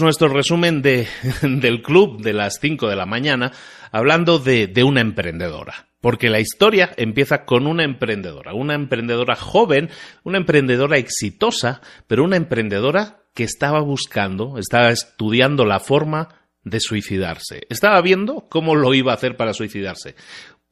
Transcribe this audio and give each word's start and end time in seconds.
nuestro 0.00 0.28
resumen 0.28 0.82
de, 0.82 1.06
del 1.42 1.82
club 1.82 2.22
de 2.22 2.32
las 2.32 2.58
5 2.60 2.88
de 2.88 2.96
la 2.96 3.06
mañana 3.06 3.52
hablando 3.90 4.38
de, 4.38 4.66
de, 4.66 4.84
una 4.84 5.00
emprendedora. 5.00 5.88
Porque 6.00 6.30
la 6.30 6.40
historia 6.40 6.92
empieza 6.96 7.44
con 7.44 7.66
una 7.66 7.84
emprendedora, 7.84 8.54
una 8.54 8.74
emprendedora 8.74 9.36
joven, 9.36 9.90
una 10.24 10.38
emprendedora 10.38 10.98
exitosa, 10.98 11.80
pero 12.08 12.24
una 12.24 12.36
emprendedora 12.36 13.22
que 13.34 13.44
estaba 13.44 13.80
buscando, 13.80 14.58
estaba 14.58 14.90
estudiando 14.90 15.64
la 15.64 15.78
forma 15.78 16.28
de 16.64 16.80
suicidarse. 16.80 17.62
Estaba 17.68 18.00
viendo 18.02 18.46
cómo 18.48 18.74
lo 18.74 18.94
iba 18.94 19.12
a 19.12 19.16
hacer 19.16 19.36
para 19.36 19.52
suicidarse. 19.52 20.14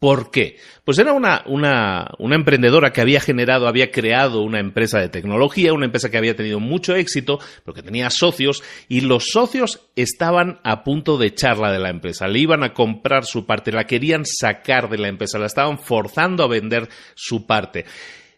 ¿Por 0.01 0.31
qué? 0.31 0.57
Pues 0.83 0.99
era 0.99 1.13
una, 1.13 1.43
una, 1.45 2.11
una, 2.19 2.35
emprendedora 2.35 2.91
que 2.91 3.03
había 3.03 3.21
generado, 3.21 3.69
había 3.69 3.91
creado 3.91 4.41
una 4.41 4.59
empresa 4.59 4.99
de 4.99 5.11
tecnología, 5.11 5.75
una 5.75 5.85
empresa 5.85 6.11
que 6.11 6.17
había 6.17 6.35
tenido 6.35 6.59
mucho 6.59 6.97
éxito, 6.97 7.39
porque 7.67 7.83
tenía 7.83 8.09
socios, 8.09 8.63
y 8.89 9.03
los 9.03 9.27
socios 9.31 9.91
estaban 9.97 10.59
a 10.65 10.85
punto 10.85 11.19
de 11.19 11.27
echarla 11.27 11.71
de 11.71 11.81
la 11.81 11.91
empresa. 11.91 12.29
Le 12.29 12.39
iban 12.39 12.65
a 12.65 12.73
comprar 12.73 13.27
su 13.27 13.45
parte, 13.45 13.73
la 13.73 13.85
querían 13.85 14.25
sacar 14.25 14.89
de 14.89 14.97
la 14.97 15.09
empresa, 15.09 15.39
la 15.39 15.45
estaban 15.45 15.79
forzando 15.79 16.45
a 16.45 16.49
vender 16.49 16.89
su 17.15 17.47
parte 17.47 17.85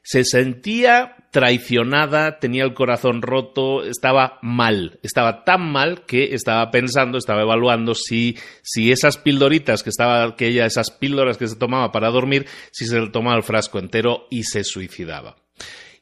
se 0.02 0.24
sentía 0.24 1.16
traicionada, 1.30 2.38
tenía 2.38 2.64
el 2.64 2.74
corazón 2.74 3.22
roto, 3.22 3.84
estaba 3.84 4.38
mal, 4.42 4.98
estaba 5.02 5.44
tan 5.44 5.72
mal 5.72 6.04
que 6.06 6.34
estaba 6.34 6.70
pensando, 6.70 7.18
estaba 7.18 7.42
evaluando 7.42 7.94
si, 7.94 8.36
si 8.62 8.92
esas 8.92 9.16
pildoritas 9.16 9.82
que 9.82 9.90
estaba, 9.90 10.36
que 10.36 10.48
ella, 10.48 10.66
esas 10.66 10.90
píldoras 10.90 11.38
que 11.38 11.48
se 11.48 11.56
tomaba 11.56 11.90
para 11.90 12.10
dormir, 12.10 12.46
si 12.70 12.84
se 12.84 13.00
le 13.00 13.10
tomaba 13.10 13.36
el 13.36 13.42
frasco 13.42 13.78
entero 13.78 14.26
y 14.30 14.44
se 14.44 14.62
suicidaba. 14.64 15.41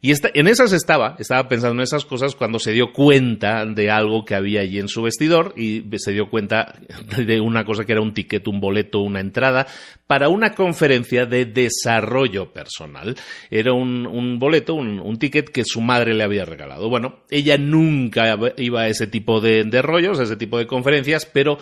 Y 0.03 0.13
en 0.13 0.49
esas 0.49 0.73
estaba, 0.73 1.17
estaba 1.19 1.47
pensando 1.47 1.75
en 1.75 1.83
esas 1.83 2.07
cosas 2.07 2.35
cuando 2.35 2.59
se 2.59 2.73
dio 2.73 2.91
cuenta 2.91 3.67
de 3.67 3.91
algo 3.91 4.25
que 4.25 4.35
había 4.35 4.63
allí 4.63 4.79
en 4.79 4.89
su 4.89 5.03
vestidor 5.03 5.53
y 5.59 5.85
se 5.99 6.13
dio 6.13 6.31
cuenta 6.31 6.81
de 7.19 7.41
una 7.41 7.67
cosa 7.67 7.85
que 7.85 7.93
era 7.93 8.01
un 8.01 8.15
ticket, 8.15 8.49
un 8.49 8.61
boleto, 8.61 9.01
una 9.01 9.20
entrada 9.20 9.67
para 10.07 10.31
una 10.31 10.55
conferencia 10.55 11.27
de 11.27 11.45
desarrollo 11.45 12.51
personal. 12.51 13.15
Era 13.51 13.75
un, 13.75 14.39
boleto, 14.39 14.75
un, 14.75 15.19
ticket 15.19 15.51
que 15.51 15.65
su 15.67 15.83
madre 15.83 16.14
le 16.14 16.25
había 16.25 16.47
regalado. 16.47 16.89
Bueno, 16.89 17.20
ella 17.29 17.59
nunca 17.59 18.39
iba 18.57 18.81
a 18.81 18.89
ese 18.89 19.07
tipo 19.07 19.42
de 19.42 19.83
rollos, 19.83 20.19
a 20.19 20.23
ese 20.23 20.37
tipo 20.37 20.57
de 20.57 20.67
conferencias, 20.67 21.27
pero 21.27 21.59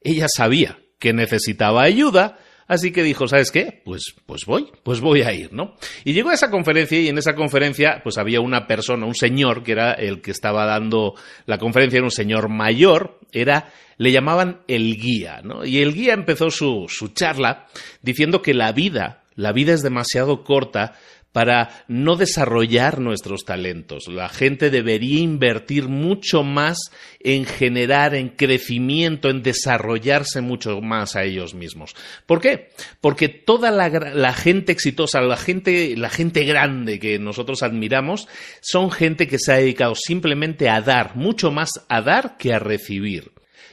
ella 0.00 0.28
sabía 0.28 0.78
que 0.98 1.12
necesitaba 1.12 1.82
ayuda 1.82 2.38
Así 2.66 2.92
que 2.92 3.02
dijo, 3.02 3.28
¿sabes 3.28 3.50
qué? 3.50 3.82
Pues, 3.84 4.14
pues 4.26 4.44
voy, 4.46 4.70
pues 4.82 5.00
voy 5.00 5.22
a 5.22 5.32
ir, 5.32 5.52
¿no? 5.52 5.76
Y 6.04 6.12
llegó 6.12 6.30
a 6.30 6.34
esa 6.34 6.50
conferencia 6.50 7.00
y 7.00 7.08
en 7.08 7.18
esa 7.18 7.34
conferencia 7.34 8.00
pues 8.02 8.18
había 8.18 8.40
una 8.40 8.66
persona, 8.66 9.06
un 9.06 9.14
señor 9.14 9.62
que 9.62 9.72
era 9.72 9.92
el 9.92 10.20
que 10.20 10.30
estaba 10.30 10.64
dando 10.64 11.14
la 11.46 11.58
conferencia, 11.58 11.98
era 11.98 12.06
un 12.06 12.10
señor 12.10 12.48
mayor, 12.48 13.18
era, 13.32 13.72
le 13.98 14.12
llamaban 14.12 14.62
el 14.68 14.96
guía, 14.96 15.40
¿no? 15.42 15.64
Y 15.64 15.78
el 15.78 15.94
guía 15.94 16.14
empezó 16.14 16.50
su, 16.50 16.86
su 16.88 17.08
charla 17.08 17.66
diciendo 18.00 18.42
que 18.42 18.54
la 18.54 18.72
vida, 18.72 19.24
la 19.34 19.52
vida 19.52 19.72
es 19.72 19.82
demasiado 19.82 20.44
corta 20.44 20.94
para 21.32 21.84
no 21.88 22.16
desarrollar 22.16 23.00
nuestros 23.00 23.44
talentos. 23.44 24.06
La 24.08 24.28
gente 24.28 24.70
debería 24.70 25.20
invertir 25.20 25.88
mucho 25.88 26.42
más 26.42 26.78
en 27.20 27.46
generar, 27.46 28.14
en 28.14 28.28
crecimiento, 28.28 29.30
en 29.30 29.42
desarrollarse 29.42 30.40
mucho 30.42 30.80
más 30.80 31.16
a 31.16 31.24
ellos 31.24 31.54
mismos. 31.54 31.96
¿Por 32.26 32.40
qué? 32.40 32.70
Porque 33.00 33.28
toda 33.28 33.70
la, 33.70 34.32
gente 34.34 34.72
exitosa, 34.72 35.20
la 35.22 35.36
gente, 35.36 35.96
la 35.96 36.10
gente 36.10 36.44
grande 36.44 36.98
que 37.00 37.18
nosotros 37.18 37.62
admiramos, 37.62 38.28
son 38.60 38.90
gente 38.90 39.26
que 39.26 39.38
se 39.38 39.52
ha 39.52 39.56
dedicado 39.56 39.94
simplemente 39.94 40.68
a 40.68 40.80
dar, 40.82 41.16
mucho 41.16 41.50
más 41.50 41.70
a 41.88 42.02
dar 42.02 42.36
que 42.36 42.52
a 42.52 42.58
recibir. 42.58 43.32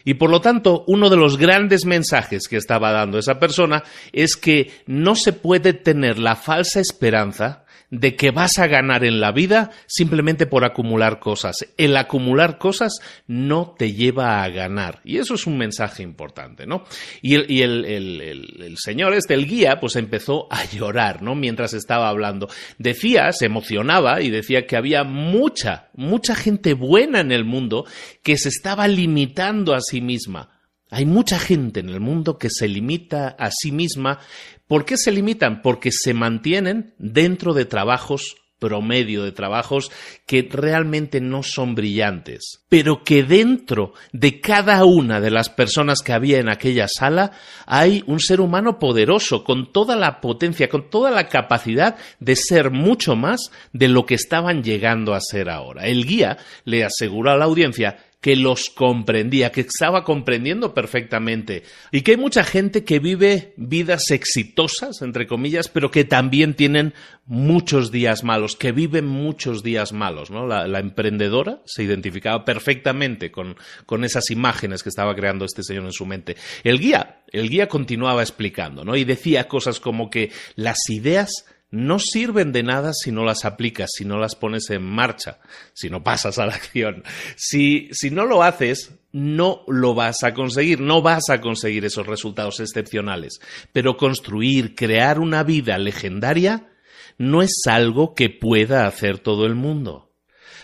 Y 0.10 0.16
por 0.16 0.32
lo 0.32 0.42
tanto, 0.42 0.86
uno 0.88 1.12
de 1.12 1.18
los 1.18 1.38
grandes 1.38 1.86
mensajes 1.86 2.48
que 2.48 2.58
estaba 2.58 2.92
dando 2.92 3.20
esa 3.20 3.38
persona 3.38 3.84
es 4.12 4.36
que 4.38 4.72
no 4.88 5.14
se 5.14 5.34
puede 5.34 5.74
tener 5.74 6.18
la 6.18 6.36
falsa 6.36 6.80
esperanza 6.80 7.64
de 7.92 8.16
que 8.16 8.32
vas 8.32 8.60
a 8.60 8.68
ganar 8.68 9.04
en 9.04 9.20
la 9.20 9.32
vida 9.32 9.72
simplemente 9.88 10.46
por 10.46 10.64
acumular 10.64 11.20
cosas. 11.20 11.58
El 11.78 11.98
acumular 11.98 12.58
cosas 12.58 13.00
no 13.28 13.76
te 13.78 13.94
lleva 13.94 14.44
a 14.44 14.50
ganar. 14.50 15.02
Y 15.04 15.18
eso 15.18 15.36
es 15.36 15.48
un 15.48 15.58
mensaje 15.58 16.04
importante, 16.04 16.66
¿no? 16.66 16.84
Y 17.22 17.36
el, 17.36 17.86
el, 17.86 18.78
señor 18.78 19.14
este, 19.14 19.34
el 19.34 19.48
guía, 19.48 19.80
pues 19.80 19.96
empezó 19.96 20.48
a 20.52 20.66
llorar, 20.66 21.22
¿no? 21.22 21.36
Mientras 21.36 21.74
estaba 21.74 22.10
hablando. 22.10 22.48
Decía, 22.78 23.32
se 23.32 23.46
emocionaba 23.46 24.22
y 24.22 24.30
decía 24.30 24.68
que 24.68 24.78
había 24.78 25.04
mucha, 25.04 25.90
mucha 25.96 26.36
gente 26.36 26.74
buena 26.74 27.20
en 27.22 27.32
el 27.32 27.46
mundo 27.46 27.86
que 28.24 28.38
se 28.38 28.50
estaba 28.50 28.88
limitando 28.88 29.74
a 29.74 29.82
sí 29.82 30.02
misma. 30.02 30.60
Hay 30.92 31.06
mucha 31.06 31.38
gente 31.38 31.82
en 31.82 31.90
el 31.90 32.00
mundo 32.00 32.40
que 32.40 32.50
se 32.50 32.68
limita 32.68 33.30
a 33.30 33.52
sí 33.52 33.72
misma 33.72 34.20
¿Por 34.70 34.86
qué 34.86 34.98
se 34.98 35.12
limitan? 35.12 35.64
Porque 35.64 35.90
se 35.92 36.14
mantienen 36.14 36.94
dentro 37.00 37.56
de 37.56 37.66
trabajos 37.66 38.36
promedio 38.60 39.24
de 39.24 39.32
trabajos 39.32 39.90
que 40.28 40.48
realmente 40.52 41.22
no 41.22 41.42
son 41.42 41.74
brillantes, 41.74 42.62
pero 42.70 43.04
que 43.04 43.24
dentro 43.24 43.94
de 44.12 44.42
cada 44.42 44.86
una 44.86 45.22
de 45.22 45.32
las 45.32 45.50
personas 45.50 46.02
que 46.02 46.14
había 46.14 46.40
en 46.40 46.50
aquella 46.50 46.88
sala 46.88 47.32
hay 47.66 48.04
un 48.06 48.20
ser 48.20 48.42
humano 48.42 48.78
poderoso, 48.78 49.44
con 49.44 49.72
toda 49.72 49.96
la 49.96 50.22
potencia, 50.22 50.70
con 50.70 50.90
toda 50.90 51.10
la 51.10 51.30
capacidad 51.30 51.96
de 52.20 52.36
ser 52.36 52.70
mucho 52.70 53.16
más 53.16 53.50
de 53.74 53.88
lo 53.88 54.06
que 54.06 54.16
estaban 54.16 54.62
llegando 54.62 55.16
a 55.16 55.22
ser 55.22 55.50
ahora. 55.50 55.88
El 55.88 56.06
guía 56.06 56.38
le 56.66 56.84
aseguró 56.84 57.32
a 57.32 57.38
la 57.38 57.46
audiencia 57.46 57.98
que 58.22 58.36
los 58.36 58.70
comprendía, 58.70 59.52
que 59.52 59.62
estaba 59.62 60.04
comprendiendo 60.04 60.74
perfectamente. 60.74 61.64
Y 61.92 62.02
que 62.02 62.12
hay 62.12 62.18
mucha 62.18 62.44
gente 62.44 62.84
que 62.84 63.00
vive 63.00 63.54
vidas 63.56 64.12
exitosas, 64.12 65.02
entre 65.02 65.26
comillas, 65.26 65.70
pero 65.70 65.90
que 65.90 66.04
también 66.04 66.54
tienen 66.54 66.94
muchos 67.26 67.92
días 67.92 68.26
malos, 68.26 68.58
que 68.58 68.74
viven 68.74 69.06
muchos 69.06 69.64
días 69.64 69.94
malos. 69.94 70.32
¿no? 70.32 70.46
La, 70.48 70.80
emprendedora 70.80 71.62
se 71.66 71.84
identificaba 71.84 72.44
perfectamente 72.44 73.32
con, 73.32 73.56
con, 73.86 74.04
esas 74.04 74.30
imágenes 74.32 74.84
que 74.84 74.90
estaba 74.90 75.16
creando 75.16 75.46
este 75.46 75.64
señor 75.64 75.86
en 75.86 75.94
su 75.94 76.06
mente. 76.06 76.36
El 76.64 76.80
guía, 76.80 77.22
el 77.32 77.50
guía 77.50 77.70
continuaba 77.70 78.22
explicando, 78.22 78.84
¿no? 78.84 78.96
Y 78.96 79.06
decía 79.06 79.48
cosas 79.48 79.80
como 79.80 80.10
que 80.10 80.32
las 80.56 80.78
ideas 80.90 81.46
no 81.72 82.00
sirven 82.00 82.52
de 82.52 82.64
nada 82.64 82.94
si 82.94 83.12
no 83.12 83.24
las 83.24 83.46
aplicas, 83.46 83.92
si 83.96 84.06
no 84.06 84.18
las 84.18 84.36
pones 84.36 84.70
en 84.70 84.84
marcha, 84.84 85.40
si 85.74 85.90
no 85.90 86.04
pasas 86.04 86.40
a 86.40 86.46
la 86.46 86.56
acción. 86.56 87.04
Si, 87.36 87.90
si 87.92 88.10
no 88.10 88.26
lo 88.26 88.44
haces, 88.44 88.96
no 89.12 89.64
lo 89.68 89.94
vas 89.94 90.24
a 90.24 90.34
conseguir, 90.34 90.82
no 90.82 91.02
vas 91.02 91.30
a 91.30 91.42
conseguir 91.42 91.86
esos 91.86 92.08
resultados 92.08 92.60
excepcionales. 92.60 93.40
Pero 93.72 93.98
construir, 93.98 94.76
crear 94.76 95.20
una 95.20 95.44
vida 95.44 95.78
legendaria, 95.78 96.70
no 97.18 97.42
es 97.42 97.62
algo 97.68 98.16
que 98.16 98.30
pueda 98.30 98.88
hacer 98.88 99.20
todo 99.20 99.46
el 99.46 99.56
mundo. 99.56 100.12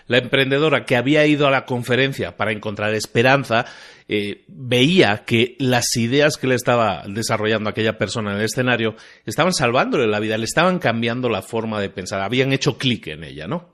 La 0.08 0.20
emprendedora 0.20 0.86
que 0.86 0.96
había 0.96 1.26
ido 1.26 1.48
a 1.48 1.52
la 1.52 1.66
conferencia 1.66 2.38
para 2.38 2.52
encontrar 2.52 2.94
esperanza 2.94 3.66
eh, 4.08 4.44
veía 4.48 5.24
que 5.26 5.56
las 5.58 5.96
ideas 5.98 6.38
que 6.38 6.48
le 6.48 6.56
estaba 6.56 7.04
desarrollando 7.08 7.70
aquella 7.70 7.98
persona 7.98 8.32
en 8.32 8.38
el 8.38 8.46
escenario 8.46 8.96
estaban 9.26 9.54
salvándole 9.54 10.06
la 10.08 10.20
vida, 10.20 10.38
le 10.38 10.46
estaban 10.46 10.80
cambiando 10.80 11.28
la 11.28 11.42
forma 11.42 11.82
de 11.82 11.90
pensar, 11.90 12.22
habían 12.22 12.54
hecho 12.54 12.78
clic 12.78 13.08
en 13.08 13.24
ella, 13.24 13.48
¿no? 13.48 13.70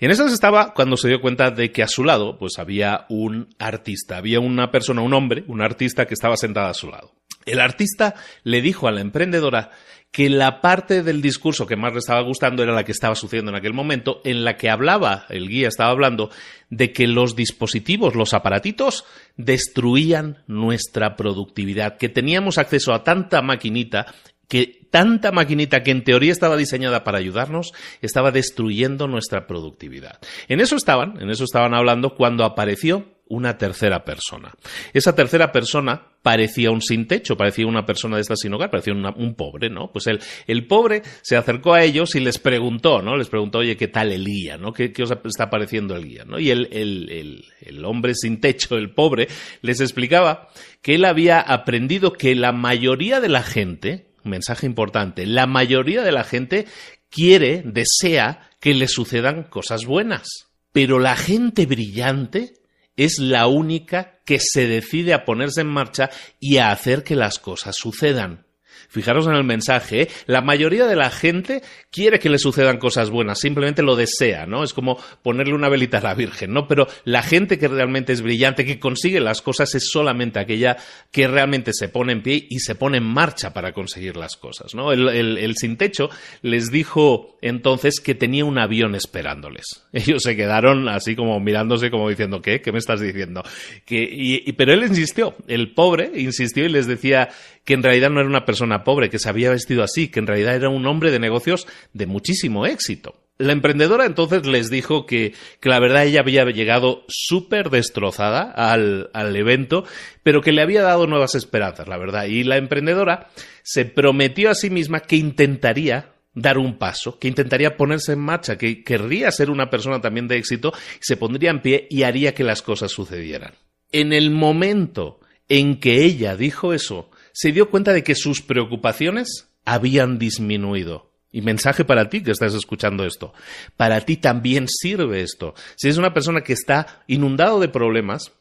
Y 0.00 0.06
en 0.06 0.10
esas 0.10 0.32
estaba 0.32 0.74
cuando 0.74 0.96
se 0.96 1.08
dio 1.08 1.20
cuenta 1.20 1.50
de 1.50 1.70
que 1.70 1.82
a 1.82 1.88
su 1.88 2.04
lado 2.04 2.38
pues 2.38 2.58
había 2.58 3.06
un 3.08 3.54
artista, 3.58 4.16
había 4.16 4.40
una 4.40 4.70
persona, 4.70 5.02
un 5.02 5.14
hombre, 5.14 5.44
un 5.46 5.62
artista 5.62 6.06
que 6.06 6.14
estaba 6.14 6.36
sentada 6.36 6.70
a 6.70 6.74
su 6.74 6.88
lado. 6.88 7.17
El 7.50 7.60
artista 7.60 8.14
le 8.44 8.62
dijo 8.62 8.88
a 8.88 8.92
la 8.92 9.00
emprendedora 9.00 9.70
que 10.10 10.30
la 10.30 10.60
parte 10.60 11.02
del 11.02 11.20
discurso 11.20 11.66
que 11.66 11.76
más 11.76 11.92
le 11.92 11.98
estaba 11.98 12.22
gustando 12.22 12.62
era 12.62 12.72
la 12.72 12.84
que 12.84 12.92
estaba 12.92 13.14
sucediendo 13.14 13.50
en 13.50 13.56
aquel 13.56 13.74
momento, 13.74 14.20
en 14.24 14.42
la 14.42 14.56
que 14.56 14.70
hablaba, 14.70 15.26
el 15.28 15.48
guía 15.48 15.68
estaba 15.68 15.90
hablando, 15.90 16.30
de 16.70 16.92
que 16.92 17.06
los 17.06 17.36
dispositivos, 17.36 18.14
los 18.14 18.32
aparatitos, 18.32 19.04
destruían 19.36 20.42
nuestra 20.46 21.14
productividad, 21.14 21.98
que 21.98 22.08
teníamos 22.08 22.58
acceso 22.58 22.94
a 22.94 23.04
tanta 23.04 23.42
maquinita 23.42 24.06
que 24.48 24.88
tanta 24.90 25.30
maquinita 25.30 25.82
que 25.82 25.90
en 25.90 26.02
teoría 26.02 26.32
estaba 26.32 26.56
diseñada 26.56 27.04
para 27.04 27.18
ayudarnos 27.18 27.74
estaba 28.00 28.30
destruyendo 28.30 29.06
nuestra 29.06 29.46
productividad. 29.46 30.18
En 30.48 30.60
eso 30.60 30.74
estaban, 30.76 31.20
en 31.20 31.28
eso 31.28 31.44
estaban 31.44 31.74
hablando 31.74 32.14
cuando 32.14 32.44
apareció 32.44 33.17
una 33.28 33.58
tercera 33.58 34.04
persona. 34.04 34.52
Esa 34.92 35.14
tercera 35.14 35.52
persona 35.52 36.02
parecía 36.22 36.70
un 36.70 36.80
sin 36.80 37.06
techo, 37.06 37.36
parecía 37.36 37.66
una 37.66 37.86
persona 37.86 38.16
de 38.16 38.22
esta 38.22 38.36
sin 38.36 38.52
hogar, 38.54 38.70
parecía 38.70 38.94
un 38.94 39.34
pobre, 39.34 39.70
¿no? 39.70 39.92
Pues 39.92 40.06
el, 40.06 40.20
el, 40.46 40.66
pobre 40.66 41.02
se 41.22 41.36
acercó 41.36 41.74
a 41.74 41.82
ellos 41.82 42.14
y 42.14 42.20
les 42.20 42.38
preguntó, 42.38 43.02
¿no? 43.02 43.16
Les 43.16 43.28
preguntó, 43.28 43.58
oye, 43.58 43.76
¿qué 43.76 43.88
tal 43.88 44.12
el 44.12 44.24
guía. 44.24 44.58
¿Qué, 44.74 45.02
os 45.02 45.12
está 45.24 45.50
pareciendo 45.50 45.94
el 45.94 46.04
guía. 46.04 46.24
Y 46.38 46.50
el, 46.50 46.68
el, 46.72 47.44
el 47.60 47.84
hombre 47.84 48.14
sin 48.14 48.40
techo, 48.40 48.76
el 48.76 48.90
pobre, 48.90 49.28
les 49.62 49.80
explicaba 49.80 50.48
que 50.82 50.94
él 50.94 51.04
había 51.04 51.40
aprendido 51.40 52.12
que 52.12 52.34
la 52.34 52.52
mayoría 52.52 53.20
de 53.20 53.28
la 53.28 53.42
gente, 53.42 54.10
mensaje 54.24 54.66
importante, 54.66 55.26
la 55.26 55.46
mayoría 55.46 56.02
de 56.02 56.12
la 56.12 56.24
gente 56.24 56.66
quiere, 57.10 57.62
desea 57.64 58.50
que 58.60 58.74
le 58.74 58.88
sucedan 58.88 59.44
cosas 59.44 59.84
buenas. 59.84 60.28
Pero 60.72 60.98
la 60.98 61.16
gente 61.16 61.66
brillante 61.66 62.52
es 62.98 63.18
la 63.18 63.46
única 63.46 64.20
que 64.26 64.40
se 64.40 64.66
decide 64.66 65.14
a 65.14 65.24
ponerse 65.24 65.62
en 65.62 65.68
marcha 65.68 66.10
y 66.38 66.58
a 66.58 66.70
hacer 66.72 67.04
que 67.04 67.16
las 67.16 67.38
cosas 67.38 67.76
sucedan. 67.76 68.47
Fijaros 68.88 69.26
en 69.26 69.34
el 69.34 69.44
mensaje, 69.44 70.02
¿eh? 70.02 70.08
la 70.26 70.40
mayoría 70.40 70.86
de 70.86 70.96
la 70.96 71.10
gente 71.10 71.62
quiere 71.90 72.18
que 72.18 72.30
le 72.30 72.38
sucedan 72.38 72.78
cosas 72.78 73.10
buenas, 73.10 73.38
simplemente 73.38 73.82
lo 73.82 73.96
desea, 73.96 74.46
¿no? 74.46 74.64
Es 74.64 74.72
como 74.72 74.98
ponerle 75.22 75.54
una 75.54 75.68
velita 75.68 75.98
a 75.98 76.02
la 76.02 76.14
Virgen, 76.14 76.52
¿no? 76.52 76.66
Pero 76.66 76.88
la 77.04 77.22
gente 77.22 77.58
que 77.58 77.68
realmente 77.68 78.12
es 78.12 78.22
brillante, 78.22 78.64
que 78.64 78.78
consigue 78.78 79.20
las 79.20 79.42
cosas, 79.42 79.74
es 79.74 79.90
solamente 79.90 80.38
aquella 80.40 80.78
que 81.10 81.28
realmente 81.28 81.72
se 81.74 81.88
pone 81.88 82.12
en 82.12 82.22
pie 82.22 82.46
y 82.48 82.60
se 82.60 82.74
pone 82.74 82.98
en 82.98 83.04
marcha 83.04 83.52
para 83.52 83.72
conseguir 83.72 84.16
las 84.16 84.36
cosas, 84.36 84.74
¿no? 84.74 84.92
El, 84.92 85.08
el, 85.08 85.56
sin 85.56 85.76
techo 85.76 86.08
les 86.42 86.70
dijo 86.70 87.36
entonces 87.42 88.00
que 88.00 88.14
tenía 88.14 88.44
un 88.44 88.58
avión 88.58 88.94
esperándoles. 88.94 89.86
Ellos 89.92 90.22
se 90.22 90.36
quedaron 90.36 90.88
así 90.88 91.14
como 91.14 91.38
mirándose, 91.40 91.90
como 91.90 92.08
diciendo, 92.08 92.40
¿qué? 92.40 92.60
¿Qué 92.60 92.72
me 92.72 92.78
estás 92.78 93.00
diciendo? 93.00 93.42
Y, 93.88 94.52
pero 94.52 94.72
él 94.72 94.82
insistió, 94.82 95.34
el 95.46 95.74
pobre 95.74 96.10
insistió 96.16 96.64
y 96.64 96.68
les 96.68 96.86
decía 96.86 97.28
que 97.68 97.74
en 97.74 97.82
realidad 97.82 98.08
no 98.08 98.20
era 98.20 98.28
una 98.30 98.46
persona 98.46 98.82
pobre, 98.82 99.10
que 99.10 99.18
se 99.18 99.28
había 99.28 99.50
vestido 99.50 99.82
así, 99.82 100.08
que 100.08 100.20
en 100.20 100.26
realidad 100.26 100.54
era 100.54 100.70
un 100.70 100.86
hombre 100.86 101.10
de 101.10 101.18
negocios 101.18 101.68
de 101.92 102.06
muchísimo 102.06 102.64
éxito. 102.64 103.16
La 103.36 103.52
emprendedora 103.52 104.06
entonces 104.06 104.46
les 104.46 104.70
dijo 104.70 105.04
que, 105.04 105.34
que 105.60 105.68
la 105.68 105.78
verdad 105.78 106.06
ella 106.06 106.20
había 106.20 106.46
llegado 106.46 107.04
súper 107.08 107.68
destrozada 107.68 108.40
al, 108.40 109.10
al 109.12 109.36
evento, 109.36 109.84
pero 110.22 110.40
que 110.40 110.52
le 110.52 110.62
había 110.62 110.80
dado 110.80 111.06
nuevas 111.06 111.34
esperanzas, 111.34 111.88
la 111.88 111.98
verdad. 111.98 112.24
Y 112.24 112.42
la 112.42 112.56
emprendedora 112.56 113.28
se 113.62 113.84
prometió 113.84 114.48
a 114.48 114.54
sí 114.54 114.70
misma 114.70 115.00
que 115.00 115.16
intentaría 115.16 116.14
dar 116.32 116.56
un 116.56 116.78
paso, 116.78 117.18
que 117.18 117.28
intentaría 117.28 117.76
ponerse 117.76 118.12
en 118.12 118.20
marcha, 118.20 118.56
que 118.56 118.82
querría 118.82 119.30
ser 119.30 119.50
una 119.50 119.68
persona 119.68 120.00
también 120.00 120.26
de 120.26 120.38
éxito, 120.38 120.72
se 121.00 121.18
pondría 121.18 121.50
en 121.50 121.60
pie 121.60 121.86
y 121.90 122.04
haría 122.04 122.34
que 122.34 122.44
las 122.44 122.62
cosas 122.62 122.92
sucedieran. 122.92 123.52
En 123.92 124.14
el 124.14 124.30
momento 124.30 125.20
en 125.50 125.80
que 125.80 126.02
ella 126.06 126.34
dijo 126.34 126.72
eso, 126.72 127.10
se 127.38 127.52
dio 127.52 127.70
cuenta 127.70 127.92
de 127.92 128.02
que 128.02 128.16
sus 128.16 128.42
preocupaciones 128.42 129.48
habían 129.64 130.18
disminuido. 130.18 131.12
Y 131.30 131.40
mensaje 131.40 131.84
para 131.84 132.08
ti 132.08 132.20
que 132.24 132.32
estás 132.32 132.52
escuchando 132.52 133.04
esto. 133.04 133.32
Para 133.76 134.00
ti 134.00 134.16
también 134.16 134.66
sirve 134.66 135.20
esto. 135.20 135.54
Si 135.76 135.86
eres 135.86 135.98
una 135.98 136.12
persona 136.12 136.40
que 136.40 136.52
está 136.52 137.04
inundado 137.06 137.60
de 137.60 137.68
problemas, 137.68 138.32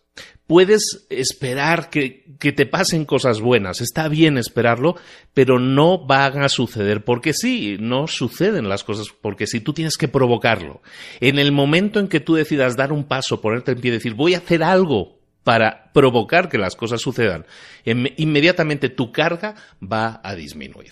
puedes 0.47 1.05
esperar 1.11 1.91
que, 1.91 2.25
que, 2.39 2.51
te 2.51 2.65
pasen 2.65 3.05
cosas 3.05 3.39
buenas. 3.39 3.81
Está 3.81 4.07
bien 4.07 4.39
esperarlo, 4.39 4.95
pero 5.35 5.59
no 5.59 6.03
van 6.07 6.41
a 6.41 6.49
suceder. 6.49 7.03
Porque 7.03 7.33
sí, 7.33 7.77
no 7.79 8.07
suceden 8.07 8.67
las 8.67 8.83
cosas, 8.83 9.09
porque 9.21 9.45
si 9.45 9.59
tú 9.59 9.73
tienes 9.73 9.95
que 9.95 10.07
provocarlo. 10.07 10.81
En 11.19 11.37
el 11.37 11.51
momento 11.51 11.99
en 11.99 12.07
que 12.07 12.19
tú 12.19 12.33
decidas 12.33 12.75
dar 12.75 12.91
un 12.91 13.03
paso, 13.03 13.41
ponerte 13.41 13.73
en 13.73 13.79
pie 13.79 13.89
y 13.89 13.93
decir, 13.93 14.15
voy 14.15 14.33
a 14.33 14.39
hacer 14.39 14.63
algo 14.63 15.16
para 15.47 15.93
provocar 15.93 16.49
que 16.49 16.57
las 16.57 16.75
cosas 16.75 16.99
sucedan, 16.99 17.45
inmediatamente 17.85 18.89
tu 18.89 19.13
carga 19.13 19.55
va 19.81 20.19
a 20.21 20.35
disminuir. 20.35 20.91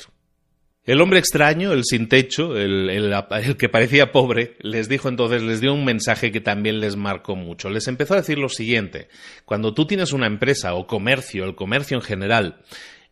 El 0.85 1.01
hombre 1.01 1.19
extraño, 1.19 1.73
el 1.73 1.83
sin 1.83 2.07
techo, 2.07 2.55
el, 2.55 2.89
el, 2.89 3.57
que 3.57 3.67
parecía 3.67 4.13
pobre, 4.13 4.55
les 4.61 4.87
dijo 4.87 5.09
entonces, 5.09 5.43
les 5.43 5.59
dio 5.59 5.73
un 5.73 5.83
mensaje 5.83 6.31
que 6.31 6.39
también 6.39 6.79
les 6.79 6.95
marcó 6.95 7.35
mucho. 7.35 7.69
Les 7.69 7.89
empezó 7.89 8.13
a 8.13 8.21
decir 8.21 8.37
lo 8.37 8.47
siguiente, 8.47 9.09
cuando 9.43 9.73
tú 9.73 9.87
tienes 9.87 10.13
una 10.13 10.27
empresa 10.27 10.73
o 10.75 10.87
comercio, 10.87 11.43
el 11.43 11.55
comercio 11.55 11.97
en 11.97 12.03
general, 12.03 12.61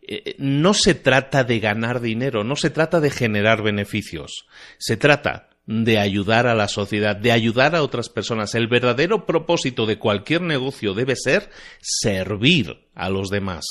eh, 0.00 0.36
no 0.38 0.72
se 0.72 0.94
trata 0.94 1.44
de 1.44 1.60
ganar 1.60 2.00
dinero, 2.00 2.42
no 2.42 2.56
se 2.56 2.70
trata 2.70 3.00
de 3.00 3.10
generar 3.10 3.62
beneficios, 3.62 4.46
se 4.78 4.96
trata 4.96 5.50
de 5.66 5.98
ayudar 5.98 6.46
a 6.46 6.54
la 6.54 6.68
sociedad, 6.68 7.16
de 7.16 7.32
ayudar 7.32 7.74
a 7.74 7.82
otras 7.82 8.08
personas. 8.08 8.54
El 8.54 8.68
verdadero 8.68 9.26
propósito 9.26 9.86
de 9.86 9.98
cualquier 9.98 10.42
negocio 10.42 10.94
debe 10.94 11.16
ser 11.16 11.50
servir 11.80 12.86
a 12.94 13.08
los 13.08 13.30
demás. 13.30 13.64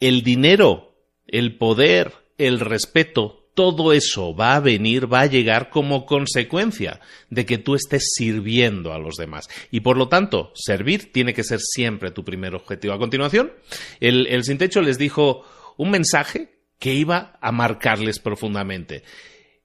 El 0.00 0.22
dinero, 0.22 0.94
el 1.26 1.56
poder, 1.56 2.12
el 2.36 2.60
respeto, 2.60 3.48
todo 3.54 3.92
eso 3.92 4.36
va 4.36 4.54
a 4.54 4.60
venir, 4.60 5.12
va 5.12 5.22
a 5.22 5.26
llegar 5.26 5.68
como 5.70 6.06
consecuencia 6.06 7.00
de 7.28 7.44
que 7.44 7.58
tú 7.58 7.74
estés 7.74 8.12
sirviendo 8.14 8.92
a 8.92 9.00
los 9.00 9.16
demás. 9.16 9.48
Y 9.72 9.80
por 9.80 9.96
lo 9.96 10.08
tanto, 10.08 10.52
servir 10.54 11.10
tiene 11.10 11.34
que 11.34 11.42
ser 11.42 11.58
siempre 11.58 12.12
tu 12.12 12.24
primer 12.24 12.54
objetivo. 12.54 12.94
A 12.94 12.98
continuación, 12.98 13.52
el, 13.98 14.28
el 14.28 14.44
sin 14.44 14.58
techo 14.58 14.80
les 14.80 14.96
dijo 14.96 15.44
un 15.76 15.90
mensaje 15.90 16.58
que 16.78 16.94
iba 16.94 17.36
a 17.40 17.50
marcarles 17.50 18.20
profundamente. 18.20 19.02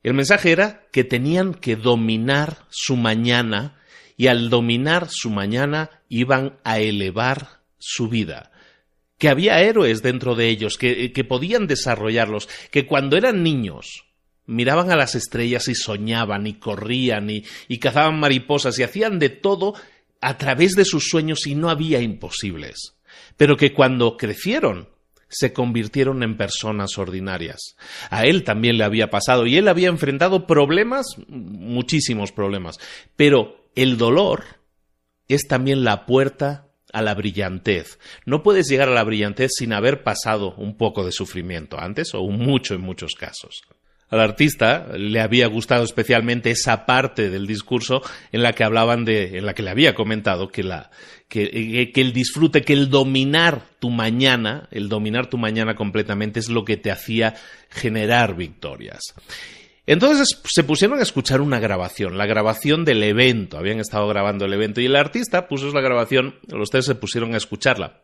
El 0.04 0.14
mensaje 0.14 0.52
era 0.52 0.86
que 0.92 1.06
tenían 1.06 1.54
que 1.54 1.78
dominar 1.78 2.66
su 2.70 2.98
mañana 2.98 3.80
y 4.18 4.28
al 4.28 4.50
dominar 4.50 5.08
su 5.10 5.30
mañana 5.30 5.90
iban 6.10 6.60
a 6.66 6.80
elevar 6.80 7.62
su 7.80 8.10
vida. 8.10 8.52
Que 9.18 9.30
había 9.30 9.62
héroes 9.62 10.02
dentro 10.02 10.36
de 10.36 10.50
ellos, 10.50 10.78
que, 10.78 11.26
podían 11.28 11.68
desarrollarlos, 11.68 12.50
que 12.70 12.86
cuando 12.86 13.16
eran 13.16 13.44
niños 13.44 14.06
miraban 14.46 14.92
a 14.92 14.98
las 14.98 15.16
estrellas 15.16 15.70
y 15.70 15.76
soñaban 15.76 16.48
y 16.48 16.56
corrían 16.56 17.30
y, 17.30 17.46
y 17.70 17.80
cazaban 17.80 18.20
mariposas 18.20 18.78
y 18.78 18.84
hacían 18.84 19.20
de 19.20 19.30
todo 19.30 19.74
a 20.20 20.38
través 20.38 20.74
de 20.76 20.84
sus 20.84 21.08
sueños 21.08 21.48
y 21.48 21.56
no 21.56 21.70
había 21.70 22.02
imposibles. 22.02 22.96
Pero 23.38 23.56
que 23.56 23.74
cuando 23.74 24.18
crecieron 24.18 24.90
se 25.33 25.53
convirtieron 25.53 26.24
en 26.24 26.38
personas 26.38 26.97
ordinarias. 26.97 27.75
A 28.09 28.25
él 28.25 28.44
también 28.44 28.77
le 28.77 28.83
había 28.83 29.09
pasado 29.09 29.45
y 29.45 29.57
él 29.57 29.68
había 29.68 29.89
enfrentado 29.89 30.47
problemas, 30.47 31.06
muchísimos 31.27 32.31
problemas, 32.31 32.80
pero 33.15 33.69
el 33.75 33.97
dolor 33.97 34.44
es 35.27 35.47
también 35.47 35.83
la 35.83 36.06
puerta 36.06 36.68
a 36.94 37.01
la 37.01 37.15
brillantez. 37.15 38.00
No 38.25 38.44
puedes 38.44 38.69
llegar 38.69 38.88
a 38.89 38.94
la 38.94 39.03
brillantez 39.03 39.51
sin 39.56 39.74
haber 39.74 40.03
pasado 40.03 40.53
un 40.56 40.77
poco 40.77 41.06
de 41.06 41.12
sufrimiento 41.12 41.80
antes 41.80 42.13
o 42.13 42.24
mucho 42.24 42.75
en 42.75 42.81
muchos 42.81 43.15
casos 43.15 43.63
al 44.13 44.19
artista 44.19 44.89
le 44.95 45.19
había 45.19 45.48
gustado 45.48 45.83
especialmente 45.83 46.51
esa 46.51 46.86
parte 46.86 47.31
del 47.31 47.48
discurso 47.48 48.04
en 48.31 48.44
la 48.44 48.54
que 48.54 48.63
hablaban 48.63 49.06
de, 49.06 49.39
en 49.39 49.45
la 49.48 49.56
que 49.56 49.63
le 49.63 49.71
había 49.71 49.95
comentado 49.95 50.50
que 50.50 50.63
que, 51.27 51.92
que, 51.92 52.01
el 52.01 52.13
disfrute, 52.13 52.62
que 52.62 52.74
el 52.74 52.92
dominar 52.92 53.63
tu 53.80 53.89
mañana, 53.89 54.68
el 54.69 54.88
dominar 54.88 55.31
tu 55.31 55.39
mañana 55.39 55.74
completamente 55.74 56.39
es 56.39 56.48
lo 56.48 56.63
que 56.63 56.77
te 56.77 56.92
hacía 56.92 57.33
generar 57.71 58.36
victorias. 58.36 59.15
Entonces 59.88 60.39
se 60.45 60.63
pusieron 60.63 61.00
a 61.00 61.01
escuchar 61.01 61.42
una 61.42 61.59
grabación, 61.59 62.16
la 62.16 62.27
grabación 62.27 62.86
del 62.86 63.01
evento, 63.01 63.57
habían 63.57 63.80
estado 63.80 64.07
grabando 64.07 64.45
el 64.45 64.54
evento 64.54 64.80
y 64.80 64.86
el 64.86 64.95
artista 64.95 65.48
puso 65.48 65.71
la 65.71 65.81
grabación, 65.81 66.36
los 66.50 66.69
tres 66.69 66.86
se 66.86 66.94
pusieron 66.94 67.33
a 67.33 67.38
escucharla. 67.38 68.04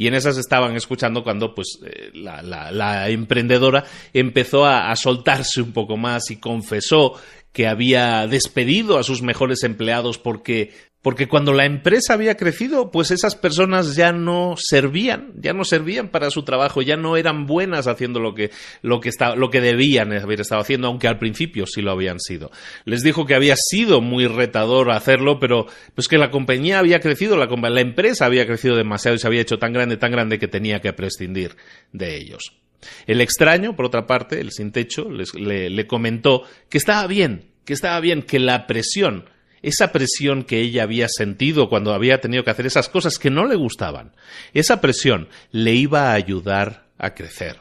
Y 0.00 0.06
en 0.06 0.14
esas 0.14 0.38
estaban 0.38 0.76
escuchando 0.76 1.22
cuando 1.22 1.54
pues 1.54 1.78
eh, 1.84 2.10
la, 2.14 3.10
emprendedora 3.10 3.84
empezó 4.14 4.64
a 4.64 4.96
soltarse 4.96 5.60
un 5.60 5.72
poco 5.72 5.98
más 5.98 6.30
y 6.30 6.36
confesó 6.36 7.20
que 7.52 7.66
había 7.66 8.26
despedido 8.26 8.96
a 8.96 9.02
sus 9.02 9.20
mejores 9.20 9.62
empleados 9.62 10.16
porque 10.16 10.72
porque 11.02 11.28
cuando 11.28 11.54
la 11.54 11.64
empresa 11.64 12.12
había 12.12 12.36
crecido, 12.36 12.90
pues 12.90 13.10
esas 13.10 13.34
personas 13.34 13.96
ya 13.96 14.12
no 14.12 14.54
servían, 14.58 15.32
ya 15.36 15.54
no 15.54 15.64
servían 15.64 16.10
para 16.10 16.30
su 16.30 16.42
trabajo, 16.42 16.82
ya 16.82 16.96
no 16.96 17.16
eran 17.16 17.46
buenas 17.46 17.86
haciendo 17.86 18.20
lo 18.20 18.34
que, 18.34 18.50
lo 18.82 19.00
que, 19.00 19.10
lo 19.36 19.48
que 19.48 19.62
debían 19.62 20.12
haber 20.12 20.42
estado 20.42 20.60
haciendo, 20.60 20.88
aunque 20.88 21.08
al 21.08 21.18
principio 21.18 21.64
sí 21.66 21.80
lo 21.80 21.92
habían 21.92 22.20
sido. 22.20 22.50
Les 22.84 23.02
dijo 23.02 23.24
que 23.24 23.34
había 23.34 23.56
sido 23.56 24.02
muy 24.02 24.26
retador 24.26 24.90
hacerlo, 24.90 25.40
pero 25.40 25.66
pues 25.94 26.06
que 26.06 26.18
la 26.18 26.30
compañía 26.30 26.78
había 26.78 27.00
crecido, 27.00 27.38
la, 27.38 27.80
empresa 27.80 28.26
había 28.26 28.46
crecido 28.46 28.76
demasiado 28.76 29.14
y 29.14 29.20
se 29.20 29.26
había 29.26 29.40
hecho 29.40 29.58
tan 29.58 29.72
grande, 29.72 29.96
tan 29.96 30.12
grande 30.12 30.38
que 30.38 30.48
tenía 30.48 30.80
que 30.80 30.92
prescindir 30.92 31.56
de 31.92 32.16
ellos. 32.16 32.60
El 33.06 33.22
extraño, 33.22 33.74
por 33.74 33.86
otra 33.86 34.06
parte, 34.06 34.40
el 34.40 34.52
sin 34.52 34.70
techo, 34.70 35.08
le, 35.10 35.70
le 35.70 35.86
comentó 35.86 36.42
que 36.68 36.76
estaba 36.76 37.06
bien, 37.06 37.52
que 37.64 37.72
estaba 37.72 38.00
bien, 38.00 38.22
que 38.22 38.38
la 38.38 38.66
presión 38.66 39.24
esa 39.62 39.92
presión 39.92 40.44
que 40.44 40.60
ella 40.60 40.84
había 40.84 41.08
sentido 41.08 41.68
cuando 41.68 41.92
había 41.92 42.20
tenido 42.20 42.44
que 42.44 42.50
hacer 42.50 42.66
esas 42.66 42.88
cosas 42.88 43.18
que 43.18 43.30
no 43.30 43.46
le 43.46 43.56
gustaban, 43.56 44.12
esa 44.54 44.80
presión 44.80 45.28
le 45.50 45.74
iba 45.74 46.10
a 46.10 46.14
ayudar 46.14 46.86
a 46.98 47.14
crecer. 47.14 47.60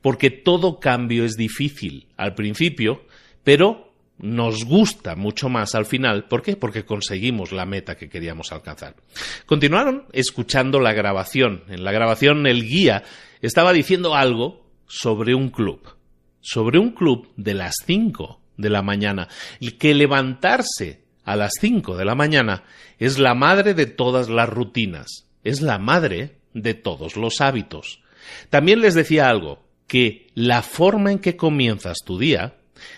Porque 0.00 0.30
todo 0.30 0.80
cambio 0.80 1.24
es 1.24 1.36
difícil 1.36 2.08
al 2.16 2.34
principio, 2.34 3.06
pero 3.44 3.92
nos 4.18 4.64
gusta 4.64 5.16
mucho 5.16 5.48
más 5.48 5.74
al 5.74 5.86
final. 5.86 6.24
¿Por 6.24 6.42
qué? 6.42 6.56
Porque 6.56 6.84
conseguimos 6.84 7.52
la 7.52 7.66
meta 7.66 7.96
que 7.96 8.08
queríamos 8.08 8.52
alcanzar. 8.52 8.94
Continuaron 9.46 10.06
escuchando 10.12 10.80
la 10.80 10.92
grabación. 10.92 11.64
En 11.68 11.84
la 11.84 11.92
grabación 11.92 12.46
el 12.46 12.64
guía 12.64 13.04
estaba 13.40 13.72
diciendo 13.72 14.14
algo 14.14 14.66
sobre 14.86 15.34
un 15.34 15.50
club. 15.50 15.80
Sobre 16.40 16.78
un 16.78 16.92
club 16.92 17.32
de 17.36 17.54
las 17.54 17.74
cinco 17.84 18.40
de 18.56 18.70
la 18.70 18.82
mañana. 18.82 19.28
El 19.60 19.78
que 19.78 19.94
levantarse 19.94 21.01
a 21.24 21.36
las 21.36 21.52
cinco 21.60 21.96
de 21.96 22.04
la 22.04 22.14
mañana 22.14 22.64
es 22.98 23.18
la 23.18 23.34
madre 23.34 23.74
de 23.74 23.86
todas 23.86 24.28
las 24.28 24.48
rutinas, 24.48 25.26
es 25.44 25.60
la 25.60 25.78
madre 25.78 26.36
de 26.54 26.74
todos 26.74 27.16
los 27.16 27.40
hábitos. 27.40 28.02
También 28.50 28.80
les 28.80 28.94
decía 28.94 29.28
algo, 29.28 29.62
que 29.86 30.28
la 30.34 30.62
forma 30.62 31.12
en 31.12 31.18
que 31.18 31.36
comienzas 31.36 31.98
tu 32.04 32.18
día 32.18 32.54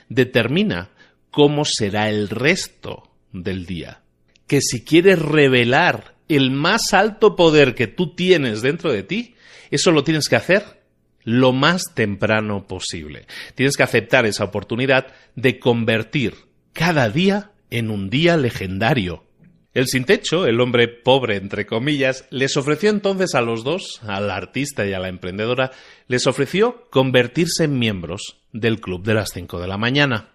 determina 0.09 0.91
cómo 1.31 1.65
será 1.65 2.09
el 2.09 2.29
resto 2.29 3.11
del 3.33 3.67
día. 3.67 4.03
Que 4.47 4.61
si 4.61 4.85
quieres 4.85 5.19
revelar 5.19 6.15
el 6.29 6.51
más 6.51 6.95
alto 6.95 7.35
poder 7.35 7.75
que 7.75 7.87
tú 7.87 8.15
tienes 8.15 8.63
dentro 8.63 8.93
de 8.93 9.03
ti, 9.03 9.35
eso 9.71 9.91
lo 9.91 10.05
tienes 10.05 10.29
que 10.29 10.37
hacer 10.37 10.85
lo 11.25 11.53
más 11.53 11.95
temprano 11.95 12.67
posible. 12.69 13.27
Tienes 13.55 13.77
que 13.77 13.83
aceptar 13.83 14.27
esa 14.27 14.45
oportunidad 14.45 15.09
de 15.35 15.59
convertir 15.59 16.35
cada 16.73 17.09
día 17.09 17.51
en 17.75 17.91
un 17.91 18.09
día 18.09 18.37
legendario. 18.37 19.25
El 19.73 19.89
sin 19.89 20.05
techo, 20.05 20.47
el 20.47 20.61
hombre 20.61 20.87
pobre, 20.87 21.35
entre 21.35 21.67
comillas, 21.67 22.27
les 22.31 22.57
ofreció 22.57 22.91
entonces 22.91 23.35
a 23.35 23.41
los 23.41 23.65
dos, 23.65 24.01
al 24.05 24.31
artista 24.31 24.87
y 24.87 24.93
a 24.93 25.01
la 25.01 25.09
emprendedora, 25.09 25.73
les 26.07 26.29
ofreció 26.29 26.89
convertirse 26.91 27.65
en 27.65 27.81
miembros 27.81 28.39
del 28.53 28.81
club 28.81 29.03
de 29.03 29.15
las 29.15 29.31
cinco 29.35 29.59
de 29.59 29.67
la 29.67 29.77
mañana. 29.77 30.29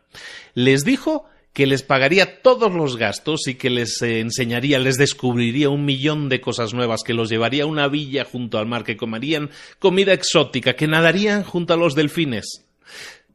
Les 0.53 0.83
dijo 0.83 1.25
que 1.53 1.65
les 1.65 1.81
pagaría 1.81 2.41
todos 2.41 2.73
los 2.73 2.97
gastos 2.97 3.47
y 3.47 3.55
que 3.55 3.69
les 3.69 4.01
eh, 4.01 4.19
enseñaría, 4.19 4.77
les 4.77 4.97
descubriría 4.97 5.69
un 5.69 5.85
millón 5.85 6.27
de 6.27 6.41
cosas 6.41 6.73
nuevas, 6.73 7.03
que 7.03 7.13
los 7.13 7.29
llevaría 7.29 7.63
a 7.63 7.67
una 7.67 7.87
villa 7.87 8.25
junto 8.25 8.57
al 8.57 8.67
mar, 8.67 8.83
que 8.83 8.97
comerían 8.97 9.49
comida 9.79 10.11
exótica, 10.11 10.75
que 10.75 10.87
nadarían 10.87 11.43
junto 11.43 11.73
a 11.73 11.77
los 11.77 11.95
delfines, 11.95 12.65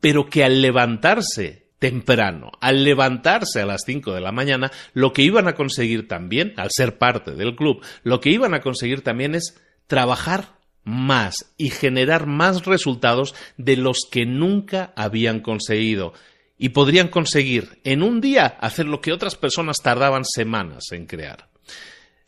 pero 0.01 0.27
que 0.29 0.45
al 0.45 0.61
levantarse 0.61 1.64
temprano, 1.79 2.53
al 2.61 2.85
levantarse 2.85 3.61
a 3.61 3.67
las 3.67 3.83
cinco 3.85 4.13
de 4.13 4.21
la 4.21 4.33
mañana, 4.33 4.71
lo 4.93 5.13
que 5.13 5.23
iban 5.23 5.49
a 5.49 5.55
conseguir 5.55 6.09
también, 6.09 6.55
al 6.57 6.71
ser 6.71 6.99
parte 6.99 7.33
del 7.33 7.57
club, 7.57 7.83
lo 8.03 8.21
que 8.21 8.31
iban 8.31 8.55
a 8.55 8.61
conseguir 8.61 9.03
también 9.03 9.35
es 9.35 9.61
trabajar 9.87 10.59
más 10.85 11.55
y 11.57 11.71
generar 11.71 12.27
más 12.27 12.65
resultados 12.65 13.35
de 13.57 13.77
los 13.77 14.07
que 14.11 14.27
nunca 14.27 14.93
habían 14.97 15.41
conseguido 15.41 16.13
y 16.59 16.71
podrían 16.71 17.09
conseguir 17.09 17.81
en 17.85 18.03
un 18.03 18.21
día 18.21 18.47
hacer 18.47 18.87
lo 18.87 19.01
que 19.01 19.13
otras 19.13 19.37
personas 19.37 19.83
tardaban 19.83 20.25
semanas 20.25 20.85
en 20.93 21.07
crear. 21.07 21.54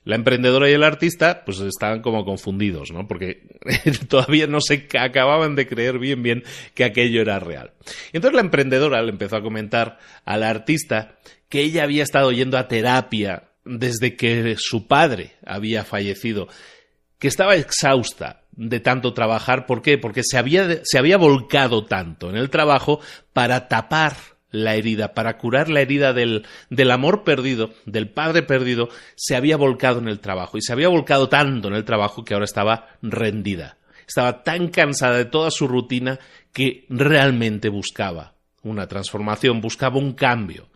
La 0.07 0.15
emprendedora 0.15 0.71
y 0.71 0.73
el 0.73 0.85
artista 0.85 1.43
pues 1.45 1.59
estaban 1.59 2.01
como 2.01 2.25
confundidos, 2.25 2.93
¿no? 2.93 3.09
Porque 3.09 3.43
todavía 4.09 4.47
no 4.47 4.61
se 4.61 4.87
acababan 5.01 5.57
de 5.57 5.67
creer 5.67 5.99
bien 5.99 6.23
bien 6.23 6.45
que 6.75 6.85
aquello 6.85 7.21
era 7.21 7.41
real. 7.41 7.73
Entonces 8.13 8.37
la 8.37 8.43
emprendedora 8.43 9.03
le 9.03 9.11
empezó 9.11 9.35
a 9.35 9.43
comentar 9.43 9.99
al 10.25 10.45
artista 10.45 11.17
que 11.49 11.61
ella 11.61 11.83
había 11.83 12.05
estado 12.05 12.31
yendo 12.31 12.57
a 12.57 12.69
terapia 12.69 13.49
desde 13.65 14.15
que 14.15 14.55
su 14.57 14.87
padre 14.87 15.33
había 15.45 15.83
fallecido, 15.83 16.47
que 17.19 17.27
estaba 17.27 17.57
exhausta, 17.57 18.45
de 18.53 18.79
tanto 18.79 19.13
trabajar. 19.13 19.67
¿Por 19.67 19.83
qué? 19.83 19.99
Porque 19.99 20.23
se 20.23 20.39
había, 20.39 20.85
se 20.85 20.99
había 20.99 21.17
volcado 21.17 21.85
tanto 21.85 22.31
en 22.31 22.37
el 22.37 22.49
trabajo 22.49 23.01
para 23.33 23.67
tapar 23.67 24.15
la 24.51 24.75
herida, 24.75 25.15
para 25.15 25.39
curar 25.39 25.69
la 25.69 25.81
herida 25.81 26.13
del, 26.13 26.47
del, 26.71 26.91
amor 26.91 27.25
perdido, 27.25 27.71
del 27.85 28.09
padre 28.09 28.43
perdido, 28.43 28.89
se 29.15 29.37
había 29.37 29.57
volcado 29.57 29.99
en 29.99 30.09
el 30.09 30.21
trabajo 30.21 30.57
y 30.57 30.63
se 30.63 30.73
había 30.73 30.89
volcado 30.89 31.29
tanto 31.29 31.69
en 31.69 31.75
el 31.75 31.85
trabajo 31.85 32.25
que 32.25 32.35
ahora 32.35 32.45
estaba 32.45 32.89
rendida. 33.03 33.77
Estaba 34.07 34.45
tan 34.45 34.69
cansada 34.69 35.17
de 35.17 35.25
toda 35.25 35.51
su 35.51 35.67
rutina 35.67 36.19
que 36.53 36.87
realmente 36.89 37.69
buscaba 37.69 38.35
una 38.63 38.87
transformación, 38.87 39.61
buscaba 39.61 39.99
un 39.99 40.13
cambio. 40.13 40.69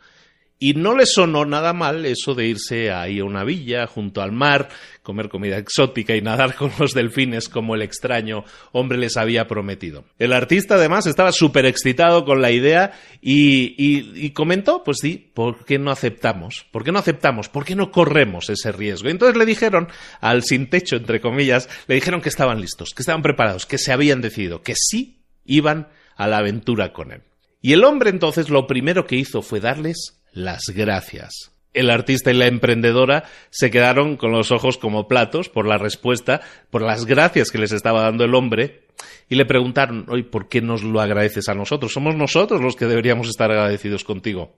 Y 0.62 0.75
no 0.75 0.95
le 0.95 1.07
sonó 1.07 1.47
nada 1.47 1.73
mal 1.73 2.05
eso 2.05 2.35
de 2.35 2.47
irse 2.47 2.93
ahí 2.93 3.21
a 3.21 3.25
una 3.25 3.45
villa, 3.45 3.87
junto 3.87 4.21
al 4.21 4.31
mar, 4.31 4.69
comer 5.02 5.31
comida 5.31 5.57
exótica 5.57 6.14
y 6.14 6.21
nadar 6.21 6.55
con 6.59 6.71
los 6.79 6.93
delfines 6.93 7.49
como 7.49 7.75
el 7.75 7.81
extraño 7.81 8.45
hombre 8.73 8.99
les 8.99 9.17
había 9.17 9.49
prometido. 9.49 10.05
El 10.19 10.35
artista 10.35 10.75
además 10.75 11.07
estaba 11.07 11.33
súper 11.33 11.64
excitado 11.64 12.26
con 12.26 12.43
la 12.43 12.50
idea 12.50 12.93
y, 13.23 13.75
y, 13.79 14.31
comentó, 14.33 14.85
pues 14.85 14.99
sí, 15.00 15.31
¿por 15.33 15.64
qué 15.64 15.79
no 15.79 15.90
aceptamos? 15.90 16.67
¿Por 16.71 16.85
qué 16.85 16.93
no 16.93 16.99
aceptamos? 16.99 17.49
¿Por 17.49 17.64
qué 17.64 17.75
no 17.75 17.90
corremos 17.90 18.50
ese 18.50 18.71
riesgo? 18.71 19.09
Y 19.09 19.12
entonces 19.12 19.38
le 19.38 19.47
dijeron 19.47 19.88
al 20.21 20.43
sin 20.43 20.69
techo, 20.69 20.97
entre 20.97 21.23
comillas, 21.23 21.71
le 21.88 21.95
dijeron 21.95 22.21
que 22.21 22.29
estaban 22.29 22.61
listos, 22.61 22.93
que 22.95 23.00
estaban 23.00 23.23
preparados, 23.23 23.64
que 23.64 23.79
se 23.79 23.93
habían 23.93 24.21
decidido, 24.21 24.61
que 24.61 24.75
sí 24.76 25.25
iban 25.47 25.88
a 26.17 26.29
la 26.29 26.37
aventura 26.37 26.93
con 26.93 27.12
él. 27.12 27.23
Y 27.62 27.73
el 27.73 27.85
hombre 27.85 28.11
entonces 28.11 28.50
lo 28.50 28.67
primero 28.67 29.07
que 29.07 29.17
hizo 29.17 29.40
fue 29.40 29.61
darles 29.61 30.20
las 30.33 30.63
gracias. 30.75 31.53
El 31.73 31.89
artista 31.91 32.31
y 32.31 32.35
la 32.35 32.47
emprendedora 32.47 33.25
se 33.51 33.71
quedaron 33.71 34.17
con 34.17 34.33
los 34.33 34.51
ojos 34.51 34.77
como 34.77 35.07
platos 35.07 35.49
por 35.49 35.67
la 35.67 35.79
respuesta, 35.79 36.41
por 36.71 36.83
las 36.83 37.07
gracias 37.07 37.51
que 37.51 37.59
les 37.59 37.73
estaba 37.73 38.03
dando 38.03 38.25
el 38.25 38.35
hombre, 38.35 38.89
y 39.29 39.37
le 39.37 39.47
preguntaron, 39.47 40.07
hoy, 40.09 40.25
¿por 40.25 40.49
qué 40.49 40.61
nos 40.61 40.83
lo 40.83 41.01
agradeces 41.01 41.49
a 41.49 41.55
nosotros? 41.55 41.93
Somos 41.93 42.17
nosotros 42.17 42.61
los 42.61 42.75
que 42.75 42.87
deberíamos 42.87 43.29
estar 43.29 43.51
agradecidos 43.51 44.05
contigo. 44.05 44.57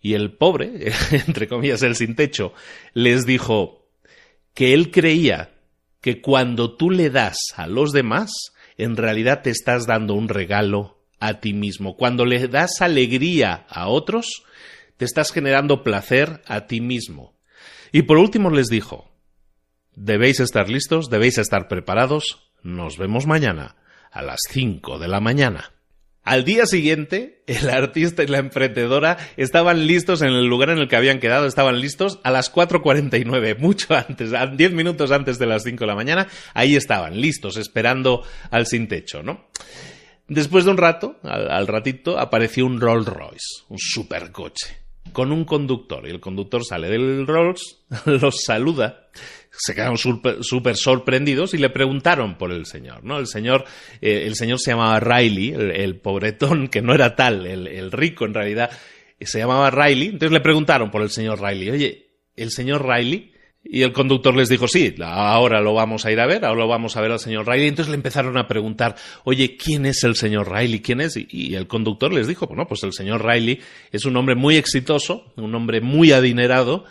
Y 0.00 0.14
el 0.14 0.32
pobre, 0.32 0.92
entre 1.26 1.46
comillas, 1.46 1.82
el 1.82 1.94
sin 1.94 2.16
techo, 2.16 2.54
les 2.94 3.26
dijo 3.26 3.86
que 4.54 4.72
él 4.72 4.90
creía 4.90 5.50
que 6.00 6.22
cuando 6.22 6.74
tú 6.74 6.90
le 6.90 7.10
das 7.10 7.38
a 7.56 7.66
los 7.66 7.92
demás, 7.92 8.32
en 8.78 8.96
realidad 8.96 9.42
te 9.42 9.50
estás 9.50 9.86
dando 9.86 10.14
un 10.14 10.28
regalo 10.28 10.98
a 11.18 11.40
ti 11.40 11.52
mismo. 11.52 11.96
Cuando 11.96 12.24
le 12.24 12.48
das 12.48 12.80
alegría 12.80 13.66
a 13.68 13.88
otros, 13.88 14.44
te 15.00 15.06
estás 15.06 15.32
generando 15.32 15.82
placer 15.82 16.42
a 16.46 16.66
ti 16.66 16.82
mismo. 16.82 17.34
Y 17.90 18.02
por 18.02 18.18
último 18.18 18.50
les 18.50 18.66
dijo, 18.66 19.10
debéis 19.96 20.40
estar 20.40 20.68
listos, 20.68 21.08
debéis 21.08 21.38
estar 21.38 21.68
preparados, 21.68 22.52
nos 22.62 22.98
vemos 22.98 23.26
mañana 23.26 23.76
a 24.10 24.20
las 24.20 24.40
5 24.50 24.98
de 24.98 25.08
la 25.08 25.20
mañana. 25.20 25.72
Al 26.22 26.44
día 26.44 26.66
siguiente, 26.66 27.42
el 27.46 27.70
artista 27.70 28.22
y 28.22 28.26
la 28.26 28.40
emprendedora 28.40 29.16
estaban 29.38 29.86
listos 29.86 30.20
en 30.20 30.34
el 30.34 30.44
lugar 30.44 30.68
en 30.68 30.76
el 30.76 30.86
que 30.86 30.96
habían 30.96 31.18
quedado, 31.18 31.46
estaban 31.46 31.80
listos 31.80 32.20
a 32.22 32.30
las 32.30 32.52
4.49, 32.52 33.56
mucho 33.56 33.94
antes, 34.08 34.32
10 34.54 34.72
minutos 34.72 35.12
antes 35.12 35.38
de 35.38 35.46
las 35.46 35.62
5 35.62 35.78
de 35.78 35.86
la 35.86 35.94
mañana, 35.94 36.28
ahí 36.52 36.76
estaban, 36.76 37.18
listos, 37.18 37.56
esperando 37.56 38.22
al 38.50 38.66
sin 38.66 38.86
techo, 38.86 39.22
¿no? 39.22 39.48
Después 40.28 40.66
de 40.66 40.72
un 40.72 40.76
rato, 40.76 41.18
al, 41.22 41.50
al 41.50 41.66
ratito, 41.68 42.18
apareció 42.18 42.66
un 42.66 42.82
Rolls 42.82 43.06
Royce, 43.06 43.64
un 43.70 43.78
supercoche 43.78 44.89
con 45.12 45.32
un 45.32 45.44
conductor 45.44 46.06
y 46.06 46.10
el 46.10 46.20
conductor 46.20 46.64
sale 46.64 46.88
del 46.88 47.26
Rolls, 47.26 47.84
los 48.06 48.42
saluda, 48.44 49.08
se 49.50 49.74
quedaron 49.74 49.98
súper 49.98 50.76
sorprendidos 50.76 51.54
y 51.54 51.58
le 51.58 51.70
preguntaron 51.70 52.38
por 52.38 52.52
el 52.52 52.66
señor, 52.66 53.04
¿no? 53.04 53.18
El 53.18 53.26
señor, 53.26 53.64
eh, 54.00 54.24
el 54.26 54.36
señor 54.36 54.60
se 54.60 54.70
llamaba 54.70 55.00
Riley, 55.00 55.50
el, 55.50 55.96
pobretón 55.96 56.68
que 56.68 56.82
no 56.82 56.94
era 56.94 57.16
tal, 57.16 57.46
el, 57.46 57.66
el, 57.66 57.90
rico 57.90 58.24
en 58.24 58.34
realidad, 58.34 58.70
se 59.20 59.38
llamaba 59.38 59.70
Riley, 59.70 60.08
entonces 60.08 60.32
le 60.32 60.40
preguntaron 60.40 60.90
por 60.90 61.02
el 61.02 61.10
señor 61.10 61.42
Riley, 61.42 61.70
oye, 61.70 62.06
el 62.36 62.50
señor 62.50 62.86
Riley, 62.86 63.32
y 63.62 63.82
el 63.82 63.92
conductor 63.92 64.34
les 64.34 64.48
dijo, 64.48 64.66
sí, 64.66 64.94
ahora 65.02 65.60
lo 65.60 65.74
vamos 65.74 66.06
a 66.06 66.10
ir 66.10 66.18
a 66.18 66.26
ver, 66.26 66.44
ahora 66.44 66.60
lo 66.60 66.68
vamos 66.68 66.96
a 66.96 67.02
ver 67.02 67.12
al 67.12 67.20
señor 67.20 67.46
Riley. 67.46 67.68
Entonces 67.68 67.90
le 67.90 67.96
empezaron 67.96 68.38
a 68.38 68.48
preguntar, 68.48 68.96
oye, 69.24 69.56
¿quién 69.56 69.84
es 69.84 70.02
el 70.02 70.16
señor 70.16 70.50
Riley? 70.50 70.80
¿Quién 70.80 71.00
es? 71.00 71.16
Y, 71.16 71.54
el 71.54 71.66
conductor 71.66 72.12
les 72.12 72.26
dijo, 72.26 72.46
bueno, 72.46 72.66
pues 72.66 72.82
el 72.84 72.92
señor 72.92 73.24
Riley 73.24 73.60
es 73.92 74.06
un 74.06 74.16
hombre 74.16 74.34
muy 74.34 74.56
exitoso, 74.56 75.32
un 75.36 75.54
hombre 75.54 75.80
muy 75.82 76.12
adinerado. 76.12 76.84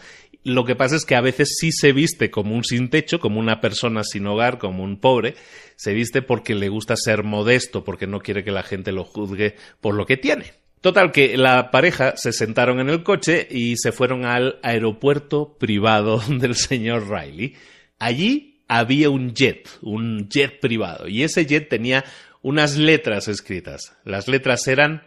Lo 0.43 0.63
que 0.63 0.75
pasa 0.75 0.95
es 0.95 1.05
que 1.05 1.15
a 1.15 1.21
veces 1.21 1.57
sí 1.59 1.71
se 1.71 1.91
viste 1.91 2.29
como 2.29 2.55
un 2.55 2.63
sin 2.63 2.89
techo, 2.89 3.19
como 3.19 3.39
una 3.39 3.61
persona 3.61 4.03
sin 4.03 4.27
hogar, 4.27 4.57
como 4.59 4.83
un 4.83 4.99
pobre. 4.99 5.35
Se 5.75 5.93
viste 5.93 6.21
porque 6.21 6.55
le 6.55 6.69
gusta 6.69 6.95
ser 6.95 7.23
modesto, 7.23 7.83
porque 7.83 8.07
no 8.07 8.19
quiere 8.19 8.43
que 8.43 8.51
la 8.51 8.63
gente 8.63 8.91
lo 8.91 9.03
juzgue 9.03 9.55
por 9.81 9.95
lo 9.95 10.05
que 10.05 10.17
tiene. 10.17 10.59
Total 10.81 11.12
que 11.12 11.36
la 11.36 11.71
pareja 11.71 12.15
se 12.15 12.31
sentaron 12.31 12.79
en 12.79 12.89
el 12.89 13.03
coche 13.03 13.45
y 13.51 13.75
se 13.75 13.91
fueron 13.91 14.24
al 14.25 14.59
aeropuerto 14.63 15.57
privado 15.57 16.21
del 16.29 16.55
señor 16.55 17.09
Riley. 17.09 17.55
Allí 18.00 18.63
había 18.69 19.09
un 19.09 19.33
jet, 19.33 19.67
un 19.81 20.29
jet 20.29 20.59
privado, 20.62 21.07
y 21.07 21.24
ese 21.24 21.45
jet 21.45 21.67
tenía 21.67 22.05
unas 22.41 22.77
letras 22.77 23.27
escritas. 23.27 23.98
Las 24.05 24.29
letras 24.29 24.67
eran 24.67 25.03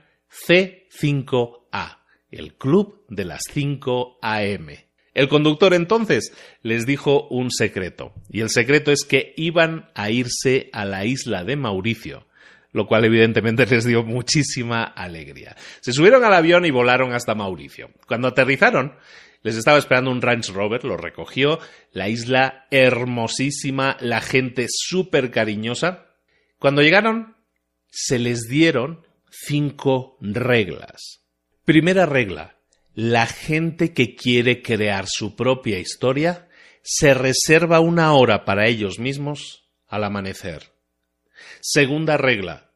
C5A, 0.46 1.98
el 2.30 2.54
club 2.54 3.06
de 3.08 3.24
las 3.24 3.42
5 3.50 4.18
AM. 4.20 4.68
El 5.14 5.28
conductor 5.28 5.72
entonces 5.72 6.34
les 6.62 6.84
dijo 6.84 7.28
un 7.28 7.50
secreto, 7.50 8.12
y 8.30 8.40
el 8.40 8.50
secreto 8.50 8.92
es 8.92 9.04
que 9.04 9.32
iban 9.36 9.88
a 9.94 10.10
irse 10.10 10.68
a 10.72 10.84
la 10.84 11.06
isla 11.06 11.44
de 11.44 11.56
Mauricio 11.56 12.26
lo 12.72 12.86
cual 12.86 13.04
evidentemente 13.04 13.66
les 13.66 13.84
dio 13.84 14.02
muchísima 14.02 14.84
alegría. 14.84 15.56
Se 15.80 15.92
subieron 15.92 16.24
al 16.24 16.34
avión 16.34 16.64
y 16.64 16.70
volaron 16.70 17.12
hasta 17.12 17.34
Mauricio. 17.34 17.90
Cuando 18.06 18.28
aterrizaron, 18.28 18.94
les 19.42 19.56
estaba 19.56 19.78
esperando 19.78 20.10
un 20.10 20.22
Range 20.22 20.52
Rover, 20.52 20.84
lo 20.84 20.96
recogió, 20.96 21.58
la 21.92 22.08
isla 22.08 22.66
hermosísima, 22.70 23.96
la 24.00 24.20
gente 24.20 24.66
súper 24.68 25.30
cariñosa. 25.30 26.06
Cuando 26.58 26.82
llegaron, 26.82 27.36
se 27.90 28.18
les 28.18 28.48
dieron 28.48 29.06
cinco 29.30 30.16
reglas. 30.20 31.22
Primera 31.64 32.06
regla, 32.06 32.56
la 32.94 33.26
gente 33.26 33.92
que 33.92 34.14
quiere 34.14 34.62
crear 34.62 35.06
su 35.08 35.34
propia 35.34 35.78
historia 35.78 36.48
se 36.82 37.14
reserva 37.14 37.80
una 37.80 38.12
hora 38.14 38.44
para 38.44 38.66
ellos 38.66 38.98
mismos 38.98 39.68
al 39.88 40.04
amanecer. 40.04 40.72
Segunda 41.64 42.16
regla, 42.16 42.72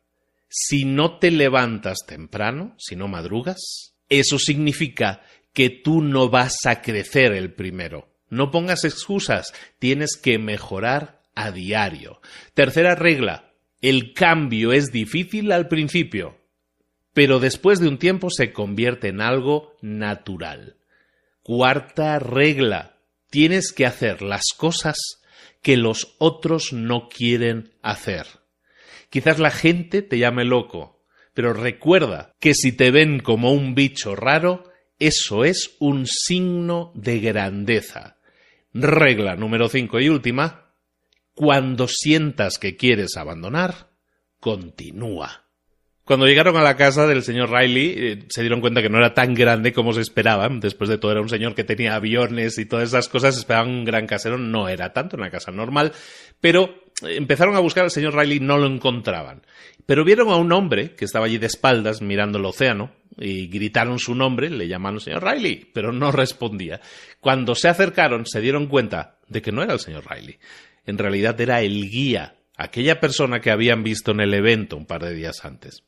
si 0.48 0.84
no 0.84 1.18
te 1.18 1.32
levantas 1.32 2.06
temprano, 2.06 2.76
si 2.78 2.94
no 2.94 3.08
madrugas, 3.08 3.96
eso 4.08 4.38
significa 4.38 5.22
que 5.52 5.70
tú 5.70 6.02
no 6.02 6.28
vas 6.28 6.54
a 6.66 6.82
crecer 6.82 7.32
el 7.32 7.52
primero. 7.52 8.08
No 8.30 8.52
pongas 8.52 8.84
excusas, 8.84 9.52
tienes 9.80 10.16
que 10.16 10.38
mejorar 10.38 11.20
a 11.34 11.50
diario. 11.50 12.20
Tercera 12.54 12.94
regla, 12.94 13.54
el 13.80 14.12
cambio 14.12 14.72
es 14.72 14.92
difícil 14.92 15.50
al 15.50 15.66
principio, 15.66 16.38
pero 17.12 17.40
después 17.40 17.80
de 17.80 17.88
un 17.88 17.98
tiempo 17.98 18.30
se 18.30 18.52
convierte 18.52 19.08
en 19.08 19.20
algo 19.20 19.74
natural. 19.82 20.76
Cuarta 21.42 22.20
regla, 22.20 22.98
tienes 23.30 23.72
que 23.72 23.84
hacer 23.84 24.22
las 24.22 24.44
cosas 24.56 24.96
que 25.60 25.76
los 25.76 26.14
otros 26.18 26.72
no 26.72 27.08
quieren 27.08 27.72
hacer. 27.82 28.45
Quizás 29.16 29.38
la 29.38 29.50
gente 29.50 30.02
te 30.02 30.18
llame 30.18 30.44
loco, 30.44 31.02
pero 31.32 31.54
recuerda 31.54 32.34
que 32.38 32.52
si 32.52 32.72
te 32.72 32.90
ven 32.90 33.20
como 33.20 33.50
un 33.50 33.74
bicho 33.74 34.14
raro, 34.14 34.64
eso 34.98 35.46
es 35.46 35.74
un 35.78 36.06
signo 36.06 36.92
de 36.94 37.20
grandeza. 37.20 38.18
Regla 38.74 39.34
número 39.34 39.70
5 39.70 40.00
y 40.00 40.10
última. 40.10 40.74
Cuando 41.32 41.88
sientas 41.88 42.58
que 42.58 42.76
quieres 42.76 43.16
abandonar, 43.16 43.88
continúa. 44.38 45.46
Cuando 46.04 46.26
llegaron 46.26 46.58
a 46.58 46.62
la 46.62 46.76
casa 46.76 47.06
del 47.06 47.22
señor 47.22 47.50
Riley, 47.50 47.94
eh, 47.96 48.26
se 48.28 48.42
dieron 48.42 48.60
cuenta 48.60 48.82
que 48.82 48.90
no 48.90 48.98
era 48.98 49.14
tan 49.14 49.32
grande 49.32 49.72
como 49.72 49.94
se 49.94 50.02
esperaban. 50.02 50.60
Después 50.60 50.90
de 50.90 50.98
todo, 50.98 51.12
era 51.12 51.22
un 51.22 51.30
señor 51.30 51.54
que 51.54 51.64
tenía 51.64 51.94
aviones 51.94 52.58
y 52.58 52.66
todas 52.66 52.90
esas 52.90 53.08
cosas. 53.08 53.38
Esperaban 53.38 53.70
un 53.70 53.84
gran 53.86 54.06
casero. 54.06 54.36
No 54.36 54.68
era 54.68 54.92
tanto, 54.92 55.16
una 55.16 55.30
casa 55.30 55.52
normal. 55.52 55.92
Pero 56.38 56.85
empezaron 57.02 57.56
a 57.56 57.60
buscar 57.60 57.84
al 57.84 57.90
señor 57.90 58.14
Riley 58.14 58.40
no 58.40 58.58
lo 58.58 58.66
encontraban. 58.66 59.42
Pero 59.84 60.04
vieron 60.04 60.30
a 60.30 60.36
un 60.36 60.52
hombre 60.52 60.94
que 60.94 61.04
estaba 61.04 61.26
allí 61.26 61.38
de 61.38 61.46
espaldas 61.46 62.02
mirando 62.02 62.38
el 62.38 62.44
océano 62.44 62.92
y 63.18 63.46
gritaron 63.48 63.98
su 63.98 64.14
nombre, 64.14 64.50
le 64.50 64.68
llamaron 64.68 65.00
señor 65.00 65.24
Riley, 65.24 65.70
pero 65.72 65.92
no 65.92 66.12
respondía. 66.12 66.80
Cuando 67.20 67.54
se 67.54 67.68
acercaron 67.68 68.26
se 68.26 68.40
dieron 68.40 68.66
cuenta 68.66 69.18
de 69.28 69.42
que 69.42 69.52
no 69.52 69.62
era 69.62 69.74
el 69.74 69.80
señor 69.80 70.04
Riley. 70.08 70.38
En 70.84 70.98
realidad 70.98 71.40
era 71.40 71.60
el 71.62 71.88
guía, 71.88 72.36
aquella 72.56 73.00
persona 73.00 73.40
que 73.40 73.50
habían 73.50 73.82
visto 73.82 74.12
en 74.12 74.20
el 74.20 74.34
evento 74.34 74.76
un 74.76 74.86
par 74.86 75.02
de 75.02 75.14
días 75.14 75.44
antes. 75.44 75.84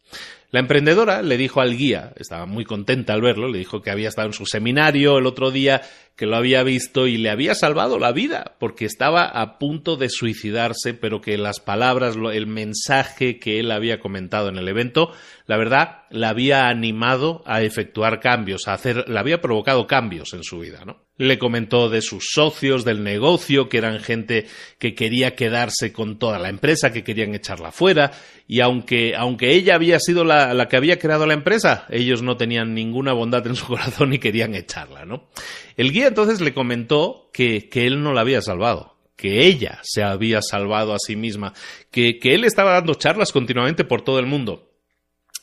La 0.50 0.60
emprendedora 0.60 1.22
le 1.22 1.36
dijo 1.36 1.60
al 1.60 1.76
guía, 1.76 2.12
estaba 2.16 2.46
muy 2.46 2.64
contenta 2.64 3.12
al 3.12 3.20
verlo, 3.20 3.48
le 3.48 3.58
dijo 3.58 3.82
que 3.82 3.90
había 3.90 4.08
estado 4.08 4.28
en 4.28 4.32
su 4.32 4.46
seminario 4.46 5.18
el 5.18 5.26
otro 5.26 5.50
día, 5.50 5.82
que 6.18 6.26
lo 6.26 6.34
había 6.34 6.64
visto 6.64 7.06
y 7.06 7.16
le 7.16 7.30
había 7.30 7.54
salvado 7.54 8.00
la 8.00 8.10
vida, 8.10 8.56
porque 8.58 8.84
estaba 8.84 9.24
a 9.24 9.56
punto 9.56 9.94
de 9.94 10.08
suicidarse, 10.08 10.92
pero 10.92 11.20
que 11.20 11.38
las 11.38 11.60
palabras, 11.60 12.16
el 12.32 12.48
mensaje 12.48 13.38
que 13.38 13.60
él 13.60 13.70
había 13.70 14.00
comentado 14.00 14.48
en 14.48 14.58
el 14.58 14.66
evento, 14.66 15.12
la 15.46 15.56
verdad, 15.56 16.02
la 16.10 16.30
había 16.30 16.66
animado 16.66 17.44
a 17.46 17.62
efectuar 17.62 18.18
cambios, 18.18 18.66
a 18.66 18.72
hacer, 18.72 19.08
le 19.08 19.16
había 19.16 19.40
provocado 19.40 19.86
cambios 19.86 20.34
en 20.34 20.42
su 20.42 20.58
vida, 20.58 20.82
¿no? 20.84 21.04
Le 21.18 21.38
comentó 21.38 21.88
de 21.88 22.02
sus 22.02 22.30
socios, 22.32 22.84
del 22.84 23.04
negocio, 23.04 23.68
que 23.68 23.78
eran 23.78 24.00
gente 24.00 24.46
que 24.80 24.96
quería 24.96 25.36
quedarse 25.36 25.92
con 25.92 26.18
toda 26.18 26.40
la 26.40 26.48
empresa, 26.48 26.92
que 26.92 27.04
querían 27.04 27.34
echarla 27.34 27.70
fuera, 27.70 28.10
y 28.50 28.62
aunque, 28.62 29.14
aunque 29.14 29.52
ella 29.52 29.74
había 29.74 30.00
sido 30.00 30.24
la, 30.24 30.54
la, 30.54 30.68
que 30.68 30.78
había 30.78 30.98
creado 30.98 31.26
la 31.26 31.34
empresa, 31.34 31.84
ellos 31.90 32.22
no 32.22 32.38
tenían 32.38 32.72
ninguna 32.72 33.12
bondad 33.12 33.46
en 33.46 33.54
su 33.54 33.66
corazón 33.68 34.14
y 34.14 34.18
querían 34.18 34.54
echarla, 34.54 35.04
¿no? 35.04 35.28
El 35.76 35.92
guía 35.92 36.08
entonces 36.08 36.40
le 36.40 36.54
comentó 36.54 37.28
que, 37.32 37.68
que 37.68 37.86
él 37.86 38.02
no 38.02 38.14
la 38.14 38.22
había 38.22 38.40
salvado, 38.40 38.96
que 39.16 39.46
ella 39.46 39.80
se 39.82 40.02
había 40.02 40.40
salvado 40.40 40.94
a 40.94 40.98
sí 40.98 41.14
misma, 41.14 41.52
que, 41.90 42.18
que 42.18 42.34
él 42.34 42.44
estaba 42.44 42.72
dando 42.72 42.94
charlas 42.94 43.32
continuamente 43.32 43.84
por 43.84 44.00
todo 44.00 44.18
el 44.18 44.26
mundo 44.26 44.72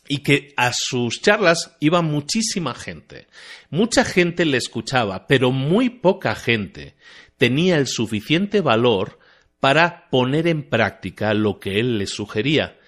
y 0.07 0.23
que 0.23 0.53
a 0.57 0.71
sus 0.73 1.21
charlas 1.21 1.75
iba 1.79 2.01
muchísima 2.01 2.73
gente. 2.73 3.27
Mucha 3.69 4.03
gente 4.03 4.45
le 4.45 4.57
escuchaba, 4.57 5.27
pero 5.27 5.51
muy 5.51 5.89
poca 5.89 6.33
gente 6.33 6.95
tenía 7.37 7.77
el 7.77 7.85
suficiente 7.85 8.61
valor 8.61 9.19
para 9.59 10.09
poner 10.09 10.47
en 10.47 10.63
práctica 10.63 11.35
lo 11.35 11.59
que 11.59 11.79
él 11.79 11.99
les 11.99 12.09
sugería. 12.09 12.79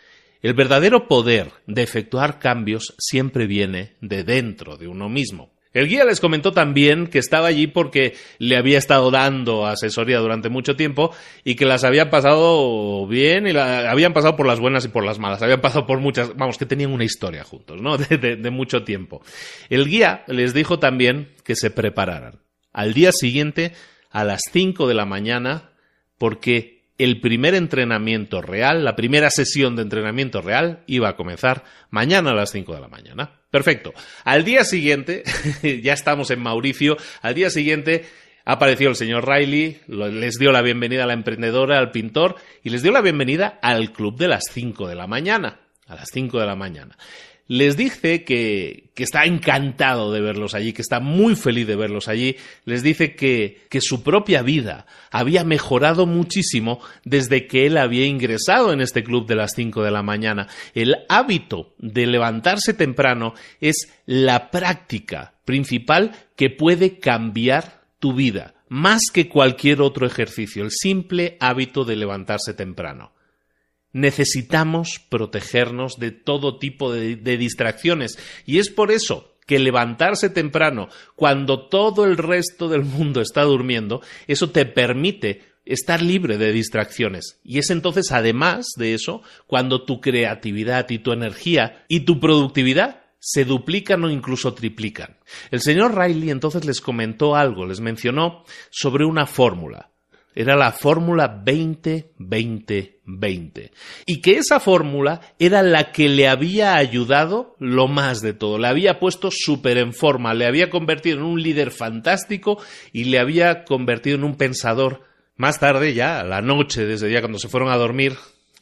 El 0.41 0.53
verdadero 0.53 1.07
poder 1.07 1.51
de 1.65 1.83
efectuar 1.83 2.39
cambios 2.39 2.93
siempre 2.97 3.47
viene 3.47 3.95
de 4.01 4.23
dentro 4.23 4.77
de 4.77 4.87
uno 4.87 5.09
mismo. 5.09 5.51
El 5.73 5.87
guía 5.87 6.05
les 6.05 6.19
comentó 6.19 6.53
también 6.53 7.05
que 7.05 7.19
estaba 7.19 7.47
allí 7.47 7.67
porque 7.67 8.15
le 8.39 8.57
había 8.57 8.79
estado 8.79 9.11
dando 9.11 9.67
asesoría 9.67 10.17
durante 10.17 10.49
mucho 10.49 10.75
tiempo 10.75 11.13
y 11.43 11.53
que 11.53 11.65
las 11.65 11.83
había 11.83 12.09
pasado 12.09 13.05
bien 13.05 13.45
y 13.47 13.55
habían 13.55 14.13
pasado 14.13 14.35
por 14.35 14.47
las 14.47 14.59
buenas 14.59 14.85
y 14.85 14.87
por 14.87 15.05
las 15.05 15.19
malas. 15.19 15.41
Habían 15.43 15.61
pasado 15.61 15.85
por 15.85 15.99
muchas, 15.99 16.35
vamos, 16.35 16.57
que 16.57 16.65
tenían 16.65 16.91
una 16.91 17.03
historia 17.03 17.43
juntos, 17.43 17.79
¿no? 17.79 17.97
De, 18.07 18.17
de, 18.17 18.35
de 18.37 18.49
mucho 18.49 18.83
tiempo. 18.83 19.21
El 19.69 19.85
guía 19.87 20.23
les 20.27 20.55
dijo 20.55 20.79
también 20.79 21.33
que 21.43 21.55
se 21.55 21.69
prepararan. 21.69 22.39
Al 22.73 22.95
día 22.95 23.11
siguiente, 23.11 23.73
a 24.09 24.23
las 24.23 24.41
5 24.51 24.87
de 24.87 24.93
la 24.95 25.05
mañana, 25.05 25.73
porque 26.17 26.76
el 26.97 27.21
primer 27.21 27.53
entrenamiento 27.53 28.41
real, 28.41 28.83
la 28.83 28.95
primera 28.95 29.29
sesión 29.29 29.75
de 29.75 29.83
entrenamiento 29.83 30.41
real 30.41 30.83
iba 30.87 31.09
a 31.09 31.15
comenzar 31.15 31.63
mañana 31.89 32.31
a 32.31 32.35
las 32.35 32.51
5 32.51 32.73
de 32.73 32.81
la 32.81 32.87
mañana. 32.87 33.31
Perfecto. 33.51 33.93
Al 34.23 34.43
día 34.43 34.63
siguiente, 34.63 35.23
ya 35.83 35.93
estamos 35.93 36.31
en 36.31 36.41
Mauricio, 36.41 36.97
al 37.21 37.35
día 37.35 37.49
siguiente 37.49 38.05
apareció 38.45 38.89
el 38.89 38.95
señor 38.95 39.27
Riley, 39.27 39.81
les 39.87 40.35
dio 40.39 40.51
la 40.51 40.61
bienvenida 40.61 41.03
a 41.03 41.07
la 41.07 41.13
emprendedora, 41.13 41.77
al 41.77 41.91
pintor 41.91 42.35
y 42.63 42.69
les 42.69 42.81
dio 42.81 42.91
la 42.91 43.01
bienvenida 43.01 43.59
al 43.61 43.91
club 43.91 44.17
de 44.17 44.29
las 44.29 44.45
5 44.51 44.87
de 44.87 44.95
la 44.95 45.07
mañana. 45.07 45.61
A 45.87 45.95
las 45.95 46.09
5 46.11 46.39
de 46.39 46.45
la 46.45 46.55
mañana 46.55 46.97
les 47.47 47.77
dice 47.77 48.23
que, 48.23 48.89
que, 48.93 49.03
está 49.03 49.25
encantado 49.25 50.11
de 50.11 50.21
verlos 50.21 50.53
allí, 50.53 50.73
que 50.73 50.81
está 50.81 50.99
muy 50.99 51.35
feliz 51.35 51.65
de 51.67 51.75
verlos 51.75 52.07
allí, 52.07 52.35
les 52.65 52.83
dice 52.83 53.15
que, 53.15 53.65
que 53.69 53.81
su 53.81 54.03
propia 54.03 54.41
vida 54.41 54.85
había 55.11 55.43
mejorado 55.43 56.05
muchísimo 56.05 56.79
desde 57.05 57.47
que 57.47 57.65
él 57.65 57.77
había 57.77 58.05
ingresado 58.05 58.73
en 58.73 58.81
este 58.81 59.03
club 59.03 59.27
de 59.27 59.35
las 59.35 59.53
5 59.55 59.83
de 59.83 59.91
la 59.91 60.03
mañana. 60.03 60.47
El 60.73 60.97
hábito 61.09 61.73
de 61.77 62.05
levantarse 62.05 62.73
temprano 62.73 63.33
es 63.61 63.93
la 64.05 64.51
práctica 64.51 65.33
principal 65.45 66.11
que 66.35 66.49
puede 66.49 66.99
cambiar 66.99 67.83
tu 67.99 68.13
vida, 68.13 68.55
más 68.69 69.03
que 69.13 69.29
cualquier 69.29 69.81
otro 69.81 70.05
ejercicio, 70.05 70.63
el 70.63 70.71
simple 70.71 71.37
hábito 71.39 71.85
de 71.85 71.95
levantarse 71.95 72.53
temprano 72.53 73.16
necesitamos 73.93 74.99
protegernos 75.09 75.97
de 75.97 76.11
todo 76.11 76.59
tipo 76.59 76.91
de, 76.91 77.15
distracciones. 77.37 78.17
Y 78.45 78.59
es 78.59 78.69
por 78.69 78.91
eso 78.91 79.33
que 79.45 79.59
levantarse 79.59 80.29
temprano, 80.29 80.89
cuando 81.15 81.67
todo 81.69 82.05
el 82.05 82.17
resto 82.17 82.67
del 82.67 82.83
mundo 82.83 83.21
está 83.21 83.43
durmiendo, 83.43 84.01
eso 84.27 84.49
te 84.49 84.65
permite 84.65 85.41
estar 85.65 86.01
libre 86.01 86.37
de 86.37 86.51
distracciones. 86.51 87.39
Y 87.43 87.59
es 87.59 87.69
entonces, 87.69 88.11
además 88.11 88.67
de 88.75 88.93
eso, 88.93 89.21
cuando 89.47 89.83
tu 89.85 90.01
creatividad 90.01 90.89
y 90.89 90.99
tu 90.99 91.13
energía 91.13 91.85
y 91.87 92.01
tu 92.01 92.19
productividad 92.19 93.03
se 93.19 93.45
duplican 93.45 94.03
o 94.03 94.11
incluso 94.11 94.53
triplican. 94.53 95.17
El 95.49 95.61
señor 95.61 95.97
Riley 95.97 96.29
entonces 96.29 96.65
les 96.65 96.81
comentó 96.81 97.35
algo, 97.35 97.65
les 97.65 97.79
mencionó 97.79 98.43
sobre 98.69 99.05
una 99.05 99.25
fórmula 99.25 99.91
era 100.37 100.55
la 100.55 100.71
fórmula 100.71 101.43
20-20-20. 101.43 103.71
Y 104.05 104.21
que 104.21 104.37
esa 104.37 104.59
fórmula 104.59 105.21
era 105.39 105.63
la 105.63 105.91
que 105.91 106.09
le 106.09 106.27
había 106.27 106.75
ayudado 106.75 107.55
lo 107.57 107.87
más 107.87 108.21
de 108.21 108.33
todo. 108.33 108.59
Le 108.59 108.67
había 108.67 108.99
puesto 108.99 109.31
súper 109.31 109.79
en 109.79 109.93
forma, 109.93 110.35
le 110.35 110.45
había 110.45 110.69
convertido 110.69 111.17
en 111.17 111.23
un 111.23 111.41
líder 111.41 111.71
fantástico 111.71 112.61
y 112.93 113.05
le 113.05 113.17
había 113.17 113.63
convertido 113.63 114.15
en 114.15 114.25
un 114.25 114.35
pensador. 114.35 115.01
Más 115.37 115.59
tarde, 115.59 115.95
ya, 115.95 116.19
a 116.19 116.23
la 116.23 116.43
noche, 116.43 116.85
desde 116.85 117.11
ya 117.11 117.21
cuando 117.21 117.39
se 117.39 117.49
fueron 117.49 117.69
a 117.69 117.77
dormir, 117.77 118.13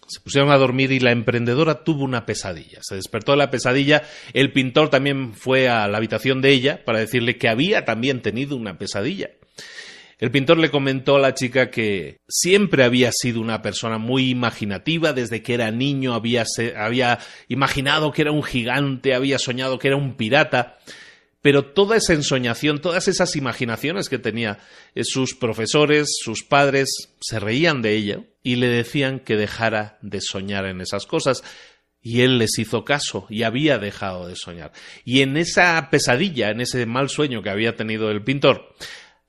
se 0.08 0.22
pusieron 0.22 0.52
a 0.52 0.58
dormir 0.58 0.94
y 0.94 1.02
la 1.02 1.12
emprendedora 1.12 1.84
tuvo 1.84 2.06
una 2.06 2.26
pesadilla. 2.26 2.80
Se 2.84 2.96
despertó 2.96 3.34
de 3.34 3.40
la 3.40 3.52
pesadilla. 3.52 4.04
El 4.32 4.54
pintor 4.54 4.90
también 4.90 5.34
fue 5.34 5.68
a 5.68 5.90
la 5.90 5.98
habitación 5.98 6.42
de 6.42 6.52
ella 6.52 6.86
para 6.86 7.00
decirle 7.00 7.38
que 7.38 7.50
había 7.50 7.84
también 7.84 8.22
tenido 8.22 8.56
una 8.56 8.78
pesadilla. 8.78 9.32
El 10.26 10.32
pintor 10.32 10.58
le 10.58 10.72
comentó 10.72 11.18
a 11.18 11.20
la 11.20 11.36
chica 11.36 11.70
que 11.70 12.18
siempre 12.28 12.84
había 12.84 13.12
sido 13.12 13.40
una 13.40 13.62
persona 13.62 14.00
muy 14.00 14.32
imaginativa, 14.32 15.14
desde 15.14 15.44
que 15.44 15.54
era 15.54 15.70
niño 15.70 16.16
había, 16.16 16.46
había 16.76 17.20
imaginado 17.48 18.12
que 18.12 18.24
era 18.24 18.32
un 18.32 18.42
gigante, 18.42 19.14
había 19.14 19.38
soñado 19.38 19.78
que 19.78 19.90
era 19.90 19.98
un 19.98 20.16
pirata, 20.16 20.80
pero 21.44 21.66
toda 21.66 21.96
esa 21.96 22.14
ensoñación, 22.14 22.82
todas 22.82 23.08
esas 23.08 23.36
imaginaciones 23.36 24.10
que 24.10 24.18
tenía 24.18 24.58
eh, 24.96 25.04
sus 25.04 25.36
profesores, 25.36 26.16
sus 26.20 26.44
padres, 26.44 26.90
se 27.22 27.40
reían 27.40 27.84
de 27.84 27.94
ella 27.94 28.22
y 28.42 28.56
le 28.56 28.68
decían 28.68 29.20
que 29.20 29.36
dejara 29.36 30.00
de 30.02 30.22
soñar 30.22 30.66
en 30.66 30.82
esas 30.82 31.06
cosas. 31.06 31.44
Y 32.02 32.22
él 32.22 32.40
les 32.40 32.58
hizo 32.58 32.84
caso 32.84 33.28
y 33.30 33.44
había 33.44 33.78
dejado 33.78 34.28
de 34.28 34.36
soñar. 34.36 34.72
Y 35.04 35.22
en 35.22 35.38
esa 35.38 35.88
pesadilla, 35.92 36.50
en 36.50 36.62
ese 36.62 36.88
mal 36.88 37.10
sueño 37.10 37.44
que 37.44 37.52
había 37.52 37.76
tenido 37.76 38.10
el 38.10 38.24
pintor, 38.24 38.74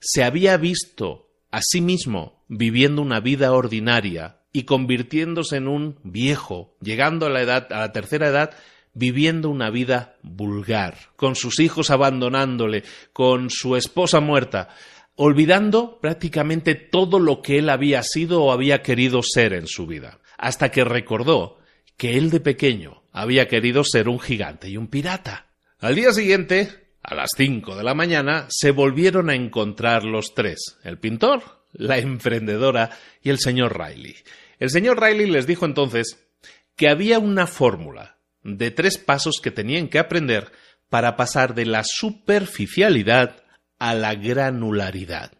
se 0.00 0.24
había 0.24 0.56
visto 0.56 1.30
a 1.50 1.60
sí 1.62 1.80
mismo 1.80 2.44
viviendo 2.48 3.02
una 3.02 3.20
vida 3.20 3.52
ordinaria 3.52 4.40
y 4.52 4.64
convirtiéndose 4.64 5.56
en 5.56 5.68
un 5.68 5.98
viejo, 6.02 6.76
llegando 6.80 7.26
a 7.26 7.30
la 7.30 7.42
edad, 7.42 7.72
a 7.72 7.80
la 7.80 7.92
tercera 7.92 8.28
edad, 8.28 8.54
viviendo 8.94 9.50
una 9.50 9.68
vida 9.70 10.16
vulgar, 10.22 10.96
con 11.16 11.36
sus 11.36 11.60
hijos 11.60 11.90
abandonándole, 11.90 12.82
con 13.12 13.50
su 13.50 13.76
esposa 13.76 14.20
muerta, 14.20 14.70
olvidando 15.14 15.98
prácticamente 16.00 16.74
todo 16.74 17.18
lo 17.18 17.42
que 17.42 17.58
él 17.58 17.68
había 17.68 18.02
sido 18.02 18.42
o 18.42 18.52
había 18.52 18.82
querido 18.82 19.22
ser 19.22 19.52
en 19.52 19.66
su 19.66 19.86
vida, 19.86 20.20
hasta 20.38 20.70
que 20.70 20.84
recordó 20.84 21.58
que 21.96 22.16
él 22.16 22.30
de 22.30 22.40
pequeño 22.40 23.02
había 23.12 23.48
querido 23.48 23.84
ser 23.84 24.08
un 24.08 24.20
gigante 24.20 24.68
y 24.68 24.76
un 24.76 24.88
pirata. 24.88 25.48
Al 25.78 25.94
día 25.94 26.12
siguiente, 26.12 26.85
a 27.06 27.14
las 27.14 27.30
cinco 27.36 27.76
de 27.76 27.84
la 27.84 27.94
mañana, 27.94 28.46
se 28.48 28.72
volvieron 28.72 29.30
a 29.30 29.34
encontrar 29.34 30.02
los 30.04 30.34
tres, 30.34 30.76
el 30.82 30.98
pintor, 30.98 31.64
la 31.72 31.98
emprendedora 31.98 32.90
y 33.22 33.30
el 33.30 33.38
señor 33.38 33.78
Riley. 33.78 34.16
El 34.58 34.70
señor 34.70 35.00
Riley 35.00 35.30
les 35.30 35.46
dijo 35.46 35.66
entonces 35.66 36.26
que 36.74 36.88
había 36.88 37.20
una 37.20 37.46
fórmula 37.46 38.18
de 38.42 38.72
tres 38.72 38.98
pasos 38.98 39.40
que 39.40 39.52
tenían 39.52 39.88
que 39.88 40.00
aprender 40.00 40.50
para 40.88 41.16
pasar 41.16 41.54
de 41.54 41.66
la 41.66 41.84
superficialidad 41.84 43.44
a 43.78 43.94
la 43.94 44.14
granularidad. 44.14 45.32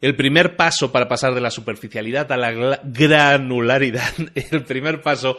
El 0.00 0.14
primer 0.14 0.56
paso 0.56 0.92
para 0.92 1.08
pasar 1.08 1.34
de 1.34 1.40
la 1.40 1.50
superficialidad 1.50 2.30
a 2.30 2.36
la 2.36 2.78
granularidad, 2.84 4.12
el 4.34 4.64
primer 4.64 5.02
paso 5.02 5.38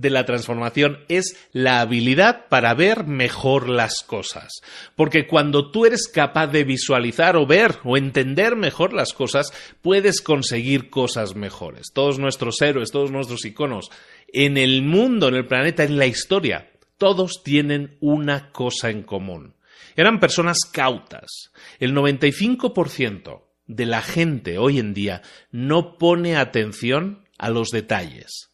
de 0.00 0.10
la 0.10 0.24
transformación 0.24 1.00
es 1.08 1.36
la 1.52 1.80
habilidad 1.80 2.48
para 2.48 2.72
ver 2.74 3.04
mejor 3.04 3.68
las 3.68 4.02
cosas. 4.06 4.62
Porque 4.96 5.26
cuando 5.26 5.70
tú 5.70 5.84
eres 5.84 6.08
capaz 6.08 6.46
de 6.48 6.64
visualizar 6.64 7.36
o 7.36 7.46
ver 7.46 7.78
o 7.84 7.96
entender 7.96 8.56
mejor 8.56 8.94
las 8.94 9.12
cosas, 9.12 9.52
puedes 9.82 10.22
conseguir 10.22 10.88
cosas 10.88 11.36
mejores. 11.36 11.92
Todos 11.92 12.18
nuestros 12.18 12.60
héroes, 12.62 12.90
todos 12.90 13.10
nuestros 13.10 13.44
iconos, 13.44 13.90
en 14.32 14.56
el 14.56 14.82
mundo, 14.82 15.28
en 15.28 15.34
el 15.34 15.46
planeta, 15.46 15.84
en 15.84 15.98
la 15.98 16.06
historia, 16.06 16.70
todos 16.96 17.42
tienen 17.42 17.96
una 18.00 18.52
cosa 18.52 18.90
en 18.90 19.02
común. 19.02 19.54
Eran 19.96 20.18
personas 20.18 20.60
cautas. 20.72 21.52
El 21.78 21.94
95% 21.94 23.42
de 23.66 23.86
la 23.86 24.00
gente 24.00 24.56
hoy 24.56 24.78
en 24.78 24.94
día 24.94 25.20
no 25.50 25.98
pone 25.98 26.36
atención 26.36 27.26
a 27.38 27.50
los 27.50 27.70
detalles 27.70 28.49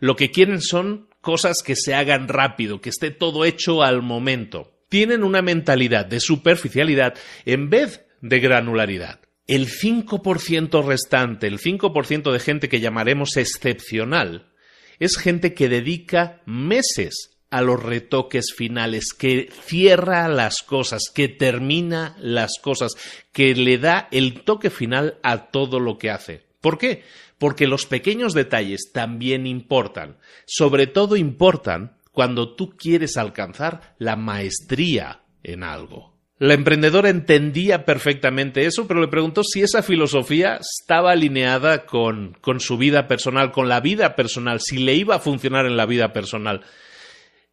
lo 0.00 0.16
que 0.16 0.30
quieren 0.30 0.60
son 0.60 1.08
cosas 1.20 1.62
que 1.64 1.76
se 1.76 1.94
hagan 1.94 2.28
rápido, 2.28 2.80
que 2.80 2.90
esté 2.90 3.10
todo 3.10 3.44
hecho 3.44 3.82
al 3.82 4.02
momento. 4.02 4.72
Tienen 4.88 5.24
una 5.24 5.42
mentalidad 5.42 6.06
de 6.06 6.20
superficialidad 6.20 7.14
en 7.44 7.70
vez 7.70 8.04
de 8.20 8.40
granularidad. 8.40 9.20
El 9.46 9.68
5% 9.68 10.84
restante, 10.86 11.46
el 11.46 11.58
5% 11.58 12.32
de 12.32 12.38
gente 12.38 12.68
que 12.68 12.80
llamaremos 12.80 13.36
excepcional, 13.36 14.52
es 14.98 15.16
gente 15.16 15.54
que 15.54 15.68
dedica 15.68 16.40
meses 16.46 17.30
a 17.50 17.60
los 17.60 17.82
retoques 17.82 18.52
finales, 18.56 19.12
que 19.16 19.48
cierra 19.64 20.28
las 20.28 20.62
cosas, 20.62 21.04
que 21.14 21.28
termina 21.28 22.16
las 22.18 22.58
cosas, 22.60 22.92
que 23.32 23.54
le 23.54 23.78
da 23.78 24.08
el 24.10 24.42
toque 24.42 24.70
final 24.70 25.18
a 25.22 25.50
todo 25.50 25.78
lo 25.78 25.98
que 25.98 26.10
hace. 26.10 26.42
¿Por 26.64 26.78
qué? 26.78 27.04
porque 27.38 27.66
los 27.66 27.86
pequeños 27.86 28.34
detalles 28.34 28.90
también 28.92 29.46
importan. 29.46 30.16
Sobre 30.46 30.86
todo 30.86 31.16
importan 31.16 31.96
cuando 32.12 32.54
tú 32.54 32.76
quieres 32.76 33.16
alcanzar 33.16 33.94
la 33.98 34.16
maestría 34.16 35.22
en 35.42 35.62
algo. 35.62 36.14
La 36.38 36.54
emprendedora 36.54 37.10
entendía 37.10 37.84
perfectamente 37.84 38.66
eso, 38.66 38.86
pero 38.86 39.00
le 39.00 39.08
preguntó 39.08 39.44
si 39.44 39.62
esa 39.62 39.82
filosofía 39.82 40.58
estaba 40.60 41.12
alineada 41.12 41.86
con, 41.86 42.36
con, 42.40 42.60
su 42.60 42.76
vida 42.76 43.06
personal, 43.08 43.52
con 43.52 43.68
la 43.68 43.80
vida 43.80 44.16
personal, 44.16 44.60
si 44.60 44.78
le 44.78 44.94
iba 44.94 45.16
a 45.16 45.20
funcionar 45.20 45.66
en 45.66 45.76
la 45.76 45.86
vida 45.86 46.12
personal. 46.12 46.62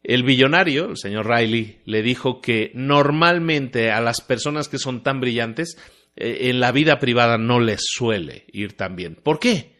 El 0.04 0.24
billonario, 0.24 0.90
el 0.90 0.98
señor 0.98 1.28
Riley, 1.28 1.82
le 1.86 2.02
dijo 2.02 2.42
que 2.42 2.72
normalmente 2.74 3.92
a 3.92 4.02
las 4.02 4.20
personas 4.22 4.68
que 4.68 4.80
son 4.80 5.04
tan 5.04 5.20
brillantes, 5.20 5.78
en 6.16 6.60
la 6.60 6.72
vida 6.72 7.00
privada 7.00 7.38
no 7.38 7.60
les 7.60 7.82
suele 7.84 8.46
ir 8.52 8.74
tan 8.78 8.96
bien. 8.96 9.16
¿Por 9.16 9.40
qué? 9.40 9.72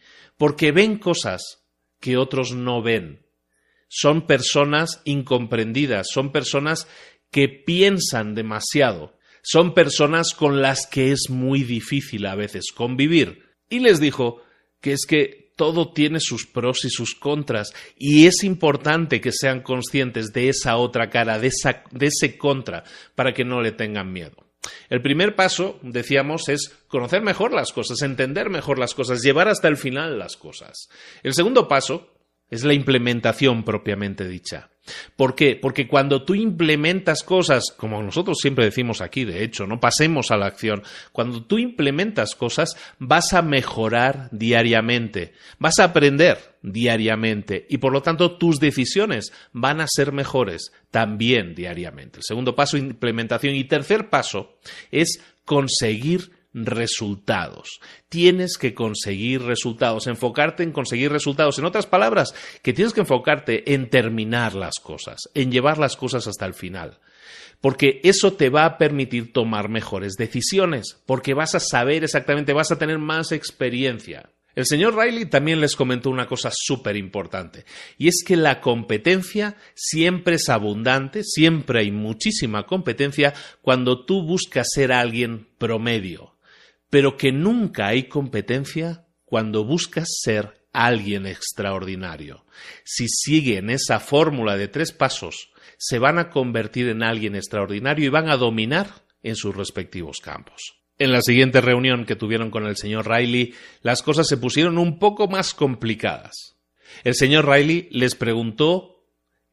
porque 0.42 0.72
ven 0.72 0.98
cosas 0.98 1.62
que 2.00 2.16
otros 2.16 2.50
no 2.50 2.82
ven. 2.82 3.28
Son 3.86 4.26
personas 4.26 5.00
incomprendidas, 5.04 6.08
son 6.12 6.32
personas 6.32 6.88
que 7.30 7.48
piensan 7.48 8.34
demasiado, 8.34 9.16
son 9.44 9.72
personas 9.72 10.34
con 10.34 10.60
las 10.60 10.88
que 10.88 11.12
es 11.12 11.30
muy 11.30 11.62
difícil 11.62 12.26
a 12.26 12.34
veces 12.34 12.72
convivir. 12.74 13.50
Y 13.68 13.78
les 13.78 14.00
dijo 14.00 14.42
que 14.80 14.94
es 14.94 15.06
que 15.06 15.52
todo 15.56 15.92
tiene 15.92 16.18
sus 16.18 16.44
pros 16.44 16.84
y 16.86 16.90
sus 16.90 17.14
contras 17.14 17.72
y 17.96 18.26
es 18.26 18.42
importante 18.42 19.20
que 19.20 19.30
sean 19.30 19.60
conscientes 19.60 20.32
de 20.32 20.48
esa 20.48 20.76
otra 20.76 21.08
cara, 21.08 21.38
de, 21.38 21.52
de 21.92 22.06
ese 22.06 22.36
contra, 22.36 22.82
para 23.14 23.32
que 23.32 23.44
no 23.44 23.62
le 23.62 23.70
tengan 23.70 24.12
miedo. 24.12 24.41
El 24.88 25.02
primer 25.02 25.34
paso, 25.34 25.78
decíamos, 25.82 26.48
es 26.48 26.72
conocer 26.88 27.22
mejor 27.22 27.52
las 27.52 27.72
cosas, 27.72 28.02
entender 28.02 28.50
mejor 28.50 28.78
las 28.78 28.94
cosas, 28.94 29.22
llevar 29.22 29.48
hasta 29.48 29.68
el 29.68 29.76
final 29.76 30.18
las 30.18 30.36
cosas. 30.36 30.88
El 31.22 31.34
segundo 31.34 31.66
paso 31.68 32.12
es 32.50 32.64
la 32.64 32.74
implementación 32.74 33.64
propiamente 33.64 34.28
dicha. 34.28 34.68
¿Por 35.16 35.34
qué? 35.34 35.56
Porque 35.56 35.88
cuando 35.88 36.24
tú 36.24 36.34
implementas 36.34 37.22
cosas, 37.22 37.72
como 37.76 38.02
nosotros 38.02 38.38
siempre 38.40 38.64
decimos 38.64 39.00
aquí, 39.00 39.24
de 39.24 39.42
hecho, 39.42 39.66
no 39.66 39.80
pasemos 39.80 40.30
a 40.30 40.36
la 40.36 40.46
acción, 40.46 40.82
cuando 41.12 41.44
tú 41.44 41.58
implementas 41.58 42.34
cosas 42.34 42.76
vas 42.98 43.32
a 43.32 43.42
mejorar 43.42 44.28
diariamente, 44.32 45.32
vas 45.58 45.78
a 45.78 45.84
aprender 45.84 46.51
diariamente 46.62 47.66
y 47.68 47.78
por 47.78 47.92
lo 47.92 48.02
tanto 48.02 48.36
tus 48.38 48.60
decisiones 48.60 49.32
van 49.52 49.80
a 49.80 49.86
ser 49.88 50.12
mejores 50.12 50.72
también 50.90 51.54
diariamente. 51.54 52.18
El 52.18 52.24
segundo 52.24 52.54
paso, 52.54 52.76
implementación. 52.76 53.54
Y 53.54 53.64
tercer 53.64 54.08
paso 54.08 54.58
es 54.90 55.20
conseguir 55.44 56.30
resultados. 56.54 57.80
Tienes 58.08 58.58
que 58.58 58.74
conseguir 58.74 59.42
resultados, 59.42 60.06
enfocarte 60.06 60.62
en 60.62 60.72
conseguir 60.72 61.10
resultados. 61.10 61.58
En 61.58 61.64
otras 61.64 61.86
palabras, 61.86 62.34
que 62.62 62.72
tienes 62.72 62.92
que 62.92 63.00
enfocarte 63.00 63.74
en 63.74 63.88
terminar 63.88 64.54
las 64.54 64.74
cosas, 64.80 65.30
en 65.34 65.50
llevar 65.50 65.78
las 65.78 65.96
cosas 65.96 66.26
hasta 66.26 66.46
el 66.46 66.54
final. 66.54 66.98
Porque 67.60 68.00
eso 68.02 68.32
te 68.32 68.50
va 68.50 68.64
a 68.64 68.76
permitir 68.76 69.32
tomar 69.32 69.68
mejores 69.68 70.14
decisiones, 70.14 71.00
porque 71.06 71.32
vas 71.32 71.54
a 71.54 71.60
saber 71.60 72.04
exactamente, 72.04 72.52
vas 72.52 72.72
a 72.72 72.78
tener 72.78 72.98
más 72.98 73.32
experiencia. 73.32 74.30
El 74.54 74.66
señor 74.66 74.96
Riley 74.96 75.26
también 75.26 75.60
les 75.60 75.76
comentó 75.76 76.10
una 76.10 76.26
cosa 76.26 76.50
súper 76.52 76.96
importante, 76.96 77.64
y 77.96 78.08
es 78.08 78.22
que 78.26 78.36
la 78.36 78.60
competencia 78.60 79.56
siempre 79.74 80.36
es 80.36 80.48
abundante, 80.48 81.24
siempre 81.24 81.80
hay 81.80 81.90
muchísima 81.90 82.66
competencia 82.66 83.32
cuando 83.62 84.04
tú 84.04 84.22
buscas 84.22 84.68
ser 84.74 84.92
alguien 84.92 85.48
promedio, 85.58 86.36
pero 86.90 87.16
que 87.16 87.32
nunca 87.32 87.88
hay 87.88 88.08
competencia 88.08 89.06
cuando 89.24 89.64
buscas 89.64 90.08
ser 90.20 90.62
alguien 90.72 91.26
extraordinario. 91.26 92.44
Si 92.84 93.08
siguen 93.08 93.70
esa 93.70 94.00
fórmula 94.00 94.56
de 94.56 94.68
tres 94.68 94.92
pasos, 94.92 95.50
se 95.78 95.98
van 95.98 96.18
a 96.18 96.30
convertir 96.30 96.88
en 96.88 97.02
alguien 97.02 97.34
extraordinario 97.34 98.06
y 98.06 98.10
van 98.10 98.28
a 98.28 98.36
dominar 98.36 99.04
en 99.22 99.36
sus 99.36 99.56
respectivos 99.56 100.18
campos. 100.18 100.81
En 100.98 101.12
la 101.12 101.22
siguiente 101.22 101.60
reunión 101.60 102.04
que 102.04 102.16
tuvieron 102.16 102.50
con 102.50 102.66
el 102.66 102.76
señor 102.76 103.08
Riley, 103.08 103.54
las 103.82 104.02
cosas 104.02 104.28
se 104.28 104.36
pusieron 104.36 104.78
un 104.78 104.98
poco 104.98 105.28
más 105.28 105.54
complicadas. 105.54 106.56
El 107.04 107.14
señor 107.14 107.48
Riley 107.48 107.88
les 107.90 108.14
preguntó 108.14 109.04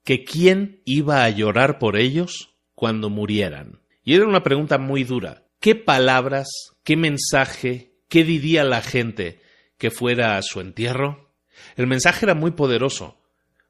que 0.03 0.23
quién 0.23 0.81
iba 0.85 1.23
a 1.23 1.29
llorar 1.29 1.79
por 1.79 1.97
ellos 1.97 2.55
cuando 2.75 3.09
murieran. 3.09 3.81
Y 4.03 4.15
era 4.15 4.25
una 4.25 4.43
pregunta 4.43 4.77
muy 4.77 5.03
dura. 5.03 5.45
¿Qué 5.59 5.75
palabras 5.75 6.47
¿Qué 6.89 6.97
mensaje, 6.97 7.91
qué 8.07 8.23
diría 8.23 8.63
la 8.63 8.81
gente 8.81 9.39
que 9.77 9.91
fuera 9.91 10.37
a 10.37 10.41
su 10.41 10.59
entierro? 10.59 11.35
El 11.75 11.85
mensaje 11.85 12.25
era 12.25 12.33
muy 12.33 12.49
poderoso. 12.49 13.21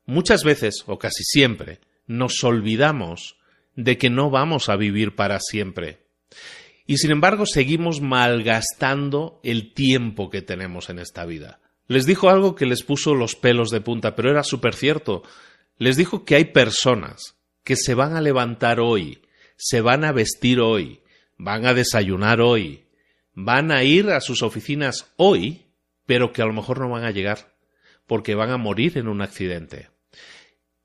Muchas 0.06 0.46
veces, 0.46 0.86
o 0.86 0.98
casi 0.98 1.26
siempre, 1.26 1.82
nos 2.08 2.42
olvidamos 2.46 3.36
de 3.76 3.98
que 3.98 4.10
no 4.10 4.30
vamos 4.30 4.70
a 4.70 4.78
vivir 4.78 5.16
para 5.16 5.42
siempre. 5.42 6.06
Y 6.90 6.98
sin 6.98 7.12
embargo 7.12 7.46
seguimos 7.46 8.02
malgastando 8.02 9.40
el 9.44 9.76
tiempo 9.76 10.32
que 10.32 10.42
tenemos 10.42 10.90
en 10.90 10.98
esta 10.98 11.24
vida. 11.24 11.60
Les 11.86 12.08
dijo 12.08 12.32
algo 12.32 12.56
que 12.56 12.66
les 12.66 12.82
puso 12.82 13.14
los 13.14 13.36
pelos 13.36 13.70
de 13.70 13.80
punta, 13.80 14.16
pero 14.16 14.32
era 14.32 14.44
súper 14.44 14.74
cierto. 14.74 15.22
Les 15.78 15.98
dijo 15.98 16.26
que 16.26 16.34
hay 16.34 16.46
personas 16.46 17.36
que 17.64 17.76
se 17.76 17.94
van 17.94 18.16
a 18.16 18.22
levantar 18.22 18.80
hoy, 18.80 19.22
se 19.56 19.82
van 19.82 20.04
a 20.04 20.12
vestir 20.12 20.60
hoy, 20.60 21.02
van 21.38 21.68
a 21.68 21.76
desayunar 21.76 22.42
hoy, 22.42 22.86
van 23.36 23.72
a 23.72 23.84
ir 23.84 24.10
a 24.10 24.20
sus 24.20 24.42
oficinas 24.42 25.12
hoy, 25.16 25.68
pero 26.08 26.34
que 26.34 26.42
a 26.42 26.46
lo 26.46 26.54
mejor 26.54 26.80
no 26.80 26.90
van 26.90 27.04
a 27.04 27.12
llegar 27.12 27.54
porque 28.08 28.34
van 28.34 28.50
a 28.50 28.58
morir 28.58 28.98
en 28.98 29.08
un 29.08 29.22
accidente. 29.22 29.92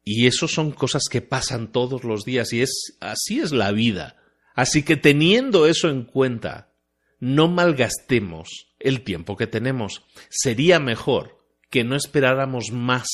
Y 0.05 0.27
eso 0.27 0.49
son 0.49 0.71
cosas 0.71 1.05
que 1.11 1.23
pasan 1.23 1.73
todos 1.73 2.05
los 2.05 2.27
días 2.27 2.53
y 2.53 2.61
es 2.61 2.99
así 3.01 3.40
es 3.40 3.53
la 3.53 3.73
vida. 3.73 4.19
Así 4.55 4.83
que 4.83 4.97
teniendo 4.97 5.67
eso 5.67 5.88
en 5.88 6.05
cuenta, 6.05 6.73
no 7.21 7.49
malgastemos 7.49 8.69
el 8.79 9.03
tiempo 9.03 9.37
que 9.37 9.47
tenemos. 9.47 10.03
Sería 10.29 10.79
mejor 10.79 11.45
que 11.71 11.85
no 11.85 11.97
esperáramos 11.97 12.71
más 12.71 13.09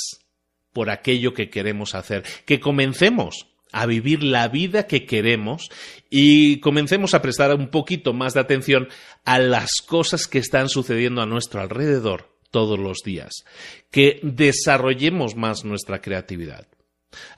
por 0.73 0.91
aquello 0.91 1.35
que 1.35 1.51
queremos 1.51 1.95
hacer, 1.95 2.25
que 2.45 2.61
comencemos 2.61 3.47
a 3.73 3.87
vivir 3.87 4.23
la 4.23 4.49
vida 4.49 4.87
que 4.87 5.07
queremos 5.07 5.71
y 6.11 6.59
comencemos 6.61 7.15
a 7.15 7.23
prestar 7.23 7.55
un 7.55 7.69
poquito 7.69 8.13
más 8.13 8.35
de 8.35 8.41
atención 8.41 8.89
a 9.25 9.39
las 9.39 9.81
cosas 9.87 10.27
que 10.27 10.39
están 10.39 10.69
sucediendo 10.69 11.23
a 11.23 11.27
nuestro 11.27 11.61
alrededor 11.61 12.37
todos 12.51 12.79
los 12.79 12.99
días, 13.05 13.45
que 13.91 14.19
desarrollemos 14.23 15.37
más 15.37 15.65
nuestra 15.65 16.01
creatividad. 16.01 16.67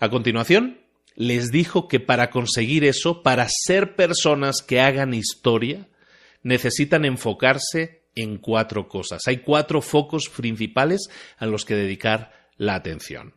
A 0.00 0.08
continuación, 0.08 0.78
les 1.14 1.50
dijo 1.50 1.88
que 1.88 2.00
para 2.00 2.30
conseguir 2.30 2.84
eso, 2.84 3.22
para 3.22 3.48
ser 3.48 3.96
personas 3.96 4.62
que 4.62 4.80
hagan 4.80 5.14
historia, 5.14 5.88
necesitan 6.42 7.04
enfocarse 7.04 8.02
en 8.14 8.38
cuatro 8.38 8.88
cosas. 8.88 9.22
Hay 9.26 9.38
cuatro 9.38 9.80
focos 9.80 10.28
principales 10.28 11.08
a 11.38 11.46
los 11.46 11.64
que 11.64 11.74
dedicar 11.74 12.32
la 12.56 12.74
atención. 12.74 13.34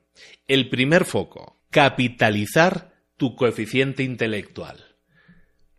El 0.48 0.70
primer 0.70 1.06
foco, 1.06 1.60
capitalizar 1.70 2.94
tu 3.18 3.36
coeficiente 3.36 4.04
intelectual. 4.04 4.96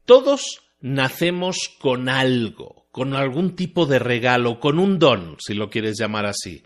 Todos 0.04 0.62
nacemos 0.80 1.58
con 1.78 2.08
algo, 2.08 2.86
con 2.90 3.14
algún 3.14 3.56
tipo 3.56 3.86
de 3.86 3.98
regalo, 3.98 4.60
con 4.60 4.78
un 4.78 4.98
don, 4.98 5.36
si 5.38 5.54
lo 5.54 5.70
quieres 5.70 5.98
llamar 5.98 6.26
así. 6.26 6.64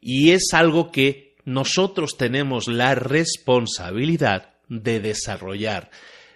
Y 0.00 0.30
es 0.30 0.52
algo 0.52 0.90
que 0.90 1.36
nosotros 1.44 2.16
tenemos 2.16 2.68
la 2.68 2.94
responsabilidad 2.94 4.51
de 4.80 5.00
desarrollar. 5.00 5.90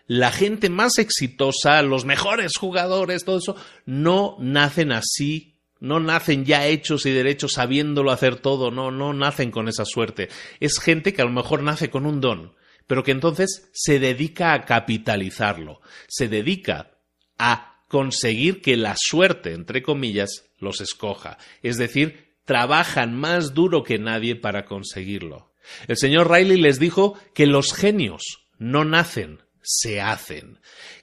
La 0.07 0.31
gente 0.31 0.71
más 0.71 0.99
exitosa, 0.99 1.83
los 1.83 2.05
mejores 2.05 2.57
jugadores, 2.57 3.25
todo 3.25 3.39
eso, 3.39 3.57
no 3.87 4.37
nacen 4.39 4.93
así 4.93 5.57
no 5.79 6.01
nacen 6.01 6.45
ya 6.45 6.67
hechos 6.67 7.07
y 7.07 7.11
derechos 7.11 7.53
sabiéndolo 7.53 8.11
hacer 8.11 8.37
todo, 8.37 8.71
no, 8.71 8.91
no 8.91 9.13
nacen 9.13 9.51
con 9.51 9.69
esa 9.69 9.85
suerte. 9.85 10.29
Es 10.61 10.79
gente 10.79 11.13
que 11.13 11.23
a 11.23 11.27
lo 11.27 11.33
mejor 11.33 11.63
nace 11.63 11.91
con 11.91 12.07
un 12.07 12.21
don, 12.21 12.55
pero 12.87 13.03
que 13.03 13.11
entonces 13.11 13.69
se 13.73 13.99
dedica 13.99 14.53
a 14.55 14.65
capitalizarlo, 14.65 15.81
se 16.09 16.29
dedica 16.29 16.99
a 17.39 17.83
conseguir 17.89 18.63
que 18.63 18.77
la 18.77 18.95
suerte, 18.97 19.53
entre 19.53 19.83
comillas, 19.83 20.45
los 20.59 20.81
escoja. 20.81 21.39
Es 21.63 21.77
decir, 21.77 22.37
trabajan 22.45 23.15
más 23.15 23.55
duro 23.55 23.83
que 23.83 23.99
nadie 23.99 24.35
para 24.35 24.65
conseguirlo. 24.65 25.53
El 25.89 25.97
señor 25.97 26.31
Riley 26.31 26.61
les 26.61 26.79
dijo 26.79 27.19
que 27.35 27.47
los 27.47 27.73
genios 27.73 28.49
no 28.59 28.85
nacen, 28.85 29.43
se 29.63 30.01
hacen 30.01 30.59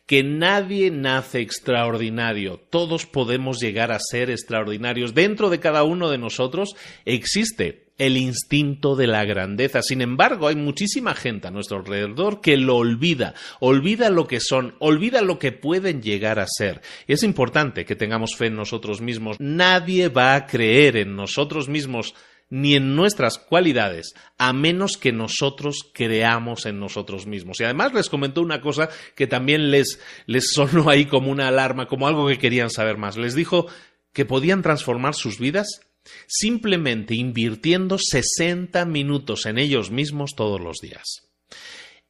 que 0.05 0.21
nadie 0.23 0.91
nace 0.91 1.39
extraordinario, 1.39 2.59
todos 2.69 3.05
podemos 3.05 3.59
llegar 3.59 3.91
a 3.91 3.99
ser 3.99 4.29
extraordinarios. 4.29 5.13
Dentro 5.13 5.49
de 5.49 5.59
cada 5.59 5.83
uno 5.83 6.09
de 6.09 6.17
nosotros 6.17 6.75
existe 7.05 7.83
el 7.97 8.17
instinto 8.17 8.95
de 8.95 9.07
la 9.07 9.23
grandeza. 9.23 9.81
Sin 9.81 10.01
embargo, 10.01 10.47
hay 10.47 10.55
muchísima 10.55 11.13
gente 11.13 11.47
a 11.47 11.51
nuestro 11.51 11.77
alrededor 11.77 12.41
que 12.41 12.57
lo 12.57 12.77
olvida, 12.77 13.33
olvida 13.59 14.09
lo 14.09 14.27
que 14.27 14.39
son, 14.39 14.75
olvida 14.79 15.21
lo 15.21 15.39
que 15.39 15.51
pueden 15.51 16.01
llegar 16.01 16.39
a 16.39 16.47
ser. 16.47 16.81
Es 17.07 17.23
importante 17.23 17.85
que 17.85 17.95
tengamos 17.95 18.35
fe 18.35 18.47
en 18.47 18.55
nosotros 18.55 18.99
mismos. 18.99 19.37
Nadie 19.39 20.09
va 20.09 20.35
a 20.35 20.47
creer 20.47 20.97
en 20.97 21.15
nosotros 21.15 21.69
mismos 21.69 22.13
ni 22.53 22.75
en 22.75 22.95
nuestras 22.95 23.39
cualidades, 23.39 24.13
a 24.37 24.53
menos 24.53 24.99
que 24.99 25.11
nosotros 25.11 25.89
creamos 25.91 26.67
en 26.67 26.79
nosotros 26.79 27.25
mismos. 27.25 27.59
Y 27.59 27.63
además 27.63 27.95
les 27.95 28.09
comentó 28.09 28.43
una 28.43 28.61
cosa 28.61 28.89
que 29.15 29.25
también 29.25 29.71
les, 29.71 29.99
les 30.27 30.51
sonó 30.51 30.87
ahí 30.87 31.05
como 31.05 31.31
una 31.31 31.47
alarma, 31.47 31.87
como 31.87 32.05
algo 32.07 32.27
que 32.27 32.37
querían 32.37 32.69
saber 32.69 32.97
más. 32.97 33.17
Les 33.17 33.33
dijo 33.33 33.65
que 34.11 34.25
podían 34.25 34.61
transformar 34.61 35.15
sus 35.15 35.39
vidas 35.39 35.81
simplemente 36.27 37.15
invirtiendo 37.15 37.97
60 37.97 38.85
minutos 38.85 39.47
en 39.47 39.57
ellos 39.57 39.89
mismos 39.89 40.35
todos 40.35 40.61
los 40.61 40.77
días. 40.77 41.23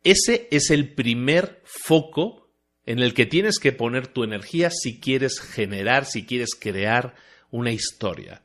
Ese 0.04 0.50
es 0.52 0.72
el 0.72 0.94
primer 0.94 1.62
foco 1.64 2.50
en 2.86 3.00
el 3.00 3.14
que 3.14 3.26
tienes 3.26 3.60
que 3.60 3.72
poner 3.72 4.08
tu 4.08 4.26
energía 4.26 4.72
si 4.72 5.00
quieres 5.00 5.40
generar, 5.40 6.06
si 6.06 6.26
quieres 6.26 6.50
crear 6.60 7.16
una 7.50 7.72
historia. 7.72 8.44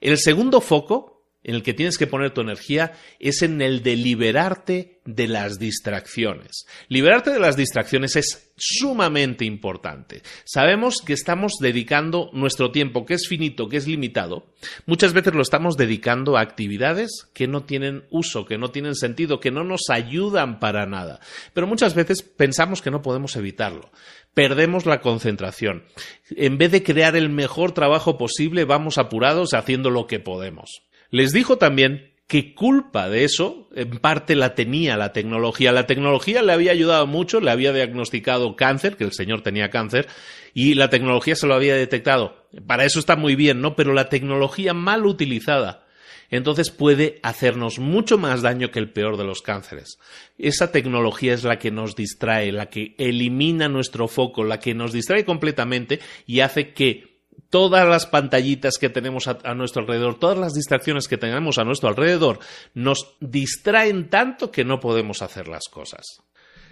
El 0.00 0.18
segundo 0.18 0.60
foco 0.60 1.15
en 1.46 1.54
el 1.54 1.62
que 1.62 1.74
tienes 1.74 1.96
que 1.96 2.08
poner 2.08 2.32
tu 2.32 2.40
energía 2.40 2.92
es 3.20 3.40
en 3.42 3.62
el 3.62 3.84
de 3.84 3.94
liberarte 3.94 4.98
de 5.04 5.28
las 5.28 5.60
distracciones. 5.60 6.66
Liberarte 6.88 7.30
de 7.30 7.38
las 7.38 7.56
distracciones 7.56 8.16
es 8.16 8.50
sumamente 8.56 9.44
importante. 9.44 10.22
Sabemos 10.44 11.00
que 11.00 11.12
estamos 11.12 11.52
dedicando 11.60 12.30
nuestro 12.32 12.72
tiempo, 12.72 13.06
que 13.06 13.14
es 13.14 13.28
finito, 13.28 13.68
que 13.68 13.76
es 13.76 13.86
limitado, 13.86 14.48
muchas 14.86 15.12
veces 15.12 15.34
lo 15.34 15.42
estamos 15.42 15.76
dedicando 15.76 16.36
a 16.36 16.40
actividades 16.40 17.28
que 17.32 17.46
no 17.46 17.62
tienen 17.62 18.06
uso, 18.10 18.44
que 18.44 18.58
no 18.58 18.72
tienen 18.72 18.96
sentido, 18.96 19.38
que 19.38 19.52
no 19.52 19.62
nos 19.62 19.88
ayudan 19.88 20.58
para 20.58 20.84
nada. 20.84 21.20
Pero 21.54 21.68
muchas 21.68 21.94
veces 21.94 22.22
pensamos 22.22 22.82
que 22.82 22.90
no 22.90 23.02
podemos 23.02 23.36
evitarlo 23.36 23.92
perdemos 24.34 24.84
la 24.84 25.00
concentración. 25.00 25.84
En 26.28 26.58
vez 26.58 26.70
de 26.70 26.82
crear 26.82 27.16
el 27.16 27.30
mejor 27.30 27.72
trabajo 27.72 28.18
posible, 28.18 28.66
vamos 28.66 28.98
apurados 28.98 29.54
haciendo 29.54 29.88
lo 29.88 30.06
que 30.06 30.20
podemos. 30.20 30.82
Les 31.10 31.32
dijo 31.32 31.58
también 31.58 32.12
que 32.26 32.54
culpa 32.54 33.08
de 33.08 33.24
eso 33.24 33.68
en 33.74 33.98
parte 33.98 34.34
la 34.34 34.54
tenía 34.54 34.96
la 34.96 35.12
tecnología. 35.12 35.72
La 35.72 35.86
tecnología 35.86 36.42
le 36.42 36.52
había 36.52 36.72
ayudado 36.72 37.06
mucho, 37.06 37.40
le 37.40 37.50
había 37.50 37.72
diagnosticado 37.72 38.56
cáncer, 38.56 38.96
que 38.96 39.04
el 39.04 39.12
señor 39.12 39.42
tenía 39.42 39.70
cáncer, 39.70 40.08
y 40.52 40.74
la 40.74 40.90
tecnología 40.90 41.36
se 41.36 41.46
lo 41.46 41.54
había 41.54 41.76
detectado. 41.76 42.48
Para 42.66 42.84
eso 42.84 42.98
está 42.98 43.14
muy 43.16 43.36
bien, 43.36 43.60
¿no? 43.60 43.76
Pero 43.76 43.92
la 43.92 44.08
tecnología 44.08 44.74
mal 44.74 45.06
utilizada 45.06 45.86
entonces 46.30 46.70
puede 46.70 47.20
hacernos 47.22 47.78
mucho 47.78 48.18
más 48.18 48.42
daño 48.42 48.70
que 48.70 48.78
el 48.78 48.90
peor 48.90 49.16
de 49.16 49.24
los 49.24 49.42
cánceres. 49.42 49.98
Esa 50.38 50.72
tecnología 50.72 51.34
es 51.34 51.44
la 51.44 51.58
que 51.58 51.70
nos 51.70 51.94
distrae, 51.94 52.52
la 52.52 52.66
que 52.66 52.94
elimina 52.98 53.68
nuestro 53.68 54.08
foco, 54.08 54.44
la 54.44 54.58
que 54.58 54.74
nos 54.74 54.92
distrae 54.92 55.24
completamente 55.24 56.00
y 56.26 56.40
hace 56.40 56.72
que 56.72 57.15
todas 57.50 57.86
las 57.88 58.06
pantallitas 58.06 58.78
que 58.78 58.88
tenemos 58.88 59.28
a, 59.28 59.54
nuestro 59.54 59.82
alrededor, 59.82 60.18
todas 60.18 60.38
las 60.38 60.54
distracciones 60.54 61.08
que 61.08 61.18
tenemos 61.18 61.58
a 61.58 61.64
nuestro 61.64 61.88
alrededor, 61.88 62.38
nos 62.74 63.16
distraen 63.20 64.08
tanto 64.08 64.50
que 64.50 64.64
no 64.64 64.80
podemos 64.80 65.22
hacer 65.22 65.48
las 65.48 65.64
cosas. 65.70 66.22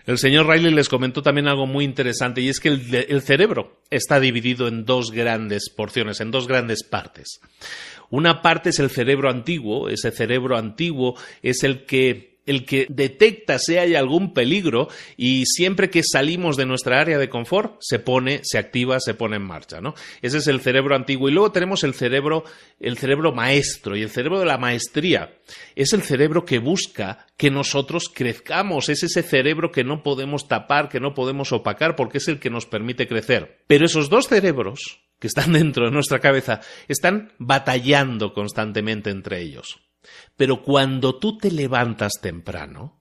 El 0.06 0.18
señor 0.18 0.46
Riley 0.46 0.72
les 0.72 0.90
comentó 0.90 1.22
también 1.22 1.48
algo 1.48 1.66
muy 1.66 1.84
interesante 1.84 2.42
y 2.42 2.50
es 2.50 2.60
que 2.60 2.68
el, 2.68 3.22
cerebro 3.22 3.80
está 3.90 4.20
dividido 4.20 4.68
en 4.68 4.84
dos 4.84 5.10
grandes 5.10 5.70
porciones, 5.70 6.20
en 6.20 6.30
dos 6.30 6.46
grandes 6.46 6.84
partes. 6.84 7.40
Una 8.10 8.42
parte 8.42 8.70
es 8.70 8.78
el 8.80 8.90
cerebro 8.90 9.30
antiguo, 9.30 9.88
ese 9.88 10.10
cerebro 10.10 10.58
antiguo 10.58 11.14
es 11.42 11.62
el 11.62 11.86
que 11.86 12.33
el 12.46 12.64
que 12.64 12.86
detecta 12.88 13.58
si 13.58 13.76
hay 13.76 13.94
algún 13.94 14.34
peligro 14.34 14.88
y 15.16 15.44
siempre 15.46 15.90
que 15.90 16.02
salimos 16.02 16.56
de 16.56 16.66
nuestra 16.66 17.00
área 17.00 17.18
de 17.18 17.28
confort 17.28 17.76
se 17.80 17.98
pone, 17.98 18.40
se 18.42 18.58
activa, 18.58 19.00
se 19.00 19.14
pone 19.14 19.36
en 19.36 19.42
marcha, 19.42 19.80
¿no? 19.80 19.94
Ese 20.22 20.38
es 20.38 20.46
el 20.46 20.60
cerebro 20.60 20.96
antiguo 20.96 21.28
y 21.28 21.32
luego 21.32 21.52
tenemos 21.52 21.84
el 21.84 21.94
cerebro, 21.94 22.44
el 22.80 22.98
cerebro 22.98 23.32
maestro 23.32 23.96
y 23.96 24.02
el 24.02 24.10
cerebro 24.10 24.38
de 24.38 24.46
la 24.46 24.58
maestría 24.58 25.34
es 25.74 25.92
el 25.92 26.02
cerebro 26.02 26.44
que 26.44 26.58
busca 26.58 27.26
que 27.36 27.50
nosotros 27.50 28.10
crezcamos, 28.12 28.88
es 28.88 29.02
ese 29.02 29.22
cerebro 29.22 29.72
que 29.72 29.84
no 29.84 30.02
podemos 30.02 30.48
tapar, 30.48 30.88
que 30.88 31.00
no 31.00 31.14
podemos 31.14 31.52
opacar 31.52 31.96
porque 31.96 32.18
es 32.18 32.28
el 32.28 32.38
que 32.38 32.50
nos 32.50 32.66
permite 32.66 33.08
crecer. 33.08 33.62
Pero 33.66 33.86
esos 33.86 34.08
dos 34.08 34.28
cerebros 34.28 35.00
que 35.18 35.26
están 35.26 35.52
dentro 35.54 35.86
de 35.86 35.92
nuestra 35.92 36.20
cabeza 36.20 36.60
están 36.88 37.32
batallando 37.38 38.32
constantemente 38.32 39.10
entre 39.10 39.40
ellos. 39.40 39.80
Pero 40.36 40.62
cuando 40.62 41.18
tú 41.18 41.38
te 41.38 41.50
levantas 41.50 42.14
temprano, 42.20 43.00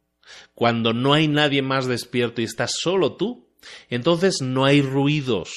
cuando 0.54 0.94
no 0.94 1.14
hay 1.14 1.28
nadie 1.28 1.62
más 1.62 1.86
despierto 1.88 2.42
y 2.42 2.46
estás 2.46 2.74
solo 2.80 3.16
tú, 3.16 3.50
entonces 3.90 4.42
no 4.42 4.66
hay 4.66 4.82
ruidos, 4.82 5.52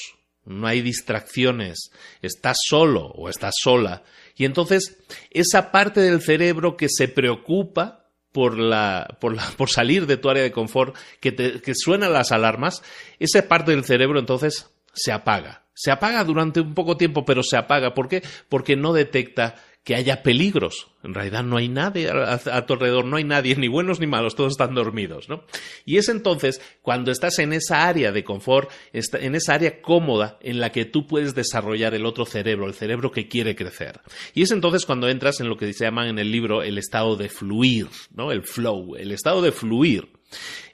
no 0.45 0.67
hay 0.67 0.81
distracciones, 0.81 1.91
estás 2.21 2.57
solo 2.65 3.07
o 3.07 3.29
estás 3.29 3.55
sola. 3.61 4.03
Y 4.35 4.45
entonces 4.45 4.99
esa 5.31 5.71
parte 5.71 6.01
del 6.01 6.21
cerebro 6.21 6.77
que 6.77 6.87
se 6.89 7.07
preocupa 7.07 8.07
por, 8.31 8.59
la, 8.59 9.17
por, 9.19 9.35
la, 9.35 9.43
por 9.57 9.69
salir 9.69 10.05
de 10.05 10.17
tu 10.17 10.29
área 10.29 10.43
de 10.43 10.51
confort, 10.51 10.95
que, 11.19 11.31
te, 11.31 11.73
suenan 11.73 12.13
las 12.13 12.31
alarmas, 12.31 12.83
esa 13.19 13.47
parte 13.47 13.71
del 13.71 13.83
cerebro 13.83 14.19
entonces 14.19 14.69
se 14.93 15.11
apaga. 15.11 15.63
Se 15.73 15.91
apaga 15.91 16.23
durante 16.23 16.59
un 16.59 16.73
poco 16.73 16.97
tiempo, 16.97 17.25
pero 17.25 17.41
se 17.43 17.57
apaga. 17.57 17.93
¿Por 17.93 18.07
qué? 18.07 18.23
Porque 18.49 18.75
no 18.75 18.93
detecta 18.93 19.55
que 19.87 19.95
haya 19.95 20.21
peligros. 20.21 20.87
En 21.01 21.13
realidad 21.13 21.45
no 21.45 21.55
hay 21.55 21.69
nadie 21.69 22.09
a, 22.09 22.65
tu 22.65 22.73
alrededor, 22.73 23.05
no 23.05 23.15
hay 23.15 23.23
nadie, 23.23 23.55
ni 23.55 23.69
buenos 23.69 24.01
ni 24.01 24.05
malos, 24.05 24.35
todos 24.35 24.51
están 24.51 24.75
dormidos, 24.75 25.29
¿no? 25.29 25.45
Y 25.85 25.95
es 25.95 26.09
entonces 26.09 26.59
cuando 26.81 27.09
estás 27.09 27.39
en 27.39 27.53
esa 27.53 27.87
área 27.87 28.11
de 28.11 28.25
confort, 28.25 28.69
en 28.91 29.33
esa 29.33 29.53
área 29.53 29.81
cómoda 29.81 30.39
en 30.41 30.59
la 30.59 30.73
que 30.73 30.83
tú 30.83 31.07
puedes 31.07 31.35
desarrollar 31.35 31.93
el 31.93 32.05
otro 32.05 32.25
cerebro, 32.25 32.67
el 32.67 32.73
cerebro 32.73 33.13
que 33.13 33.29
quiere 33.29 33.55
crecer. 33.55 34.01
Y 34.33 34.41
es 34.41 34.51
entonces 34.51 34.85
cuando 34.85 35.07
entras 35.07 35.39
en 35.39 35.47
lo 35.47 35.55
que 35.55 35.71
se 35.71 35.85
llama 35.85 36.09
en 36.09 36.19
el 36.19 36.33
libro 36.33 36.63
el 36.63 36.77
estado 36.77 37.15
de 37.15 37.29
fluir, 37.29 37.87
¿no? 38.13 38.33
El 38.33 38.43
flow, 38.43 38.97
el 38.97 39.13
estado 39.13 39.41
de 39.41 39.53
fluir. 39.53 40.09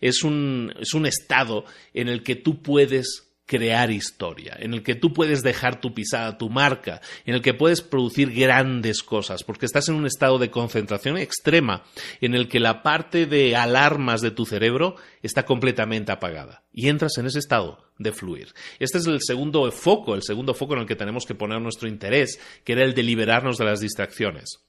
Es 0.01 0.23
un, 0.23 0.73
es 0.79 0.95
un 0.95 1.05
estado 1.05 1.65
en 1.93 2.07
el 2.07 2.23
que 2.23 2.35
tú 2.35 2.63
puedes 2.63 3.31
crear 3.45 3.91
historia, 3.91 4.55
en 4.59 4.73
el 4.73 4.83
que 4.83 4.95
tú 4.95 5.13
puedes 5.13 5.43
dejar 5.43 5.81
tu 5.81 5.93
pisada, 5.93 6.37
tu 6.37 6.49
marca, 6.49 7.01
en 7.25 7.35
el 7.35 7.41
que 7.41 7.53
puedes 7.53 7.81
producir 7.81 8.31
grandes 8.31 9.03
cosas, 9.03 9.43
porque 9.43 9.65
estás 9.65 9.89
en 9.89 9.95
un 9.95 10.05
estado 10.05 10.39
de 10.39 10.49
concentración 10.49 11.17
extrema, 11.17 11.83
en 12.21 12.35
el 12.35 12.47
que 12.47 12.59
la 12.59 12.83
parte 12.83 13.25
de 13.25 13.55
alarmas 13.55 14.21
de 14.21 14.31
tu 14.31 14.45
cerebro 14.45 14.95
está 15.21 15.45
completamente 15.45 16.11
apagada 16.11 16.63
y 16.71 16.87
entras 16.87 17.17
en 17.17 17.25
ese 17.25 17.39
estado 17.39 17.83
de 17.97 18.13
fluir. 18.13 18.53
Este 18.79 18.97
es 18.97 19.07
el 19.07 19.19
segundo 19.21 19.69
foco, 19.71 20.15
el 20.15 20.23
segundo 20.23 20.53
foco 20.53 20.73
en 20.73 20.81
el 20.81 20.87
que 20.87 20.95
tenemos 20.95 21.25
que 21.25 21.35
poner 21.35 21.61
nuestro 21.61 21.87
interés, 21.87 22.39
que 22.63 22.73
era 22.73 22.83
el 22.83 22.93
de 22.93 23.03
liberarnos 23.03 23.57
de 23.57 23.65
las 23.65 23.81
distracciones. 23.81 24.63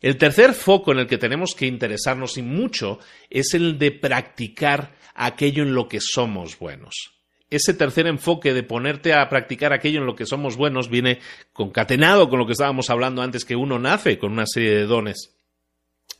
El 0.00 0.16
tercer 0.18 0.52
foco 0.52 0.92
en 0.92 0.98
el 1.00 1.06
que 1.06 1.18
tenemos 1.18 1.54
que 1.54 1.66
interesarnos 1.66 2.36
y 2.38 2.42
mucho 2.42 2.98
es 3.30 3.54
el 3.54 3.78
de 3.78 3.92
practicar 3.92 4.94
aquello 5.14 5.62
en 5.62 5.74
lo 5.74 5.88
que 5.88 6.00
somos 6.00 6.58
buenos 6.58 7.15
ese 7.50 7.74
tercer 7.74 8.06
enfoque 8.06 8.52
de 8.52 8.62
ponerte 8.62 9.12
a 9.14 9.28
practicar 9.28 9.72
aquello 9.72 10.00
en 10.00 10.06
lo 10.06 10.16
que 10.16 10.26
somos 10.26 10.56
buenos 10.56 10.88
viene 10.88 11.20
concatenado 11.52 12.28
con 12.28 12.38
lo 12.38 12.46
que 12.46 12.52
estábamos 12.52 12.90
hablando 12.90 13.22
antes, 13.22 13.44
que 13.44 13.56
uno 13.56 13.78
nace 13.78 14.18
con 14.18 14.32
una 14.32 14.46
serie 14.46 14.70
de 14.70 14.86
dones. 14.86 15.32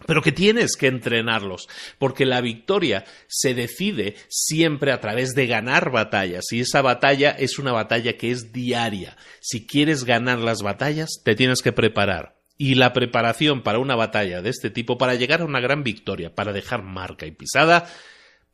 Pero 0.06 0.20
que 0.20 0.30
tienes 0.30 0.76
que 0.76 0.88
entrenarlos, 0.88 1.68
porque 1.98 2.26
la 2.26 2.42
victoria 2.42 3.04
se 3.28 3.54
decide 3.54 4.14
siempre 4.28 4.92
a 4.92 5.00
través 5.00 5.34
de 5.34 5.46
ganar 5.46 5.90
batallas, 5.90 6.44
y 6.52 6.60
esa 6.60 6.82
batalla 6.82 7.30
es 7.30 7.58
una 7.58 7.72
batalla 7.72 8.16
que 8.18 8.30
es 8.30 8.52
diaria. 8.52 9.16
Si 9.40 9.66
quieres 9.66 10.04
ganar 10.04 10.38
las 10.38 10.60
batallas, 10.60 11.22
te 11.24 11.34
tienes 11.34 11.62
que 11.62 11.72
preparar. 11.72 12.36
Y 12.58 12.74
la 12.74 12.92
preparación 12.92 13.62
para 13.62 13.78
una 13.78 13.96
batalla 13.96 14.42
de 14.42 14.50
este 14.50 14.70
tipo, 14.70 14.98
para 14.98 15.14
llegar 15.14 15.40
a 15.40 15.46
una 15.46 15.60
gran 15.60 15.82
victoria, 15.82 16.34
para 16.34 16.52
dejar 16.52 16.82
marca 16.82 17.26
y 17.26 17.30
pisada, 17.30 17.88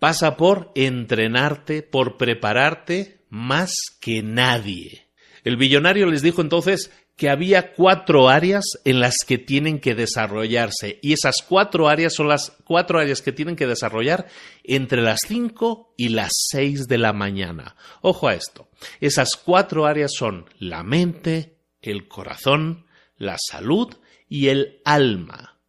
pasa 0.02 0.36
por 0.36 0.72
entrenarte, 0.74 1.84
por 1.84 2.16
prepararte 2.16 3.20
más 3.28 3.72
que 4.00 4.20
nadie. 4.20 5.06
El 5.44 5.56
billonario 5.56 6.06
les 6.06 6.22
dijo 6.22 6.42
entonces 6.42 6.90
que 7.14 7.30
había 7.30 7.72
cuatro 7.72 8.28
áreas 8.28 8.64
en 8.84 8.98
las 8.98 9.18
que 9.24 9.38
tienen 9.38 9.78
que 9.78 9.94
desarrollarse 9.94 10.98
y 11.02 11.12
esas 11.12 11.36
cuatro 11.48 11.88
áreas 11.88 12.14
son 12.14 12.26
las 12.26 12.50
cuatro 12.64 12.98
áreas 12.98 13.22
que 13.22 13.30
tienen 13.30 13.54
que 13.54 13.68
desarrollar 13.68 14.26
entre 14.64 15.02
las 15.02 15.20
cinco 15.24 15.94
y 15.96 16.08
las 16.08 16.32
seis 16.50 16.88
de 16.88 16.98
la 16.98 17.12
mañana. 17.12 17.76
Ojo 18.00 18.26
a 18.26 18.34
esto. 18.34 18.70
Esas 19.00 19.36
cuatro 19.36 19.86
áreas 19.86 20.10
son 20.12 20.46
la 20.58 20.82
mente, 20.82 21.58
el 21.80 22.08
corazón, 22.08 22.86
la 23.18 23.36
salud 23.38 23.94
y 24.28 24.48
el 24.48 24.80
alma. 24.84 25.60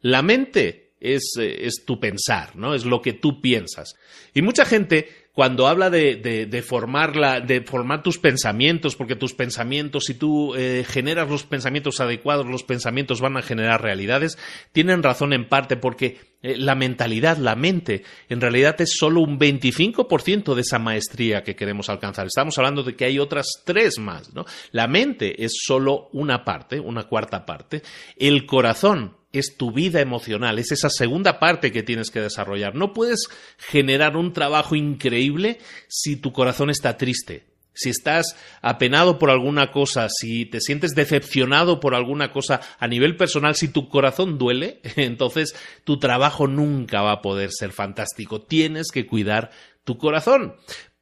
La 0.00 0.22
mente 0.22 0.85
es, 1.00 1.34
eh, 1.38 1.66
es, 1.66 1.84
tu 1.84 2.00
pensar, 2.00 2.56
¿no? 2.56 2.74
Es 2.74 2.84
lo 2.84 3.02
que 3.02 3.12
tú 3.12 3.40
piensas. 3.40 3.94
Y 4.34 4.42
mucha 4.42 4.64
gente, 4.64 5.08
cuando 5.32 5.66
habla 5.66 5.90
de, 5.90 6.16
de, 6.16 6.62
formar, 6.62 7.46
de 7.46 7.60
formar 7.60 8.02
tus 8.02 8.18
pensamientos, 8.18 8.96
porque 8.96 9.16
tus 9.16 9.34
pensamientos, 9.34 10.06
si 10.06 10.14
tú 10.14 10.54
eh, 10.54 10.84
generas 10.88 11.28
los 11.28 11.44
pensamientos 11.44 12.00
adecuados, 12.00 12.46
los 12.46 12.62
pensamientos 12.62 13.20
van 13.20 13.36
a 13.36 13.42
generar 13.42 13.82
realidades, 13.82 14.38
tienen 14.72 15.02
razón 15.02 15.34
en 15.34 15.46
parte 15.48 15.76
porque 15.76 16.18
eh, 16.42 16.56
la 16.56 16.74
mentalidad, 16.74 17.36
la 17.36 17.54
mente, 17.54 18.02
en 18.30 18.40
realidad 18.40 18.80
es 18.80 18.94
solo 18.96 19.20
un 19.20 19.38
25% 19.38 20.54
de 20.54 20.60
esa 20.62 20.78
maestría 20.78 21.42
que 21.42 21.56
queremos 21.56 21.90
alcanzar. 21.90 22.26
Estamos 22.26 22.56
hablando 22.56 22.82
de 22.82 22.96
que 22.96 23.04
hay 23.04 23.18
otras 23.18 23.62
tres 23.64 23.98
más, 23.98 24.32
¿no? 24.32 24.46
La 24.72 24.86
mente 24.86 25.44
es 25.44 25.52
solo 25.62 26.08
una 26.12 26.44
parte, 26.44 26.80
una 26.80 27.04
cuarta 27.04 27.44
parte. 27.44 27.82
El 28.16 28.46
corazón 28.46 29.16
es 29.38 29.56
tu 29.56 29.72
vida 29.72 30.00
emocional, 30.00 30.58
es 30.58 30.72
esa 30.72 30.90
segunda 30.90 31.38
parte 31.38 31.72
que 31.72 31.82
tienes 31.82 32.10
que 32.10 32.20
desarrollar. 32.20 32.74
No 32.74 32.92
puedes 32.92 33.28
generar 33.58 34.16
un 34.16 34.32
trabajo 34.32 34.74
increíble 34.74 35.58
si 35.88 36.16
tu 36.16 36.32
corazón 36.32 36.70
está 36.70 36.96
triste, 36.96 37.44
si 37.76 37.90
estás 37.90 38.36
apenado 38.62 39.18
por 39.18 39.30
alguna 39.30 39.70
cosa, 39.70 40.08
si 40.08 40.46
te 40.46 40.60
sientes 40.60 40.94
decepcionado 40.94 41.78
por 41.78 41.94
alguna 41.94 42.32
cosa 42.32 42.60
a 42.78 42.88
nivel 42.88 43.16
personal, 43.16 43.54
si 43.54 43.68
tu 43.68 43.88
corazón 43.88 44.38
duele, 44.38 44.80
entonces 44.96 45.54
tu 45.84 45.98
trabajo 45.98 46.46
nunca 46.46 47.02
va 47.02 47.12
a 47.12 47.22
poder 47.22 47.50
ser 47.52 47.72
fantástico. 47.72 48.40
Tienes 48.40 48.90
que 48.90 49.06
cuidar 49.06 49.50
tu 49.84 49.98
corazón. 49.98 50.54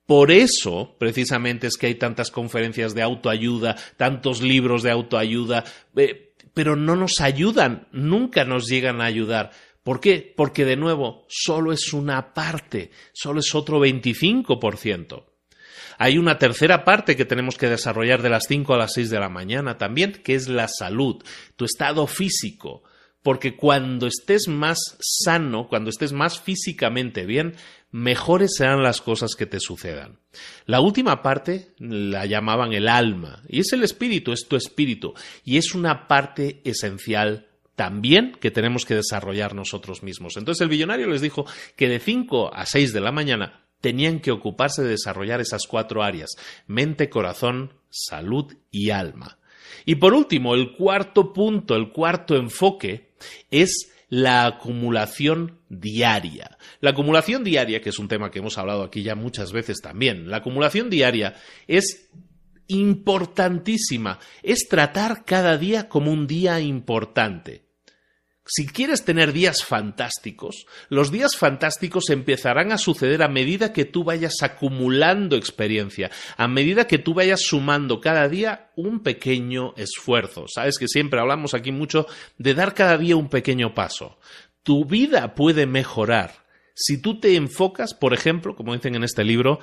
Por 0.07 0.31
eso, 0.31 0.97
precisamente, 0.99 1.66
es 1.66 1.79
que 1.79 1.87
hay 1.87 1.94
tantas 1.94 2.31
conferencias 2.31 2.94
de 2.94 3.03
autoayuda, 3.03 3.77
tantos 3.97 4.42
libros 4.42 4.83
de 4.83 4.90
autoayuda. 4.90 5.64
Eh, 5.97 6.34
pero 6.55 6.77
no 6.77 6.97
nos 6.97 7.21
ayudan, 7.21 7.88
nunca 7.93 8.45
nos 8.45 8.67
llegan 8.67 9.01
a 9.01 9.07
ayudar. 9.07 9.51
¿Por 9.83 10.01
qué? 10.01 10.33
Porque 10.35 10.64
de 10.64 10.77
nuevo, 10.77 11.27
solo 11.29 11.73
es 11.73 11.93
una 11.93 12.33
parte, 12.33 12.90
solo 13.12 13.40
es 13.40 13.55
otro 13.55 13.85
25%. 13.85 15.25
Hay 15.99 16.19
una 16.19 16.38
tercera 16.38 16.85
parte 16.85 17.17
que 17.17 17.25
tenemos 17.25 17.57
que 17.57 17.69
desarrollar 17.69 18.23
de 18.23 18.31
las 18.31 18.47
5 18.49 18.75
a 18.75 18.79
las 18.79 18.95
6 18.95 19.11
de 19.11 19.21
la 19.21 19.29
mañana 19.29 19.79
también, 19.79 20.23
que 20.25 20.35
es 20.35 20.49
la 20.49 20.69
salud, 20.69 21.23
tu 21.57 21.64
estado 21.64 22.07
físico. 22.07 22.83
Porque 23.23 23.57
cuando 23.57 24.07
estés 24.07 24.49
más 24.49 24.79
sano, 25.01 25.69
cuando 25.69 25.90
estés 25.90 26.12
más 26.12 26.40
físicamente 26.40 27.27
bien, 27.27 27.55
mejores 27.95 28.57
serán 28.57 28.83
las 28.83 29.01
cosas 29.01 29.37
que 29.37 29.47
te 29.47 29.61
sucedan. 29.61 30.19
La 30.67 30.81
última 30.81 31.23
parte 31.23 31.69
la 31.79 32.27
llamaban 32.27 32.73
el 32.73 32.89
alma, 32.89 33.45
y 33.49 33.61
es 33.61 33.73
el 33.73 33.85
espíritu, 33.85 34.33
es 34.33 34.49
tu 34.49 34.57
espíritu, 34.57 35.15
y 35.45 35.59
es 35.59 35.77
una 35.77 36.09
parte 36.09 36.61
esencial 36.65 37.47
también 37.77 38.37
que 38.41 38.51
tenemos 38.51 38.85
que 38.85 38.97
desarrollar 38.97 39.55
nosotros 39.55 40.03
mismos. 40.03 40.37
Entonces 40.37 40.61
el 40.63 40.71
billonario 40.71 41.07
les 41.07 41.21
dijo 41.21 41.47
que 41.77 41.89
de 41.89 42.01
5 42.01 42.53
a 42.53 42.67
6 42.67 42.93
de 42.93 43.01
la 43.01 43.13
mañana 43.13 43.65
tenían 43.81 44.19
que 44.19 44.33
ocuparse 44.33 44.83
de 44.83 44.89
desarrollar 44.89 45.41
esas 45.41 45.69
cuatro 45.69 46.03
áreas, 46.03 46.31
mente, 46.67 47.09
corazón, 47.09 47.75
salud 47.91 48.57
y 48.73 48.91
alma. 48.91 49.39
Y 49.87 49.95
por 49.97 50.15
último, 50.15 50.57
el 50.57 50.73
cuarto 50.73 51.33
punto, 51.33 51.77
el 51.77 51.93
cuarto 51.93 52.35
enfoque 52.35 53.13
es 53.53 53.94
la 54.09 54.47
acumulación 54.47 55.61
diaria. 55.69 56.57
La 56.81 56.90
acumulación 56.90 57.45
diaria, 57.45 57.81
que 57.81 57.90
es 57.90 57.99
un 57.99 58.09
tema 58.09 58.31
que 58.31 58.38
hemos 58.38 58.59
hablado 58.59 58.83
aquí 58.83 59.03
ya 59.03 59.14
muchas 59.14 59.53
veces 59.53 59.81
también, 59.81 60.31
la 60.31 60.38
acumulación 60.38 60.90
diaria 60.90 61.35
es 61.67 62.11
importantísima, 62.67 64.19
es 64.43 64.69
tratar 64.69 65.25
cada 65.25 65.59
día 65.59 65.88
como 65.88 66.12
un 66.12 66.27
día 66.27 66.61
importante. 66.61 67.63
Si 68.47 68.67
quieres 68.67 69.05
tener 69.05 69.33
días 69.33 69.65
fantásticos, 69.65 70.67
los 70.91 71.11
días 71.11 71.37
fantásticos 71.37 72.11
empezarán 72.11 72.73
a 72.73 72.79
suceder 72.79 73.23
a 73.23 73.29
medida 73.29 73.73
que 73.73 73.87
tú 73.87 74.05
vayas 74.05 74.43
acumulando 74.43 75.37
experiencia, 75.37 76.11
a 76.37 76.47
medida 76.47 76.87
que 76.87 76.99
tú 76.99 77.15
vayas 77.15 77.41
sumando 77.41 78.01
cada 78.01 78.29
día 78.29 78.71
un 78.77 79.01
pequeño 79.01 79.73
esfuerzo. 79.77 80.47
Sabes 80.47 80.79
que 80.79 80.89
siempre 80.89 81.21
hablamos 81.21 81.55
aquí 81.55 81.73
mucho 81.73 82.07
de 82.37 82.55
dar 82.55 82.75
cada 82.75 82.99
día 82.99 83.17
un 83.17 83.31
pequeño 83.31 83.75
paso. 83.75 84.19
Tu 84.63 84.85
vida 84.85 85.35
puede 85.35 85.67
mejorar 85.67 86.45
si 86.75 87.01
tú 87.01 87.21
te 87.21 87.37
enfocas, 87.37 87.95
por 87.95 88.13
ejemplo, 88.13 88.57
como 88.57 88.75
dicen 88.75 88.97
en 88.97 89.05
este 89.05 89.25
libro, 89.25 89.61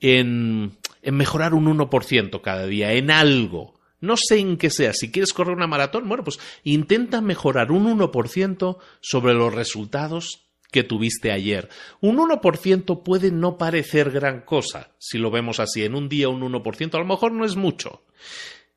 en, 0.00 0.76
mejorar 1.02 1.54
un 1.54 1.66
1% 1.66 2.40
cada 2.42 2.66
día, 2.66 2.92
en 2.92 3.10
algo 3.10 3.77
no 4.00 4.16
sé 4.16 4.38
en 4.38 4.56
qué 4.56 4.70
sea. 4.70 4.92
Si 4.92 5.10
quieres 5.10 5.32
correr 5.32 5.54
una 5.54 5.66
maratón, 5.66 6.08
bueno, 6.08 6.24
pues 6.24 6.38
intenta 6.64 7.20
mejorar 7.20 7.72
un 7.72 7.98
1% 7.98 8.78
sobre 9.00 9.34
los 9.34 9.54
resultados 9.54 10.48
que 10.70 10.84
tuviste 10.84 11.32
ayer. 11.32 11.68
Un 12.00 12.18
1% 12.18 13.02
puede 13.02 13.30
no 13.30 13.58
parecer 13.58 14.10
gran 14.10 14.42
cosa, 14.42 14.90
si 14.98 15.18
lo 15.18 15.30
vemos 15.30 15.60
así, 15.60 15.84
en 15.84 15.94
un 15.94 16.08
día 16.08 16.28
un 16.28 16.40
1%, 16.42 16.94
a 16.94 16.98
lo 16.98 17.04
mejor 17.04 17.32
no 17.32 17.44
es 17.44 17.56
mucho. 17.56 18.02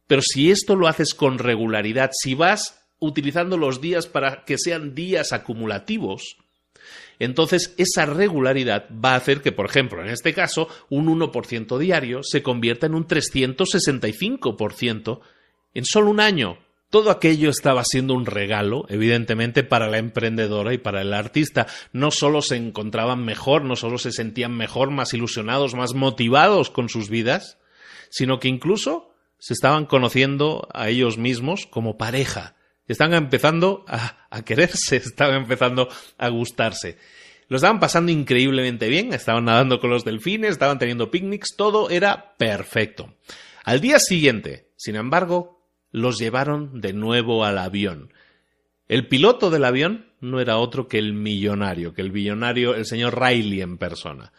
Pero 0.08 0.22
si 0.22 0.52
esto 0.52 0.76
lo 0.76 0.88
haces 0.88 1.14
con 1.14 1.38
regularidad, 1.38 2.12
si 2.14 2.34
vas 2.36 2.82
utilizando 3.00 3.58
los 3.58 3.82
días 3.82 4.08
para 4.08 4.46
que 4.46 4.58
sean 4.58 4.94
días 4.94 5.34
acumulativos, 5.34 6.38
entonces, 7.22 7.74
esa 7.78 8.06
regularidad 8.08 8.88
va 8.90 9.14
a 9.14 9.18
hacer 9.18 9.42
que, 9.42 9.52
por 9.52 9.68
ejemplo, 9.68 10.02
en 10.02 10.10
este 10.10 10.34
caso, 10.34 10.68
un 10.90 11.06
1% 11.06 11.78
diario 11.78 12.24
se 12.24 12.42
convierta 12.42 12.88
en 12.88 12.96
un 12.96 13.08
365% 13.08 15.20
en 15.76 15.86
solo 15.86 16.10
un 16.10 16.20
año. 16.20 16.58
Todo 16.90 17.12
aquello 17.12 17.52
estaba 17.52 17.84
siendo 17.86 18.16
un 18.16 18.26
regalo, 18.26 18.88
evidentemente, 18.90 19.64
para 19.64 19.88
la 19.88 20.00
emprendedora 20.00 20.74
y 20.74 20.80
para 20.80 21.02
el 21.02 21.14
artista. 21.14 21.68
No 21.94 22.10
solo 22.10 22.42
se 22.42 22.56
encontraban 22.56 23.24
mejor, 23.24 23.66
no 23.66 23.76
solo 23.76 24.00
se 24.00 24.12
sentían 24.12 24.58
mejor, 24.58 24.90
más 24.90 25.14
ilusionados, 25.14 25.76
más 25.76 25.94
motivados 25.94 26.72
con 26.72 26.90
sus 26.90 27.12
vidas, 27.12 27.60
sino 28.10 28.40
que 28.40 28.48
incluso 28.48 29.14
se 29.38 29.54
estaban 29.54 29.86
conociendo 29.86 30.68
a 30.74 30.90
ellos 30.90 31.20
mismos 31.20 31.68
como 31.68 32.00
pareja 32.00 32.56
Estaban 32.92 33.14
empezando 33.14 33.86
a, 33.88 34.42
quererse, 34.44 34.96
estaban 34.98 35.36
empezando 35.36 35.90
a 36.18 36.30
gustarse. 36.30 36.98
Lo 37.48 37.58
estaban 37.58 37.80
pasando 37.80 38.12
increíblemente 38.12 38.88
bien, 38.88 39.14
estaban 39.14 39.46
nadando 39.46 39.80
con 39.80 39.90
los 39.90 40.06
delfines, 40.06 40.52
estaban 40.52 40.80
teniendo 40.80 41.12
picnics, 41.12 41.56
todo 41.58 41.90
era 41.90 42.36
perfecto. 42.38 43.14
Al 43.64 43.82
día 43.82 44.00
siguiente, 44.00 44.70
sin 44.78 44.96
embargo, 44.96 45.62
los 45.92 46.18
llevaron 46.18 46.80
de 46.80 46.94
nuevo 46.94 47.44
al 47.44 47.58
avión. 47.58 48.14
El 48.88 49.08
piloto 49.08 49.50
del 49.50 49.66
avión 49.66 50.08
no 50.22 50.40
era 50.40 50.58
otro 50.58 50.88
que 50.88 50.98
el 50.98 51.14
millonario, 51.14 51.94
que 51.94 52.02
el 52.02 52.12
millonario, 52.12 52.76
el 52.76 52.86
señor 52.86 53.22
Riley 53.22 53.62
en 53.62 53.78
persona. 53.78 54.32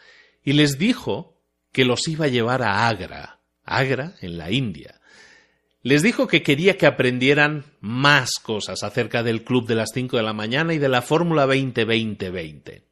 Y 0.43 0.53
les 0.53 0.77
dijo 0.77 1.39
que 1.71 1.85
los 1.85 2.07
iba 2.07 2.25
a 2.25 2.29
llevar 2.29 2.61
a 2.61 2.87
Agra, 2.87 3.39
Agra 3.63 4.15
en 4.21 4.37
la 4.37 4.51
India. 4.51 4.99
Les 5.83 6.01
dijo 6.01 6.27
que 6.27 6.41
quería 6.43 6.77
que 6.77 6.85
aprendieran 6.85 7.65
más 7.81 8.35
cosas 8.41 8.83
acerca 8.83 9.21
del 9.21 9.43
Club 9.43 9.67
de 9.67 9.75
las 9.75 9.91
5 9.93 10.15
de 10.15 10.23
la 10.23 10.31
mañana 10.31 10.73
y 10.73 10.79
de 10.79 10.87
la 10.87 11.01
Fórmula 11.01 11.45
20-20-20. 11.45 12.83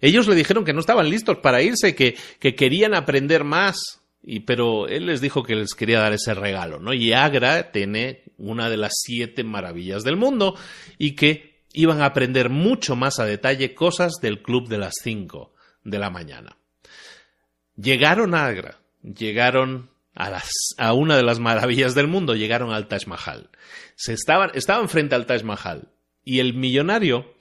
Ellos 0.00 0.28
le 0.28 0.36
dijeron 0.36 0.64
que 0.64 0.72
no 0.72 0.80
estaban 0.80 1.10
listos 1.10 1.38
para 1.38 1.62
irse, 1.62 1.96
que, 1.96 2.16
que 2.38 2.54
querían 2.54 2.94
aprender 2.94 3.42
más, 3.42 4.02
y, 4.22 4.40
pero 4.40 4.86
él 4.86 5.06
les 5.06 5.20
dijo 5.20 5.42
que 5.42 5.56
les 5.56 5.74
quería 5.74 5.98
dar 5.98 6.12
ese 6.12 6.32
regalo, 6.34 6.78
¿no? 6.78 6.94
Y 6.94 7.12
Agra 7.12 7.72
tiene 7.72 8.22
una 8.38 8.70
de 8.70 8.76
las 8.76 8.92
siete 9.02 9.42
maravillas 9.42 10.04
del 10.04 10.16
mundo 10.16 10.56
y 10.98 11.16
que 11.16 11.64
iban 11.72 12.02
a 12.02 12.06
aprender 12.06 12.50
mucho 12.50 12.94
más 12.94 13.18
a 13.18 13.24
detalle 13.24 13.74
cosas 13.74 14.14
del 14.22 14.42
club 14.42 14.68
de 14.68 14.78
las 14.78 14.94
cinco 15.02 15.54
de 15.82 15.98
la 15.98 16.10
mañana. 16.10 16.56
Llegaron 17.76 18.34
a 18.34 18.46
Agra, 18.46 18.78
llegaron 19.02 19.91
a, 20.14 20.92
una 20.92 21.16
de 21.16 21.22
las 21.22 21.38
maravillas 21.38 21.94
del 21.94 22.08
mundo, 22.08 22.34
llegaron 22.34 22.72
al 22.72 22.88
Taj 22.88 23.06
Mahal. 23.06 23.50
Se 23.96 24.12
estaban, 24.12 24.50
estaban 24.54 24.88
frente 24.88 25.14
al 25.14 25.26
Taj 25.26 25.42
Mahal 25.42 25.88
y 26.24 26.40
el 26.40 26.54
millonario 26.54 27.34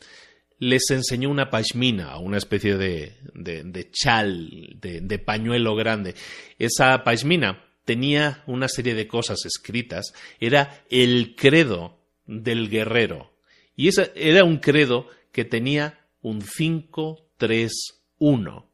les 0.57 0.89
enseñó 0.91 1.30
una 1.30 1.49
pashmina, 1.49 2.17
una 2.17 2.38
especie 2.38 2.78
de, 2.78 3.17
de, 3.34 3.89
chal, 3.91 4.78
de, 4.80 5.01
de, 5.01 5.19
pañuelo 5.19 5.76
grande. 5.76 6.15
Esa 6.59 7.03
pashmina 7.03 7.65
tenía 7.84 8.43
una 8.45 8.67
serie 8.67 8.93
de 8.93 9.07
cosas 9.07 9.43
escritas, 9.45 10.13
era 10.39 10.84
el 10.89 11.36
credo 11.36 11.97
del 12.28 12.69
guerrero. 12.69 13.32
Y 13.76 13.88
ese 13.88 14.11
era 14.15 14.43
un 14.43 14.57
credo 14.57 15.07
que 15.32 15.45
tenía 15.45 15.99
un 16.22 16.43
5-3-1. 16.43 18.65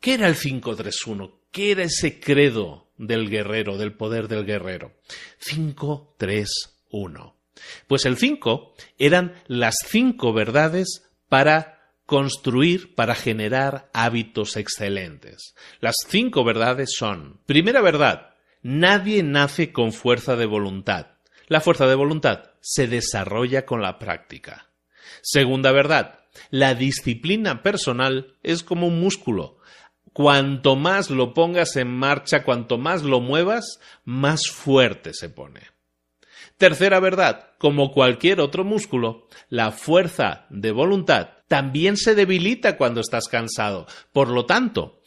¿Qué 0.00 0.14
era 0.14 0.28
el 0.28 0.34
5-3-1? 0.34 1.34
¿Qué 1.50 1.72
era 1.72 1.84
ese 1.84 2.18
credo 2.18 2.81
del 2.96 3.28
guerrero, 3.28 3.76
del 3.78 3.94
poder 3.94 4.28
del 4.28 4.44
guerrero? 4.44 4.92
5-3-1. 5.40 7.34
Pues 7.86 8.06
el 8.06 8.16
5 8.16 8.74
eran 8.98 9.34
las 9.46 9.76
cinco 9.86 10.32
verdades 10.32 11.08
para 11.28 11.82
construir, 12.06 12.94
para 12.94 13.14
generar 13.14 13.88
hábitos 13.94 14.56
excelentes. 14.56 15.54
Las 15.80 15.96
cinco 16.08 16.44
verdades 16.44 16.90
son, 16.94 17.40
primera 17.46 17.80
verdad, 17.80 18.34
nadie 18.62 19.22
nace 19.22 19.72
con 19.72 19.92
fuerza 19.92 20.36
de 20.36 20.46
voluntad. 20.46 21.12
La 21.48 21.60
fuerza 21.60 21.86
de 21.86 21.94
voluntad 21.94 22.50
se 22.60 22.86
desarrolla 22.86 23.64
con 23.64 23.82
la 23.82 23.98
práctica. 23.98 24.70
Segunda 25.22 25.72
verdad, 25.72 26.20
la 26.50 26.74
disciplina 26.74 27.62
personal 27.62 28.36
es 28.42 28.62
como 28.62 28.86
un 28.86 29.00
músculo. 29.00 29.58
Cuanto 30.12 30.76
más 30.76 31.10
lo 31.10 31.32
pongas 31.32 31.76
en 31.76 31.88
marcha, 31.88 32.44
cuanto 32.44 32.78
más 32.78 33.02
lo 33.02 33.20
muevas, 33.20 33.80
más 34.04 34.48
fuerte 34.50 35.14
se 35.14 35.30
pone. 35.30 35.60
Tercera 36.58 37.00
verdad, 37.00 37.50
como 37.58 37.92
cualquier 37.92 38.40
otro 38.40 38.62
músculo, 38.62 39.26
la 39.48 39.72
fuerza 39.72 40.46
de 40.50 40.70
voluntad 40.70 41.30
también 41.48 41.96
se 41.96 42.14
debilita 42.14 42.76
cuando 42.76 43.00
estás 43.00 43.28
cansado. 43.28 43.86
Por 44.12 44.28
lo 44.28 44.46
tanto, 44.46 45.02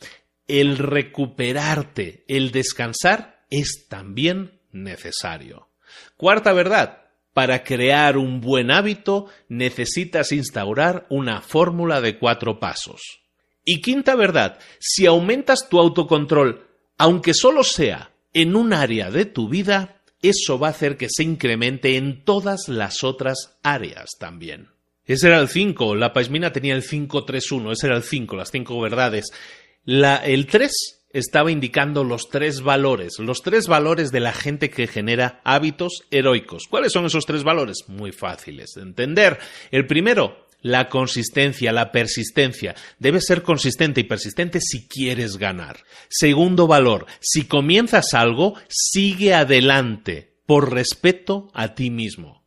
el 0.48 0.78
recuperarte, 0.78 2.24
el 2.28 2.52
descansar, 2.52 3.46
es 3.50 3.88
también 3.88 4.60
necesario. 4.72 5.70
Cuarta 6.18 6.54
verdad, 6.54 7.06
para 7.34 7.64
crear 7.64 8.18
un 8.18 8.42
buen 8.42 8.70
hábito 8.70 9.28
necesitas 9.50 10.32
instaurar 10.32 11.06
una 11.10 11.42
fórmula 11.42 12.00
de 12.02 12.18
cuatro 12.18 12.60
pasos. 12.60 13.25
Y 13.66 13.82
quinta 13.82 14.16
verdad, 14.16 14.60
si 14.80 15.08
aumentas 15.08 15.68
tu 15.70 15.80
autocontrol, 15.80 16.68
aunque 16.98 17.34
solo 17.34 17.64
sea 17.64 18.12
en 18.32 18.56
un 18.56 18.74
área 18.74 19.10
de 19.10 19.26
tu 19.26 19.50
vida, 19.50 20.02
eso 20.22 20.60
va 20.60 20.68
a 20.68 20.72
hacer 20.72 20.98
que 20.98 21.08
se 21.10 21.24
incremente 21.24 21.98
en 21.98 22.24
todas 22.24 22.68
las 22.68 23.04
otras 23.04 23.58
áreas 23.64 24.12
también. 24.20 24.70
Ese 25.06 25.28
era 25.28 25.40
el 25.40 25.50
5, 25.50 25.96
la 25.96 26.14
Paismina 26.14 26.52
tenía 26.52 26.76
el 26.76 26.84
5-3-1, 26.84 27.72
ese 27.72 27.88
era 27.88 27.98
el 27.98 28.04
5, 28.04 28.36
las 28.36 28.50
cinco 28.50 28.80
verdades. 28.80 29.26
el 29.86 30.48
3 30.48 30.72
estaba 31.16 31.50
indicando 31.50 32.04
los 32.04 32.28
tres 32.30 32.62
valores, 32.62 33.20
los 33.20 33.42
tres 33.42 33.68
valores 33.68 34.12
de 34.12 34.20
la 34.20 34.34
gente 34.34 34.70
que 34.70 34.86
genera 34.86 35.40
hábitos 35.46 36.04
heroicos. 36.12 36.64
¿Cuáles 36.70 36.92
son 36.92 37.06
esos 37.06 37.26
tres 37.26 37.44
valores? 37.44 37.86
Muy 37.88 38.12
fáciles 38.12 38.72
de 38.76 38.82
entender. 38.82 39.40
El 39.72 39.88
primero, 39.88 40.45
la 40.66 40.90
consistencia, 40.90 41.72
la 41.72 41.92
persistencia. 41.92 42.74
Debes 42.98 43.28
ser 43.28 43.44
consistente 43.44 44.02
y 44.02 44.06
persistente 44.06 44.60
si 44.60 44.88
quieres 44.88 45.38
ganar. 45.38 45.84
Segundo 46.10 46.66
valor, 46.66 47.06
si 47.20 47.46
comienzas 47.46 48.16
algo, 48.16 48.56
sigue 48.68 49.36
adelante 49.36 50.34
por 50.48 50.74
respeto 50.74 51.52
a 51.54 51.76
ti 51.76 51.92
mismo. 51.92 52.44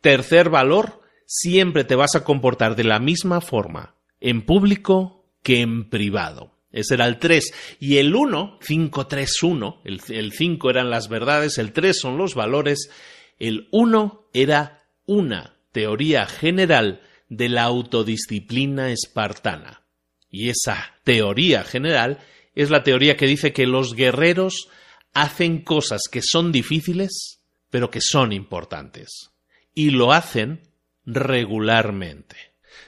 Tercer 0.00 0.50
valor, 0.50 1.00
siempre 1.26 1.84
te 1.84 1.94
vas 1.94 2.16
a 2.16 2.24
comportar 2.24 2.74
de 2.74 2.82
la 2.82 2.98
misma 2.98 3.40
forma 3.40 3.94
en 4.18 4.42
público 4.42 5.24
que 5.44 5.60
en 5.60 5.88
privado. 5.88 6.56
Ese 6.72 6.94
era 6.94 7.06
el 7.06 7.20
3. 7.20 7.54
Y 7.78 7.98
el 7.98 8.16
1, 8.16 8.58
5, 8.62 9.06
3, 9.06 9.42
1, 9.44 9.82
el 9.84 10.32
5 10.32 10.70
eran 10.70 10.90
las 10.90 11.08
verdades, 11.08 11.58
el 11.58 11.72
3 11.72 11.96
son 11.96 12.18
los 12.18 12.34
valores, 12.34 12.90
el 13.38 13.68
1 13.70 14.28
era 14.32 14.88
una 15.06 15.54
teoría 15.70 16.26
general 16.26 17.00
de 17.36 17.48
la 17.48 17.64
autodisciplina 17.64 18.90
espartana. 18.90 19.82
Y 20.30 20.48
esa 20.48 20.94
teoría 21.04 21.64
general 21.64 22.18
es 22.54 22.70
la 22.70 22.82
teoría 22.82 23.16
que 23.16 23.26
dice 23.26 23.52
que 23.52 23.66
los 23.66 23.94
guerreros 23.94 24.68
hacen 25.12 25.62
cosas 25.62 26.02
que 26.10 26.22
son 26.22 26.52
difíciles, 26.52 27.40
pero 27.70 27.90
que 27.90 28.00
son 28.00 28.32
importantes. 28.32 29.30
Y 29.74 29.90
lo 29.90 30.12
hacen 30.12 30.60
regularmente. 31.04 32.36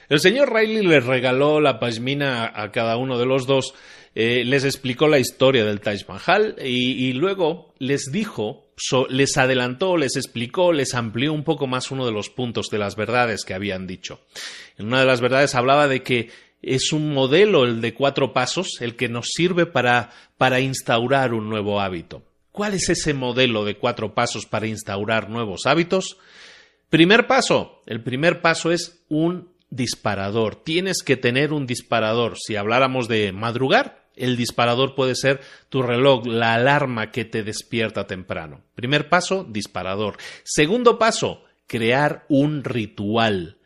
El 0.09 0.19
señor 0.19 0.53
Riley 0.53 0.85
les 0.85 1.05
regaló 1.05 1.59
la 1.59 1.79
pasmina 1.79 2.51
a 2.53 2.71
cada 2.71 2.97
uno 2.97 3.17
de 3.17 3.25
los 3.25 3.45
dos, 3.45 3.73
eh, 4.19 4.43
les 4.43 4.63
explicó 4.63 5.07
la 5.07 5.19
historia 5.19 5.63
del 5.65 5.81
Taj 5.81 6.07
Mahal 6.07 6.55
y 6.59 7.13
luego 7.13 7.73
les 7.77 8.11
dijo 8.11 8.67
les 9.09 9.37
adelantó, 9.37 9.97
les 9.97 10.15
explicó, 10.15 10.71
les 10.71 10.93
amplió 10.93 11.33
un 11.33 11.43
poco 11.43 11.67
más 11.67 11.89
uno 11.91 12.05
de 12.05 12.11
los 12.11 12.29
puntos 12.29 12.67
de 12.69 12.77
las 12.77 12.95
verdades 12.95 13.43
que 13.43 13.53
habían 13.53 13.87
dicho. 13.87 14.19
En 14.77 14.87
una 14.87 14.99
de 14.99 15.05
las 15.05 15.21
verdades 15.21 15.55
hablaba 15.55 15.87
de 15.87 16.03
que 16.03 16.29
es 16.61 16.91
un 16.91 17.13
modelo, 17.13 17.65
el 17.65 17.81
de 17.81 17.93
cuatro 17.93 18.33
pasos, 18.33 18.77
el 18.81 18.95
que 18.95 19.09
nos 19.09 19.29
sirve 19.33 19.65
para, 19.65 20.11
para 20.37 20.59
instaurar 20.59 21.33
un 21.33 21.49
nuevo 21.49 21.81
hábito. 21.81 22.23
¿Cuál 22.51 22.75
es 22.75 22.89
ese 22.89 23.13
modelo 23.13 23.65
de 23.65 23.77
cuatro 23.77 24.13
pasos 24.13 24.45
para 24.45 24.67
instaurar 24.67 25.29
nuevos 25.29 25.65
hábitos? 25.65 26.17
Primer 26.89 27.27
paso. 27.27 27.81
El 27.85 28.01
primer 28.01 28.41
paso 28.41 28.71
es 28.71 29.03
un 29.09 29.49
disparador. 29.69 30.55
Tienes 30.55 31.03
que 31.03 31.17
tener 31.17 31.51
un 31.51 31.67
disparador. 31.67 32.37
Si 32.37 32.55
habláramos 32.55 33.07
de 33.07 33.31
madrugar, 33.31 34.06
el 34.17 34.37
disparador 34.37 34.95
puede 34.95 35.15
ser 35.15 35.41
tu 35.69 35.81
reloj, 35.81 36.25
la 36.25 36.53
alarma 36.53 37.11
que 37.11 37.25
te 37.25 37.43
despierta 37.43 38.07
temprano. 38.07 38.61
Primer 38.75 39.09
paso, 39.09 39.45
disparador. 39.47 40.17
Segundo 40.43 40.99
paso, 40.99 41.43
crear 41.67 42.25
un 42.29 42.63
ritual. 42.63 43.57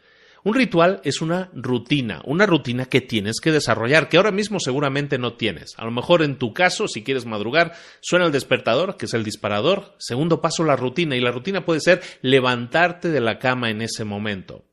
Un 0.43 0.56
ritual 0.56 1.02
es 1.04 1.22
una 1.22 1.52
rutina, 1.54 2.24
una 2.26 2.47
rutina 2.47 2.86
que 2.86 2.99
tienes 2.99 3.39
que 3.39 3.52
desarrollar, 3.52 4.10
que 4.10 4.18
ahora 4.18 4.32
mismo 4.32 4.60
seguramente 4.60 5.20
no 5.20 5.34
tienes. 5.34 5.76
A 5.78 5.86
lo 5.86 5.91
mejor 5.91 6.24
en 6.24 6.38
tu 6.38 6.52
caso, 6.52 6.88
si 6.88 7.04
quieres 7.04 7.28
madrugar, 7.28 7.74
suena 7.99 8.26
el 8.26 8.32
despertador, 8.32 8.97
que 8.97 9.06
es 9.06 9.14
el 9.14 9.24
disparador. 9.24 9.93
Segundo 9.99 10.41
paso, 10.41 10.64
la 10.64 10.76
rutina. 10.76 11.16
Y 11.16 11.22
la 11.22 11.32
rutina 11.32 11.64
puede 11.64 11.80
ser 11.80 12.02
levantarte 12.24 13.10
de 13.10 13.22
la 13.22 13.38
cama 13.38 13.70
en 13.70 13.84
ese 13.84 14.04
momento. 14.04 14.66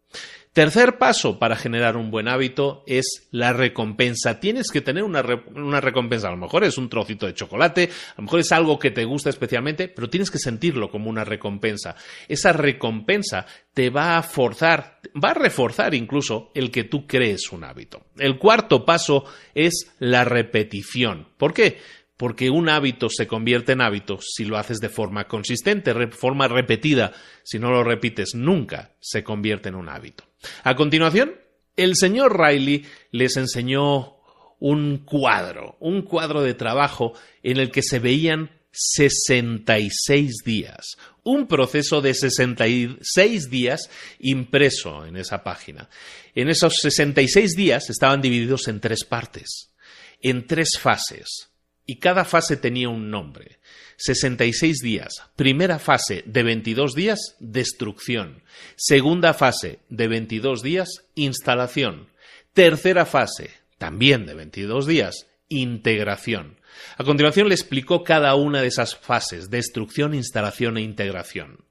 Tercer 0.59 0.99
paso 0.99 1.39
para 1.39 1.55
generar 1.55 1.97
un 1.97 2.11
buen 2.11 2.27
hábito 2.27 2.83
es 2.89 3.29
la 3.31 3.53
recompensa. 3.53 4.41
Tienes 4.41 4.73
que 4.73 4.81
tener 4.81 5.05
una, 5.05 5.23
recompensa. 5.23 6.27
A 6.27 6.33
lo 6.33 6.37
mejor 6.37 6.65
es 6.65 6.77
un 6.79 6.89
trocito 6.89 7.27
de 7.27 7.35
chocolate, 7.35 7.85
a 7.85 8.15
lo 8.17 8.25
mejor 8.25 8.41
es 8.41 8.51
algo 8.51 8.77
que 8.77 8.91
te 8.91 9.05
gusta 9.05 9.31
especialmente, 9.31 9.87
pero 9.87 10.11
tienes 10.11 10.33
que 10.33 10.41
sentirlo 10.41 10.91
como 10.91 11.11
una 11.11 11.23
recompensa. 11.23 11.95
Esa 12.27 12.53
recompensa 12.53 13.47
te 13.73 13.89
va 13.91 14.19
a 14.19 14.23
forzar, 14.25 14.99
va 15.15 15.31
a 15.31 15.35
reforzar 15.35 15.95
incluso 15.95 16.51
el 16.57 16.73
que 16.73 16.83
tú 16.83 17.07
crees 17.07 17.53
un 17.53 17.63
hábito. 17.63 18.07
El 18.19 18.37
cuarto 18.37 18.85
paso 18.85 19.27
es 19.55 19.95
la 20.01 20.25
repetición. 20.25 21.29
¿Por 21.37 21.55
qué? 21.55 21.79
Porque 22.19 22.51
un 22.51 22.69
hábito 22.69 23.09
se 23.09 23.27
convierte 23.27 23.73
en 23.73 23.81
hábito 23.81 24.19
si 24.21 24.45
lo 24.45 24.59
haces 24.59 24.81
de 24.81 24.89
forma 24.91 25.29
consistente, 25.29 25.95
de 25.95 26.09
forma 26.09 26.49
repetida. 26.49 27.13
Si 27.45 27.59
no 27.59 27.71
lo 27.71 27.85
repites 27.85 28.35
nunca, 28.35 28.97
se 29.01 29.23
convierte 29.25 29.71
en 29.71 29.77
un 29.77 29.89
hábito. 29.89 30.25
A 30.65 30.75
continuación, 30.75 31.37
el 31.77 31.95
señor 31.97 32.39
Riley 32.39 32.85
les 33.13 33.37
enseñó 33.37 34.17
un 34.59 34.99
cuadro, 34.99 35.77
un 35.79 36.03
cuadro 36.03 36.43
de 36.43 36.55
trabajo 36.55 37.13
en 37.45 37.59
el 37.59 37.71
que 37.71 37.83
se 37.83 38.01
veían 38.01 38.51
66 38.73 40.43
días, 40.45 40.97
un 41.23 41.47
proceso 41.47 42.01
de 42.01 42.15
66 42.15 43.49
días 43.49 43.91
impreso 44.19 45.07
en 45.07 45.17
esa 45.17 45.45
página. 45.45 45.89
En 46.35 46.49
esos 46.49 46.79
66 46.81 47.55
días 47.55 47.91
estaban 47.91 48.21
divididos 48.21 48.67
en 48.67 48.81
tres 48.81 49.05
partes, 49.05 49.73
en 50.21 50.49
tres 50.49 50.79
fases. 50.81 51.49
Y 51.89 51.97
cada 51.97 52.27
fase 52.27 52.59
tenía 52.59 52.91
un 52.91 53.11
nombre. 53.11 53.59
66 53.97 54.81
días. 54.81 55.23
Primera 55.37 55.79
fase 55.79 56.23
de 56.27 56.43
22 56.43 56.95
días, 56.95 57.35
destrucción. 57.41 58.43
Segunda 58.77 59.33
fase 59.33 59.79
de 59.89 60.07
22 60.07 60.63
días, 60.63 60.89
instalación. 61.15 62.09
Tercera 62.53 63.07
fase, 63.07 63.51
también 63.79 64.27
de 64.27 64.35
22 64.35 64.87
días, 64.87 65.29
integración. 65.49 66.61
A 66.99 67.05
continuación 67.05 67.49
le 67.49 67.55
explicó 67.55 68.05
cada 68.05 68.35
una 68.35 68.61
de 68.61 68.69
esas 68.69 68.95
fases, 68.95 69.49
destrucción, 69.49 70.13
instalación 70.13 70.77
e 70.77 70.83
integración. 70.83 71.65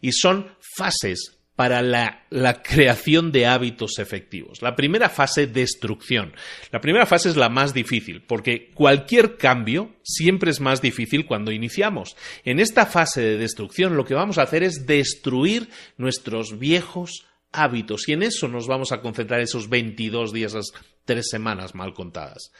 Y 0.00 0.12
son 0.12 0.52
fases 0.60 1.37
para 1.58 1.82
la, 1.82 2.62
creación 2.62 3.32
de 3.32 3.46
hábitos 3.46 3.98
efectivos. 3.98 4.62
La 4.62 4.76
primera 4.76 5.08
fase, 5.08 5.48
destrucción. 5.48 6.32
La 6.70 6.80
primera 6.80 7.04
fase 7.04 7.30
es 7.30 7.36
la 7.36 7.48
más 7.48 7.74
difícil, 7.74 8.22
porque 8.22 8.70
cualquier 8.74 9.38
cambio 9.38 9.96
siempre 10.04 10.52
es 10.52 10.60
más 10.60 10.80
difícil 10.80 11.26
cuando 11.26 11.50
iniciamos. 11.50 12.16
En 12.44 12.60
esta 12.60 12.86
fase 12.86 13.22
de 13.22 13.38
destrucción 13.38 13.96
lo 13.96 14.04
que 14.04 14.14
vamos 14.14 14.38
a 14.38 14.42
hacer 14.42 14.62
es 14.62 14.86
destruir 14.86 15.68
nuestros 15.96 16.60
viejos 16.60 17.26
hábitos 17.50 18.08
y 18.08 18.12
en 18.12 18.22
eso 18.22 18.46
nos 18.46 18.68
vamos 18.68 18.92
a 18.92 19.00
concentrar 19.00 19.40
esos 19.40 19.68
22 19.68 20.32
días, 20.32 20.52
esas 20.52 20.72
tres 21.04 21.26
semanas 21.28 21.74
mal 21.74 21.92
contadas. 21.92 22.52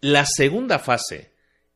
La 0.00 0.24
segunda 0.24 0.78
fase 0.78 1.32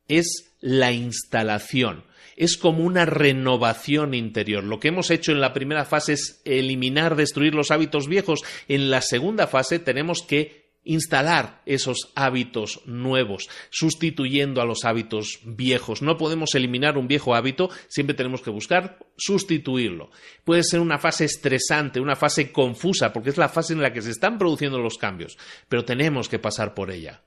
es 0.09 0.55
la 0.63 0.91
instalación 0.91 2.05
es 2.37 2.57
como 2.57 2.85
una 2.85 3.05
renovación 3.05 4.15
interior. 4.15 4.65
Lo 4.65 4.81
que 4.81 4.89
hemos 4.89 5.11
hecho 5.11 5.33
en 5.33 5.41
la 5.41 5.53
primera 5.53 5.85
fase 5.85 6.15
es 6.15 6.41
eliminar, 6.45 7.17
destruir 7.17 7.55
los 7.55 7.71
hábitos 7.71 8.09
viejos. 8.09 8.43
En 8.69 8.91
la 8.91 9.01
segunda 9.01 9.47
fase 9.47 9.79
tenemos 9.79 10.23
que 10.23 10.63
instalar 10.85 11.63
esos 11.65 12.13
hábitos 12.15 12.81
nuevos, 12.87 13.49
sustituyendo 13.71 14.61
a 14.61 14.65
los 14.65 14.85
hábitos 14.85 15.41
viejos. 15.45 16.03
No 16.03 16.17
podemos 16.17 16.55
eliminar 16.55 16.99
un 16.99 17.09
viejo 17.09 17.35
hábito, 17.35 17.71
siempre 17.89 18.15
tenemos 18.15 18.43
que 18.43 18.51
buscar 18.51 18.99
sustituirlo. 19.17 20.11
Puede 20.45 20.65
ser 20.65 20.81
una 20.81 20.99
fase 20.99 21.25
estresante, 21.25 22.01
una 22.01 22.17
fase 22.17 22.51
confusa, 22.51 23.13
porque 23.13 23.31
es 23.31 23.39
la 23.39 23.49
fase 23.49 23.73
en 23.75 23.83
la 23.83 23.93
que 23.93 24.03
se 24.03 24.11
están 24.11 24.39
produciendo 24.39 24.79
los 24.79 24.99
cambios, 24.99 25.39
pero 25.69 25.85
tenemos 25.85 26.29
que 26.29 26.39
pasar 26.39 26.75
por 26.75 26.91
ella 26.91 27.23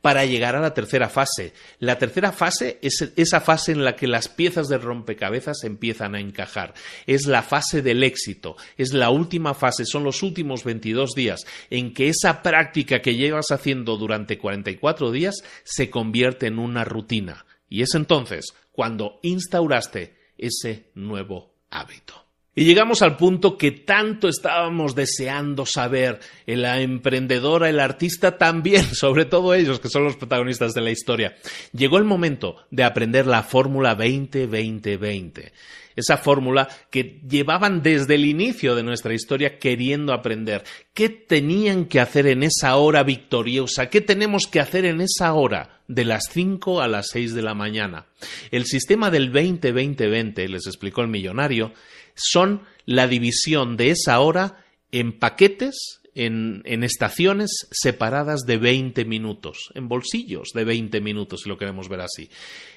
para 0.00 0.24
llegar 0.24 0.56
a 0.56 0.60
la 0.60 0.74
tercera 0.74 1.08
fase. 1.08 1.52
La 1.78 1.98
tercera 1.98 2.32
fase 2.32 2.78
es 2.82 3.12
esa 3.16 3.40
fase 3.40 3.72
en 3.72 3.84
la 3.84 3.96
que 3.96 4.06
las 4.06 4.28
piezas 4.28 4.68
de 4.68 4.78
rompecabezas 4.78 5.64
empiezan 5.64 6.14
a 6.14 6.20
encajar. 6.20 6.74
Es 7.06 7.26
la 7.26 7.42
fase 7.42 7.82
del 7.82 8.02
éxito, 8.02 8.56
es 8.76 8.92
la 8.92 9.10
última 9.10 9.54
fase, 9.54 9.84
son 9.84 10.04
los 10.04 10.22
últimos 10.22 10.64
22 10.64 11.14
días 11.14 11.46
en 11.70 11.94
que 11.94 12.08
esa 12.08 12.42
práctica 12.42 13.00
que 13.00 13.16
llevas 13.16 13.50
haciendo 13.50 13.96
durante 13.96 14.38
44 14.38 15.10
días 15.10 15.42
se 15.64 15.90
convierte 15.90 16.46
en 16.46 16.58
una 16.58 16.84
rutina. 16.84 17.46
Y 17.68 17.82
es 17.82 17.94
entonces 17.94 18.54
cuando 18.72 19.20
instauraste 19.22 20.16
ese 20.36 20.90
nuevo 20.94 21.54
hábito. 21.70 22.29
Y 22.54 22.64
llegamos 22.64 23.00
al 23.02 23.16
punto 23.16 23.56
que 23.56 23.70
tanto 23.70 24.28
estábamos 24.28 24.96
deseando 24.96 25.66
saber. 25.66 26.18
La 26.46 26.80
emprendedora, 26.80 27.68
el 27.68 27.78
artista 27.78 28.38
también, 28.38 28.84
sobre 28.94 29.24
todo 29.24 29.54
ellos 29.54 29.78
que 29.78 29.88
son 29.88 30.04
los 30.04 30.16
protagonistas 30.16 30.74
de 30.74 30.80
la 30.80 30.90
historia. 30.90 31.36
Llegó 31.72 31.98
el 31.98 32.04
momento 32.04 32.56
de 32.70 32.84
aprender 32.84 33.26
la 33.26 33.44
fórmula 33.44 33.96
20-20-20 33.96 35.52
esa 35.96 36.16
fórmula 36.16 36.68
que 36.90 37.20
llevaban 37.28 37.82
desde 37.82 38.14
el 38.14 38.24
inicio 38.24 38.74
de 38.74 38.82
nuestra 38.82 39.14
historia 39.14 39.58
queriendo 39.58 40.12
aprender. 40.12 40.64
¿Qué 40.94 41.08
tenían 41.08 41.86
que 41.86 42.00
hacer 42.00 42.26
en 42.26 42.42
esa 42.42 42.76
hora 42.76 43.02
victoriosa? 43.02 43.90
¿Qué 43.90 44.00
tenemos 44.00 44.46
que 44.46 44.60
hacer 44.60 44.84
en 44.84 45.00
esa 45.00 45.32
hora 45.34 45.80
de 45.88 46.04
las 46.04 46.28
5 46.32 46.80
a 46.80 46.88
las 46.88 47.08
6 47.10 47.34
de 47.34 47.42
la 47.42 47.54
mañana? 47.54 48.06
El 48.50 48.64
sistema 48.66 49.10
del 49.10 49.32
20-20-20, 49.32 50.48
les 50.48 50.66
explicó 50.66 51.02
el 51.02 51.08
millonario, 51.08 51.72
son 52.14 52.62
la 52.86 53.06
división 53.06 53.76
de 53.76 53.90
esa 53.90 54.20
hora 54.20 54.64
en 54.92 55.12
paquetes 55.12 55.99
en, 56.14 56.62
estaciones 56.84 57.68
separadas 57.70 58.40
de 58.46 58.56
20 58.56 59.04
minutos, 59.04 59.70
en 59.74 59.88
bolsillos 59.88 60.50
de 60.54 60.64
20 60.64 61.00
minutos, 61.00 61.42
si 61.42 61.48
lo 61.48 61.58
queremos 61.58 61.88
ver 61.88 62.00
así. 62.00 62.30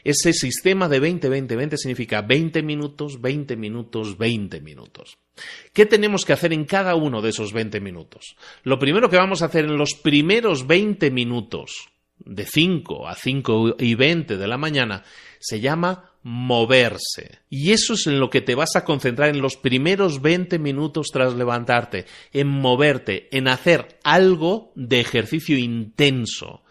Ese 0.04 0.34
sistema 0.34 0.90
de 0.90 1.02
20-20-20 1.02 1.78
significa 1.78 2.22
20 2.22 2.62
minutos, 2.64 3.22
20 3.22 3.56
minutos, 3.56 4.18
20 4.18 4.62
minutos. 4.62 5.18
¿Qué 5.74 5.86
tenemos 5.86 6.26
que 6.26 6.34
hacer 6.34 6.54
en 6.54 6.66
cada 6.66 6.96
uno 6.96 7.22
de 7.22 7.30
esos 7.30 7.54
20 7.54 7.80
minutos? 7.80 8.36
Lo 8.64 8.80
primero 8.80 9.10
que 9.10 9.18
vamos 9.18 9.42
a 9.42 9.46
hacer 9.46 9.66
en 9.66 9.78
los 9.78 9.96
primeros 9.96 10.68
20 10.68 11.10
minutos, 11.12 11.90
de 12.26 12.46
5 12.46 13.08
a 13.08 13.16
5 13.16 13.76
y 13.80 13.96
20 13.96 14.38
de 14.38 14.48
la 14.48 14.58
mañana, 14.58 15.04
se 15.44 15.60
llama 15.60 16.12
moverse. 16.24 17.40
Y 17.50 17.72
eso 17.72 17.94
es 17.94 18.08
en 18.08 18.20
lo 18.20 18.30
que 18.30 18.42
te 18.42 18.56
vas 18.56 18.76
a 18.76 18.86
concentrar 18.86 19.30
en 19.30 19.42
los 19.42 19.58
primeros 19.58 20.22
20 20.22 20.58
minutos 20.58 21.08
tras 21.12 21.34
levantarte, 21.34 22.06
en 22.32 22.48
moverte, 22.48 23.28
en 23.36 23.50
hacer 23.50 24.00
algo 24.04 24.72
de 24.76 25.02
ejercicio 25.02 25.58
intenso. 25.58 26.64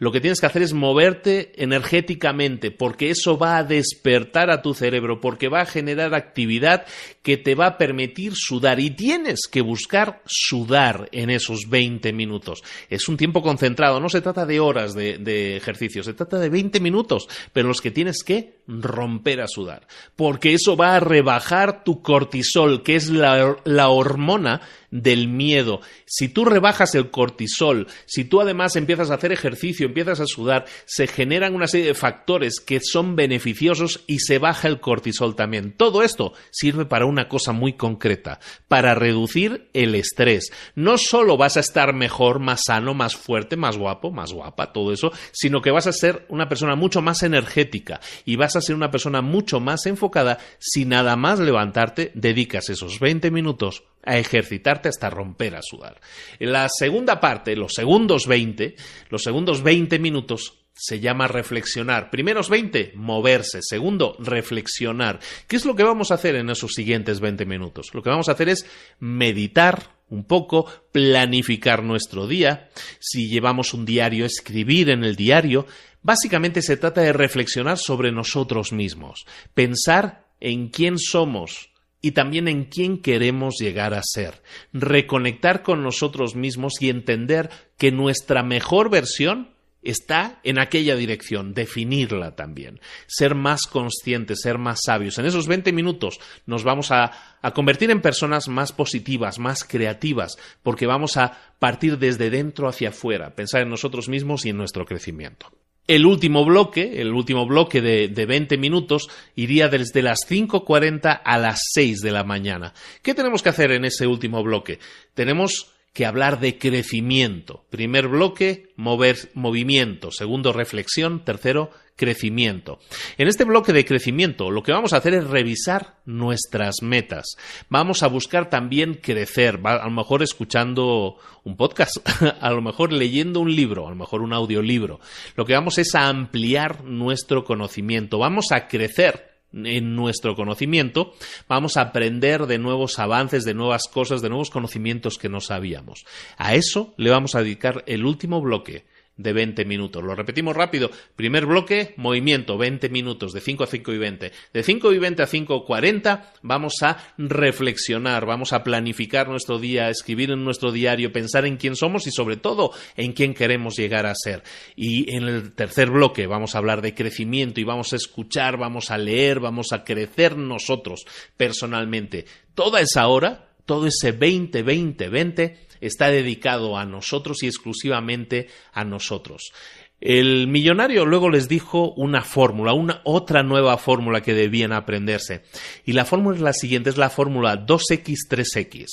Lo 0.00 0.12
que 0.12 0.22
tienes 0.22 0.40
que 0.40 0.46
hacer 0.46 0.62
es 0.62 0.72
moverte 0.72 1.52
energéticamente, 1.62 2.70
porque 2.70 3.10
eso 3.10 3.36
va 3.36 3.58
a 3.58 3.64
despertar 3.64 4.50
a 4.50 4.62
tu 4.62 4.72
cerebro, 4.72 5.20
porque 5.20 5.48
va 5.48 5.60
a 5.60 5.66
generar 5.66 6.14
actividad 6.14 6.86
que 7.22 7.36
te 7.36 7.54
va 7.54 7.66
a 7.66 7.78
permitir 7.78 8.32
sudar. 8.34 8.80
Y 8.80 8.92
tienes 8.92 9.40
que 9.42 9.60
buscar 9.60 10.22
sudar 10.24 11.10
en 11.12 11.28
esos 11.28 11.68
20 11.68 12.14
minutos. 12.14 12.62
Es 12.88 13.10
un 13.10 13.18
tiempo 13.18 13.42
concentrado, 13.42 14.00
no 14.00 14.08
se 14.08 14.22
trata 14.22 14.46
de 14.46 14.58
horas 14.58 14.94
de, 14.94 15.56
ejercicio, 15.56 16.02
se 16.02 16.14
trata 16.14 16.38
de 16.38 16.48
20 16.48 16.80
minutos, 16.80 17.28
pero 17.52 17.68
los 17.68 17.82
que 17.82 17.90
tienes 17.90 18.22
que 18.24 18.60
romper 18.66 19.42
a 19.42 19.48
sudar, 19.48 19.86
porque 20.16 20.54
eso 20.54 20.76
va 20.76 20.96
a 20.96 21.00
rebajar 21.00 21.84
tu 21.84 22.00
cortisol, 22.00 22.82
que 22.82 22.96
es 22.96 23.10
la 23.10 23.88
hormona 23.90 24.62
del 24.90 25.28
miedo. 25.28 25.80
Si 26.04 26.28
tú 26.28 26.44
rebajas 26.44 26.94
el 26.94 27.10
cortisol, 27.10 27.86
si 28.06 28.24
tú 28.24 28.40
además 28.40 28.76
empiezas 28.76 29.10
a 29.10 29.14
hacer 29.14 29.32
ejercicio, 29.32 29.89
empiezas 29.90 30.20
a 30.20 30.26
sudar, 30.26 30.64
se 30.86 31.06
generan 31.06 31.54
una 31.54 31.66
serie 31.66 31.88
de 31.88 31.94
factores 31.94 32.60
que 32.60 32.80
son 32.80 33.14
beneficiosos 33.16 34.04
y 34.06 34.20
se 34.20 34.38
baja 34.38 34.66
el 34.66 34.80
cortisol 34.80 35.36
también. 35.36 35.72
Todo 35.76 36.02
esto 36.02 36.32
sirve 36.50 36.86
para 36.86 37.06
una 37.06 37.28
cosa 37.28 37.52
muy 37.52 37.74
concreta, 37.74 38.40
para 38.68 38.94
reducir 38.94 39.68
el 39.72 39.94
estrés. 39.94 40.50
No 40.74 40.98
solo 40.98 41.36
vas 41.36 41.56
a 41.56 41.60
estar 41.60 41.92
mejor, 41.94 42.38
más 42.38 42.62
sano, 42.66 42.94
más 42.94 43.16
fuerte, 43.16 43.56
más 43.56 43.76
guapo, 43.76 44.10
más 44.10 44.32
guapa, 44.32 44.72
todo 44.72 44.92
eso, 44.92 45.12
sino 45.32 45.60
que 45.62 45.70
vas 45.70 45.86
a 45.86 45.92
ser 45.92 46.26
una 46.28 46.48
persona 46.48 46.74
mucho 46.74 47.02
más 47.02 47.22
energética 47.22 48.00
y 48.24 48.36
vas 48.36 48.56
a 48.56 48.60
ser 48.60 48.74
una 48.74 48.90
persona 48.90 49.22
mucho 49.22 49.60
más 49.60 49.86
enfocada 49.86 50.38
si 50.58 50.84
nada 50.84 51.16
más 51.16 51.38
levantarte 51.38 52.12
dedicas 52.14 52.70
esos 52.70 53.00
20 53.00 53.30
minutos 53.30 53.84
a 54.04 54.18
ejercitarte 54.18 54.88
hasta 54.88 55.10
romper 55.10 55.56
a 55.56 55.62
sudar. 55.62 56.00
En 56.38 56.52
la 56.52 56.68
segunda 56.68 57.20
parte, 57.20 57.56
los 57.56 57.74
segundos 57.74 58.26
20, 58.26 58.76
los 59.10 59.22
segundos 59.22 59.62
20 59.62 59.98
minutos 59.98 60.60
se 60.72 60.98
llama 60.98 61.28
reflexionar. 61.28 62.10
Primeros 62.10 62.48
20, 62.48 62.92
moverse. 62.94 63.60
Segundo, 63.62 64.16
reflexionar. 64.18 65.20
¿Qué 65.46 65.56
es 65.56 65.66
lo 65.66 65.76
que 65.76 65.82
vamos 65.82 66.10
a 66.10 66.14
hacer 66.14 66.36
en 66.36 66.48
esos 66.48 66.72
siguientes 66.72 67.20
20 67.20 67.44
minutos? 67.44 67.90
Lo 67.92 68.02
que 68.02 68.08
vamos 68.08 68.30
a 68.30 68.32
hacer 68.32 68.48
es 68.48 68.64
meditar 68.98 70.00
un 70.08 70.24
poco, 70.24 70.66
planificar 70.90 71.82
nuestro 71.82 72.26
día. 72.26 72.70
Si 72.98 73.28
llevamos 73.28 73.74
un 73.74 73.84
diario, 73.84 74.24
escribir 74.24 74.88
en 74.88 75.04
el 75.04 75.16
diario. 75.16 75.66
Básicamente 76.02 76.62
se 76.62 76.78
trata 76.78 77.02
de 77.02 77.12
reflexionar 77.12 77.76
sobre 77.76 78.10
nosotros 78.10 78.72
mismos, 78.72 79.26
pensar 79.52 80.30
en 80.40 80.68
quién 80.68 80.98
somos, 80.98 81.70
y 82.00 82.12
también 82.12 82.48
en 82.48 82.64
quién 82.64 82.98
queremos 82.98 83.56
llegar 83.58 83.94
a 83.94 84.02
ser, 84.02 84.42
reconectar 84.72 85.62
con 85.62 85.82
nosotros 85.82 86.34
mismos 86.34 86.74
y 86.80 86.88
entender 86.88 87.50
que 87.76 87.92
nuestra 87.92 88.42
mejor 88.42 88.90
versión 88.90 89.50
está 89.82 90.40
en 90.42 90.60
aquella 90.60 90.94
dirección, 90.94 91.54
definirla 91.54 92.36
también, 92.36 92.80
ser 93.06 93.34
más 93.34 93.66
conscientes, 93.66 94.40
ser 94.42 94.58
más 94.58 94.80
sabios. 94.84 95.18
En 95.18 95.26
esos 95.26 95.46
20 95.46 95.72
minutos 95.72 96.20
nos 96.46 96.64
vamos 96.64 96.90
a, 96.90 97.38
a, 97.40 97.52
convertir 97.52 97.90
en 97.90 98.02
personas 98.02 98.48
más 98.48 98.72
positivas, 98.72 99.38
más 99.38 99.64
creativas, 99.64 100.36
porque 100.62 100.86
vamos 100.86 101.16
a 101.16 101.54
partir 101.58 101.98
desde 101.98 102.30
dentro 102.30 102.68
hacia 102.68 102.90
afuera, 102.90 103.34
pensar 103.34 103.62
en 103.62 103.70
nosotros 103.70 104.08
mismos 104.08 104.44
y 104.44 104.50
en 104.50 104.58
nuestro 104.58 104.84
crecimiento. 104.84 105.50
El 105.86 106.06
último 106.06 106.44
bloque, 106.44 107.00
el 107.00 107.12
último 107.12 107.46
bloque 107.46 107.80
de, 107.80 108.08
de 108.08 108.26
20 108.26 108.56
minutos, 108.58 109.08
iría 109.34 109.68
desde 109.68 110.02
las 110.02 110.20
5.40 110.28 111.20
a 111.24 111.38
las 111.38 111.60
6 111.72 112.00
de 112.00 112.12
la 112.12 112.22
mañana. 112.22 112.74
¿Qué 113.02 113.14
tenemos 113.14 113.42
que 113.42 113.48
hacer 113.48 113.72
en 113.72 113.84
ese 113.84 114.06
último 114.06 114.42
bloque? 114.42 114.78
Tenemos 115.14 115.72
que 115.92 116.06
hablar 116.06 116.40
de 116.40 116.58
crecimiento. 116.58 117.64
Primer 117.70 118.08
bloque, 118.08 118.72
mover, 118.76 119.30
movimiento. 119.34 120.10
Segundo, 120.10 120.52
reflexión. 120.52 121.24
Tercero, 121.24 121.70
crecimiento. 122.00 122.78
En 123.18 123.28
este 123.28 123.44
bloque 123.44 123.74
de 123.74 123.84
crecimiento 123.84 124.50
lo 124.50 124.62
que 124.62 124.72
vamos 124.72 124.94
a 124.94 124.96
hacer 124.96 125.12
es 125.12 125.26
revisar 125.26 125.98
nuestras 126.06 126.76
metas. 126.80 127.36
Vamos 127.68 128.02
a 128.02 128.06
buscar 128.06 128.48
también 128.48 128.94
crecer, 128.94 129.60
a 129.64 129.84
lo 129.84 129.90
mejor 129.90 130.22
escuchando 130.22 131.16
un 131.44 131.56
podcast, 131.56 131.98
a 132.40 132.50
lo 132.50 132.62
mejor 132.62 132.92
leyendo 132.92 133.40
un 133.40 133.54
libro, 133.54 133.86
a 133.86 133.90
lo 133.90 133.96
mejor 133.96 134.22
un 134.22 134.32
audiolibro. 134.32 134.98
Lo 135.36 135.44
que 135.44 135.52
vamos 135.52 135.76
es 135.76 135.94
a 135.94 136.08
ampliar 136.08 136.84
nuestro 136.84 137.44
conocimiento, 137.44 138.18
vamos 138.18 138.46
a 138.50 138.66
crecer 138.66 139.29
en 139.52 139.96
nuestro 139.96 140.34
conocimiento, 140.34 141.14
vamos 141.48 141.76
a 141.76 141.82
aprender 141.82 142.46
de 142.46 142.58
nuevos 142.58 142.98
avances, 142.98 143.44
de 143.44 143.54
nuevas 143.54 143.88
cosas, 143.88 144.22
de 144.22 144.28
nuevos 144.28 144.50
conocimientos 144.50 145.18
que 145.18 145.28
no 145.28 145.40
sabíamos. 145.40 146.04
A 146.36 146.54
eso 146.54 146.94
le 146.96 147.10
vamos 147.10 147.34
a 147.34 147.42
dedicar 147.42 147.84
el 147.86 148.04
último 148.04 148.40
bloque 148.40 148.84
de 149.16 149.32
20 149.32 149.64
minutos. 149.64 150.02
Lo 150.02 150.14
repetimos 150.14 150.56
rápido. 150.56 150.90
Primer 151.14 151.46
bloque, 151.46 151.94
movimiento, 151.96 152.56
20 152.56 152.88
minutos, 152.88 153.32
de 153.32 153.40
5 153.40 153.64
a 153.64 153.66
5 153.66 153.92
y 153.92 153.98
20. 153.98 154.32
De 154.52 154.62
5 154.62 154.92
y 154.92 154.98
20 154.98 155.22
a 155.22 155.26
5 155.26 155.56
y 155.56 155.66
40 155.66 156.32
vamos 156.42 156.74
a 156.82 156.96
reflexionar, 157.18 158.24
vamos 158.26 158.52
a 158.52 158.64
planificar 158.64 159.28
nuestro 159.28 159.58
día, 159.58 159.90
escribir 159.90 160.30
en 160.30 160.44
nuestro 160.44 160.72
diario, 160.72 161.12
pensar 161.12 161.44
en 161.44 161.56
quién 161.56 161.76
somos 161.76 162.06
y 162.06 162.10
sobre 162.10 162.36
todo 162.36 162.72
en 162.96 163.12
quién 163.12 163.34
queremos 163.34 163.76
llegar 163.76 164.06
a 164.06 164.14
ser. 164.14 164.42
Y 164.74 165.14
en 165.14 165.24
el 165.24 165.52
tercer 165.52 165.90
bloque 165.90 166.26
vamos 166.26 166.54
a 166.54 166.58
hablar 166.58 166.80
de 166.80 166.94
crecimiento 166.94 167.60
y 167.60 167.64
vamos 167.64 167.92
a 167.92 167.96
escuchar, 167.96 168.56
vamos 168.56 168.90
a 168.90 168.98
leer, 168.98 169.40
vamos 169.40 169.72
a 169.72 169.84
crecer 169.84 170.36
nosotros 170.36 171.04
personalmente. 171.36 172.24
Toda 172.54 172.80
esa 172.80 173.06
hora, 173.08 173.50
todo 173.66 173.86
ese 173.86 174.12
20, 174.12 174.62
20, 174.62 175.08
20 175.08 175.69
está 175.80 176.10
dedicado 176.10 176.76
a 176.76 176.84
nosotros 176.84 177.42
y 177.42 177.46
exclusivamente 177.46 178.48
a 178.72 178.84
nosotros. 178.84 179.52
El 180.00 180.48
millonario 180.48 181.04
luego 181.04 181.28
les 181.28 181.46
dijo 181.46 181.92
una 181.92 182.22
fórmula, 182.22 182.72
una 182.72 183.02
otra 183.04 183.42
nueva 183.42 183.76
fórmula 183.76 184.22
que 184.22 184.32
debían 184.32 184.72
aprenderse. 184.72 185.42
Y 185.84 185.92
la 185.92 186.06
fórmula 186.06 186.36
es 186.36 186.42
la 186.42 186.52
siguiente, 186.54 186.88
es 186.88 186.96
la 186.96 187.10
fórmula 187.10 187.66
2x3x. 187.66 188.86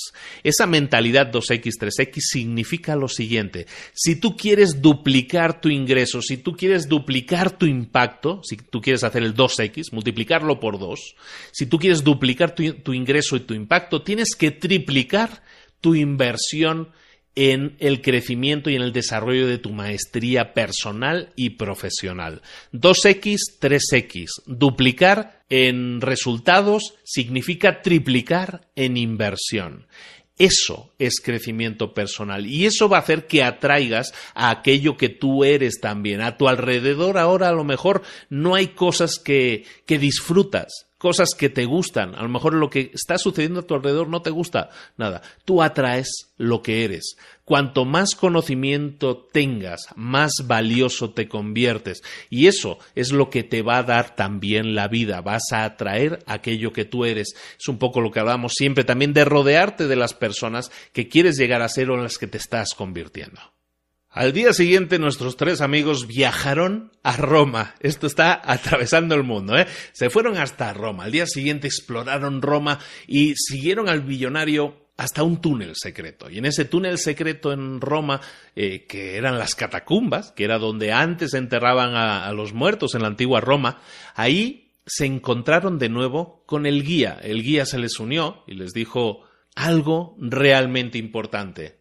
Esa 0.44 0.66
mentalidad 0.66 1.32
2x3x 1.32 2.20
significa 2.20 2.94
lo 2.94 3.08
siguiente. 3.08 3.66
Si 3.94 4.16
tú 4.16 4.36
quieres 4.36 4.82
duplicar 4.82 5.62
tu 5.62 5.70
ingreso, 5.70 6.20
si 6.20 6.36
tú 6.36 6.54
quieres 6.54 6.88
duplicar 6.88 7.52
tu 7.52 7.64
impacto, 7.64 8.42
si 8.44 8.58
tú 8.58 8.82
quieres 8.82 9.02
hacer 9.02 9.22
el 9.22 9.34
2x, 9.34 9.92
multiplicarlo 9.92 10.60
por 10.60 10.78
2, 10.78 11.16
si 11.52 11.64
tú 11.64 11.78
quieres 11.78 12.04
duplicar 12.04 12.54
tu, 12.54 12.74
tu 12.74 12.92
ingreso 12.92 13.34
y 13.36 13.40
tu 13.40 13.54
impacto, 13.54 14.02
tienes 14.02 14.36
que 14.36 14.50
triplicar 14.50 15.42
tu 15.80 15.94
inversión 15.94 16.88
en 17.34 17.76
el 17.78 18.02
crecimiento 18.02 18.68
y 18.68 18.74
en 18.74 18.82
el 18.82 18.92
desarrollo 18.92 19.46
de 19.46 19.58
tu 19.58 19.70
maestría 19.70 20.54
personal 20.54 21.32
y 21.36 21.50
profesional. 21.50 22.42
2X, 22.72 23.60
3X. 23.60 24.26
Duplicar 24.46 25.44
en 25.48 26.00
resultados 26.00 26.94
significa 27.04 27.80
triplicar 27.80 28.68
en 28.74 28.96
inversión. 28.96 29.86
Eso 30.36 30.92
es 30.98 31.20
crecimiento 31.20 31.94
personal 31.94 32.44
y 32.46 32.66
eso 32.66 32.88
va 32.88 32.98
a 32.98 33.00
hacer 33.00 33.26
que 33.26 33.44
atraigas 33.44 34.14
a 34.34 34.50
aquello 34.50 34.96
que 34.96 35.08
tú 35.08 35.44
eres 35.44 35.80
también. 35.80 36.20
A 36.20 36.36
tu 36.36 36.48
alrededor 36.48 37.18
ahora 37.18 37.48
a 37.48 37.52
lo 37.52 37.62
mejor 37.62 38.02
no 38.30 38.56
hay 38.56 38.68
cosas 38.68 39.18
que, 39.18 39.64
que 39.86 39.98
disfrutas, 39.98 40.87
cosas 40.98 41.30
que 41.34 41.48
te 41.48 41.64
gustan. 41.64 42.14
A 42.14 42.22
lo 42.22 42.28
mejor 42.28 42.54
lo 42.54 42.68
que 42.68 42.90
está 42.92 43.16
sucediendo 43.18 43.60
a 43.60 43.66
tu 43.66 43.74
alrededor 43.74 44.08
no 44.08 44.20
te 44.20 44.30
gusta 44.30 44.70
nada. 44.96 45.22
Tú 45.44 45.62
atraes 45.62 46.32
lo 46.36 46.62
que 46.62 46.84
eres. 46.84 47.16
Cuanto 47.44 47.84
más 47.84 48.14
conocimiento 48.14 49.16
tengas, 49.16 49.86
más 49.96 50.32
valioso 50.44 51.10
te 51.10 51.28
conviertes. 51.28 52.02
Y 52.28 52.46
eso 52.46 52.78
es 52.94 53.12
lo 53.12 53.30
que 53.30 53.42
te 53.42 53.62
va 53.62 53.78
a 53.78 53.84
dar 53.84 54.14
también 54.16 54.74
la 54.74 54.88
vida. 54.88 55.20
Vas 55.20 55.44
a 55.52 55.64
atraer 55.64 56.22
aquello 56.26 56.72
que 56.72 56.84
tú 56.84 57.04
eres. 57.04 57.34
Es 57.58 57.68
un 57.68 57.78
poco 57.78 58.00
lo 58.00 58.10
que 58.10 58.20
hablamos 58.20 58.52
siempre 58.54 58.84
también 58.84 59.14
de 59.14 59.24
rodearte 59.24 59.86
de 59.86 59.96
las 59.96 60.14
personas 60.14 60.70
que 60.92 61.08
quieres 61.08 61.36
llegar 61.38 61.62
a 61.62 61.68
ser 61.68 61.90
o 61.90 61.94
en 61.94 62.02
las 62.02 62.18
que 62.18 62.26
te 62.26 62.38
estás 62.38 62.74
convirtiendo. 62.74 63.40
Al 64.18 64.32
día 64.32 64.52
siguiente 64.52 64.98
nuestros 64.98 65.36
tres 65.36 65.60
amigos 65.60 66.08
viajaron 66.08 66.90
a 67.04 67.16
Roma. 67.16 67.76
Esto 67.78 68.08
está 68.08 68.42
atravesando 68.44 69.14
el 69.14 69.22
mundo, 69.22 69.56
¿eh? 69.56 69.68
Se 69.92 70.10
fueron 70.10 70.36
hasta 70.38 70.74
Roma. 70.74 71.04
Al 71.04 71.12
día 71.12 71.24
siguiente 71.24 71.68
exploraron 71.68 72.42
Roma 72.42 72.80
y 73.06 73.36
siguieron 73.36 73.88
al 73.88 74.00
billonario 74.00 74.88
hasta 74.96 75.22
un 75.22 75.40
túnel 75.40 75.74
secreto. 75.76 76.28
Y 76.28 76.38
en 76.38 76.46
ese 76.46 76.64
túnel 76.64 76.98
secreto 76.98 77.52
en 77.52 77.80
Roma, 77.80 78.20
eh, 78.56 78.86
que 78.86 79.18
eran 79.18 79.38
las 79.38 79.54
catacumbas, 79.54 80.32
que 80.32 80.42
era 80.42 80.58
donde 80.58 80.90
antes 80.90 81.32
enterraban 81.34 81.94
a 81.94 82.32
los 82.32 82.52
muertos 82.52 82.96
en 82.96 83.02
la 83.02 83.06
antigua 83.06 83.40
Roma, 83.40 83.80
ahí 84.16 84.72
se 84.84 85.06
encontraron 85.06 85.78
de 85.78 85.90
nuevo 85.90 86.42
con 86.44 86.66
el 86.66 86.82
guía. 86.82 87.20
El 87.22 87.44
guía 87.44 87.64
se 87.66 87.78
les 87.78 88.00
unió 88.00 88.42
y 88.48 88.54
les 88.54 88.72
dijo 88.72 89.22
algo 89.54 90.16
realmente 90.18 90.98
importante 90.98 91.77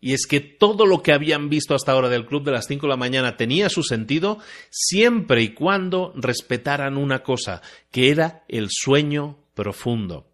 y 0.00 0.12
es 0.12 0.26
que 0.26 0.40
todo 0.40 0.86
lo 0.86 1.02
que 1.02 1.12
habían 1.12 1.48
visto 1.48 1.74
hasta 1.74 1.92
ahora 1.92 2.08
del 2.08 2.26
club 2.26 2.44
de 2.44 2.52
las 2.52 2.66
5 2.66 2.86
de 2.86 2.90
la 2.90 2.96
mañana 2.96 3.36
tenía 3.36 3.68
su 3.68 3.82
sentido 3.82 4.38
siempre 4.70 5.42
y 5.42 5.50
cuando 5.50 6.12
respetaran 6.16 6.96
una 6.96 7.22
cosa, 7.22 7.62
que 7.90 8.10
era 8.10 8.44
el 8.48 8.68
sueño 8.70 9.38
profundo. 9.54 10.32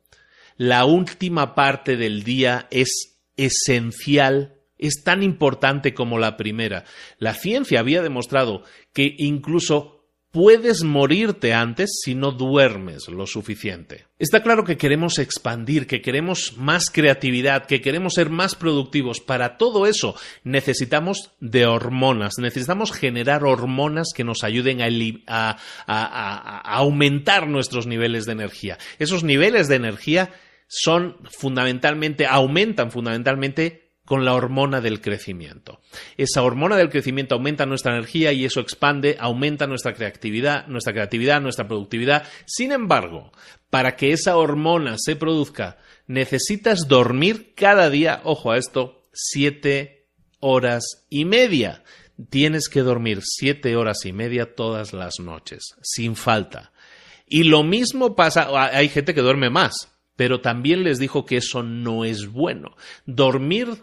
La 0.57 0.85
última 0.85 1.55
parte 1.55 1.97
del 1.97 2.25
día 2.25 2.67
es 2.71 3.19
esencial 3.37 4.63
es 4.83 5.05
tan 5.05 5.23
importante 5.23 5.95
como 5.95 6.19
la 6.19 6.37
primera. 6.37 6.85
La 7.19 7.35
ciencia 7.35 7.79
había 7.79 8.03
demostrado 8.03 8.65
que 8.93 9.15
incluso 9.17 10.02
puedes 10.33 10.83
morirte 10.83 11.53
antes 11.53 12.01
si 12.03 12.15
no 12.15 12.33
duermes 12.33 13.07
lo 13.09 13.27
suficiente. 13.27 14.07
Está 14.19 14.43
claro 14.43 14.65
que 14.65 14.79
queremos 14.79 15.19
expandir, 15.19 15.87
que 15.87 16.01
queremos 16.01 16.55
más 16.57 16.91
creatividad, 16.91 17.67
que 17.67 17.83
queremos 17.83 18.15
ser 18.15 18.31
más 18.31 18.55
productivos. 18.55 19.21
Para 19.21 19.59
todo 19.59 19.87
eso 19.87 20.17
necesitamos 20.43 21.33
de 21.41 21.67
hormonas, 21.67 22.35
necesitamos 22.39 22.93
generar 22.93 23.45
hormonas 23.45 24.09
que 24.15 24.25
nos 24.25 24.43
ayuden 24.43 24.81
a, 25.27 25.59
aumentar 26.65 27.47
nuestros 27.47 27.87
niveles 27.87 28.25
de 28.25 28.33
energía. 28.33 28.79
Esos 28.99 29.25
niveles 29.25 29.69
de 29.69 29.77
energía 29.77 30.31
son 30.67 31.19
fundamentalmente, 31.31 32.27
aumentan 32.27 32.91
fundamentalmente 32.91 33.82
con 34.05 34.25
la 34.25 34.35
hormona 34.35 34.81
del 34.81 35.01
crecimiento. 35.01 35.81
Esa 36.17 36.43
hormona 36.43 36.77
del 36.77 36.91
crecimiento 36.91 37.35
aumenta 37.35 37.67
nuestra 37.67 37.93
energía 37.93 38.33
y 38.33 38.45
eso 38.45 38.61
expande, 38.61 39.17
aumenta 39.19 39.67
nuestra 39.67 39.95
creatividad, 39.95 40.67
nuestra 40.67 40.93
creatividad, 40.93 41.41
nuestra 41.41 41.69
productividad. 41.69 42.27
Sin 42.47 42.73
embargo, 42.73 43.33
para 43.71 43.97
que 43.97 44.13
esa 44.13 44.37
hormona 44.37 44.97
se 44.99 45.17
produzca, 45.17 45.79
necesitas 46.07 46.89
dormir 46.89 47.55
cada 47.55 47.91
día, 47.91 48.21
ojo 48.25 48.51
a 48.51 48.59
esto, 48.59 49.03
siete 49.13 50.09
horas 50.41 51.07
y 51.09 51.25
media. 51.25 51.85
Tienes 52.29 52.69
que 52.69 52.81
dormir 52.81 53.21
siete 53.23 53.77
horas 53.77 54.05
y 54.05 54.13
media 54.13 54.55
todas 54.55 54.93
las 54.93 55.21
noches, 55.21 55.75
sin 55.83 56.17
falta. 56.17 56.73
Y 57.27 57.45
lo 57.45 57.63
mismo 57.63 58.15
pasa, 58.15 58.49
hay 58.77 58.89
gente 58.89 59.15
que 59.15 59.23
duerme 59.23 59.49
más, 59.49 59.89
pero 60.17 60.41
también 60.41 60.85
les 60.85 60.99
dijo 60.99 61.25
que 61.25 61.39
eso 61.39 61.63
no 61.63 62.05
es 62.05 62.27
bueno. 62.27 62.77
Dormir 63.07 63.79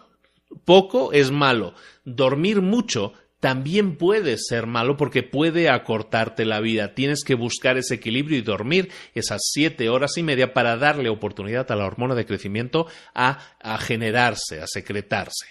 poco 0.66 1.14
es 1.14 1.32
malo. 1.32 1.74
Dormir 2.06 2.62
mucho 2.62 3.14
también 3.39 3.95
puede 3.95 4.38
ser 4.38 4.68
malo 4.68 4.97
porque 4.97 5.24
puede 5.24 5.70
acortarte 5.70 6.45
la 6.45 6.60
vida. 6.60 6.93
Tienes 6.93 7.24
que 7.24 7.36
buscar 7.36 7.78
ese 7.78 7.95
equilibrio 7.95 8.38
y 8.38 8.41
dormir 8.41 8.91
esas 9.14 9.41
siete 9.43 9.89
horas 9.89 10.18
y 10.18 10.24
media 10.24 10.54
para 10.54 10.78
darle 10.78 11.10
oportunidad 11.10 11.72
a 11.72 11.76
la 11.76 11.86
hormona 11.86 12.16
de 12.16 12.26
crecimiento 12.26 12.88
a, 13.14 13.56
a 13.62 13.78
generarse, 13.78 14.62
a 14.62 14.68
secretarse. 14.68 15.45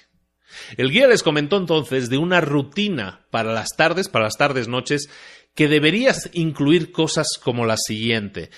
El 0.77 0.91
guía 0.91 1.07
les 1.07 1.23
comentó 1.23 1.57
entonces 1.57 2.11
de 2.11 2.19
una 2.19 2.41
rutina 2.41 3.27
para 3.31 3.53
las 3.53 3.71
tardes, 3.77 4.09
para 4.09 4.27
las 4.27 4.37
tardes 4.37 4.69
noches, 4.69 5.09
que 5.55 5.69
deberías 5.69 6.31
incluir 6.33 6.93
cosas 6.93 7.39
como 7.43 7.67
la 7.67 7.77
siguiente. 7.77 8.51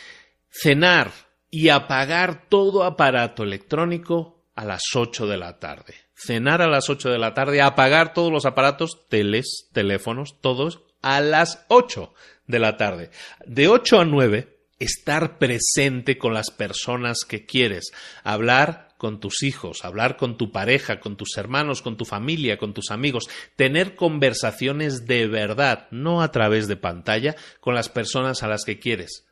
Cenar 0.51 1.13
y 1.51 1.69
apagar 1.69 2.49
todo 2.49 2.85
aparato 2.85 3.43
electrónico 3.43 4.45
a 4.55 4.65
las 4.65 4.83
ocho 4.95 5.27
de 5.27 5.37
la 5.37 5.59
tarde 5.59 5.95
cenar 6.25 6.63
a 6.63 6.69
las 6.69 6.91
8 6.91 7.11
de 7.11 7.19
la 7.19 7.35
tarde, 7.35 7.63
apagar 7.63 8.13
todos 8.13 8.33
los 8.33 8.47
aparatos, 8.47 9.07
teles, 9.09 9.69
teléfonos, 9.73 10.41
todos 10.41 10.83
a 11.03 11.21
las 11.21 11.65
8 11.69 12.13
de 12.47 12.59
la 12.59 12.77
tarde. 12.77 13.11
De 13.47 13.69
8 13.69 14.01
a 14.01 14.05
9, 14.05 14.59
estar 14.79 15.39
presente 15.39 16.19
con 16.19 16.35
las 16.35 16.51
personas 16.51 17.25
que 17.27 17.47
quieres, 17.47 17.93
hablar 18.25 18.91
con 18.99 19.19
tus 19.19 19.43
hijos, 19.43 19.85
hablar 19.85 20.17
con 20.19 20.37
tu 20.37 20.53
pareja, 20.53 21.01
con 21.01 21.17
tus 21.17 21.39
hermanos, 21.39 21.81
con 21.81 21.97
tu 21.97 22.05
familia, 22.05 22.59
con 22.59 22.75
tus 22.75 22.91
amigos, 22.91 23.31
tener 23.57 23.95
conversaciones 23.95 25.07
de 25.07 25.27
verdad, 25.27 25.89
no 25.91 26.23
a 26.23 26.31
través 26.31 26.69
de 26.69 26.77
pantalla, 26.77 27.35
con 27.61 27.75
las 27.75 27.89
personas 27.89 28.43
a 28.43 28.49
las 28.49 28.65
que 28.65 28.79
quieres. 28.79 29.27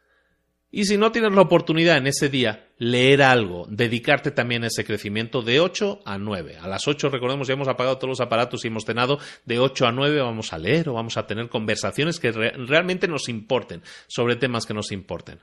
Y 0.70 0.84
si 0.84 0.96
no 0.96 1.12
tienes 1.12 1.32
la 1.32 1.42
oportunidad 1.42 1.98
en 1.98 2.06
ese 2.06 2.28
día, 2.28 2.67
leer 2.78 3.22
algo, 3.22 3.66
dedicarte 3.68 4.30
también 4.30 4.64
a 4.64 4.68
ese 4.68 4.84
crecimiento 4.84 5.42
de 5.42 5.60
8 5.60 6.00
a 6.04 6.18
9. 6.18 6.58
A 6.58 6.68
las 6.68 6.86
8, 6.86 7.10
recordemos, 7.10 7.48
ya 7.48 7.54
hemos 7.54 7.68
apagado 7.68 7.98
todos 7.98 8.10
los 8.10 8.20
aparatos 8.20 8.64
y 8.64 8.68
hemos 8.68 8.84
cenado, 8.84 9.18
de 9.44 9.58
8 9.58 9.86
a 9.86 9.92
9 9.92 10.20
vamos 10.20 10.52
a 10.52 10.58
leer 10.58 10.88
o 10.88 10.94
vamos 10.94 11.16
a 11.16 11.26
tener 11.26 11.48
conversaciones 11.48 12.20
que 12.20 12.32
realmente 12.32 13.08
nos 13.08 13.28
importen 13.28 13.82
sobre 14.06 14.36
temas 14.36 14.64
que 14.64 14.74
nos 14.74 14.92
importen. 14.92 15.40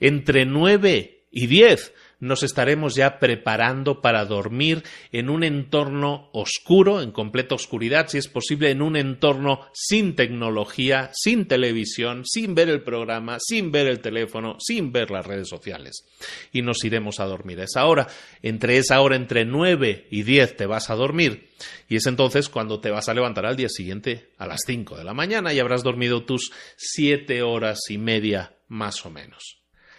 Entre 0.00 0.44
9 0.44 1.26
y 1.30 1.46
10 1.46 1.94
nos 2.22 2.44
estaremos 2.44 2.94
ya 2.94 3.18
preparando 3.18 4.00
para 4.00 4.24
dormir 4.24 4.84
en 5.10 5.28
un 5.28 5.42
entorno 5.42 6.28
oscuro, 6.32 7.02
en 7.02 7.10
completa 7.10 7.56
oscuridad, 7.56 8.06
si 8.06 8.18
es 8.18 8.28
posible, 8.28 8.70
en 8.70 8.80
un 8.80 8.94
entorno 8.94 9.66
sin 9.72 10.14
tecnología, 10.14 11.10
sin 11.14 11.48
televisión, 11.48 12.24
sin 12.24 12.54
ver 12.54 12.68
el 12.68 12.82
programa, 12.82 13.38
sin 13.40 13.72
ver 13.72 13.88
el 13.88 13.98
teléfono, 13.98 14.56
sin 14.60 14.92
ver 14.92 15.10
las 15.10 15.26
redes 15.26 15.48
sociales. 15.48 16.04
Y 16.52 16.62
nos 16.62 16.84
iremos 16.84 17.18
a 17.18 17.24
dormir. 17.24 17.58
A 17.58 17.64
esa 17.64 17.86
hora, 17.86 18.06
entre 18.40 18.76
esa 18.76 19.00
hora, 19.00 19.16
entre 19.16 19.44
9 19.44 20.06
y 20.08 20.22
10 20.22 20.56
te 20.56 20.66
vas 20.66 20.90
a 20.90 20.94
dormir. 20.94 21.48
Y 21.88 21.96
es 21.96 22.06
entonces 22.06 22.48
cuando 22.48 22.78
te 22.78 22.92
vas 22.92 23.08
a 23.08 23.14
levantar 23.14 23.46
al 23.46 23.56
día 23.56 23.68
siguiente 23.68 24.30
a 24.38 24.46
las 24.46 24.60
5 24.64 24.96
de 24.96 25.02
la 25.02 25.12
mañana 25.12 25.52
y 25.52 25.58
habrás 25.58 25.82
dormido 25.82 26.24
tus 26.24 26.52
7 26.76 27.42
horas 27.42 27.80
y 27.88 27.98
media 27.98 28.54
más 28.68 29.04
o 29.04 29.10
menos. 29.10 29.58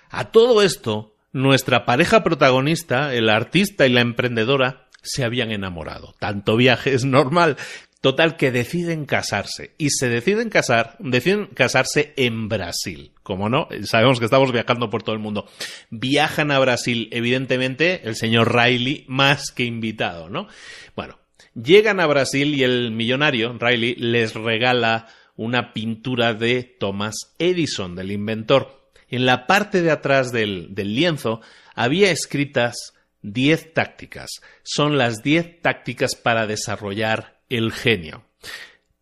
A 0.10 0.32
todo 0.32 0.62
esto, 0.62 1.13
nuestra 1.34 1.86
pareja 1.86 2.24
protagonista, 2.24 3.14
el 3.14 3.30
artista 3.30 3.86
y 3.86 3.92
la 3.92 4.02
emprendedora, 4.02 4.88
se 5.02 5.24
habían 5.24 5.52
enamorado. 5.52 6.16
Tanto 6.20 6.56
viaje 6.56 6.94
es 6.94 7.04
normal. 7.04 7.58
Total 8.02 8.36
que 8.36 8.52
deciden 8.52 9.06
casarse. 9.06 9.76
Y 9.78 9.90
se 9.92 10.10
deciden 10.10 10.50
casar, 10.50 10.98
deciden 11.00 11.48
casarse 11.48 12.14
en 12.18 12.50
Brasil. 12.50 13.14
Como 13.24 13.50
no, 13.50 13.68
sabemos 13.84 14.20
que 14.20 14.26
estamos 14.26 14.52
viajando 14.52 14.90
por 14.90 15.04
todo 15.04 15.16
el 15.16 15.22
mundo. 15.22 15.48
Viajan 15.90 16.52
a 16.52 16.60
Brasil, 16.60 17.08
evidentemente, 17.12 18.02
el 18.04 18.16
señor 18.16 18.54
Riley 18.54 19.06
más 19.08 19.52
que 19.52 19.64
invitado, 19.64 20.30
¿no? 20.30 20.48
Bueno, 20.96 21.18
llegan 21.56 22.02
a 22.02 22.08
Brasil 22.08 22.54
y 22.56 22.64
el 22.64 22.92
millonario, 22.92 23.58
Riley, 23.58 23.96
les 23.96 24.34
regala 24.34 25.08
una 25.36 25.74
pintura 25.74 26.34
de 26.34 26.64
Thomas 26.64 27.34
Edison, 27.40 27.96
del 27.96 28.12
inventor 28.12 28.83
en 29.14 29.28
la 29.28 29.46
parte 29.46 29.84
de 29.84 29.92
atrás 29.92 30.32
del, 30.32 30.74
lienzo 30.76 31.40
había 31.76 32.10
escritas 32.10 32.96
diez 33.22 33.72
tácticas. 33.72 34.42
Son 34.64 34.98
las 34.98 35.22
diez 35.22 35.62
tácticas 35.62 36.16
para 36.16 36.48
desarrollar 36.48 37.40
el 37.48 37.72
genio. 37.72 38.26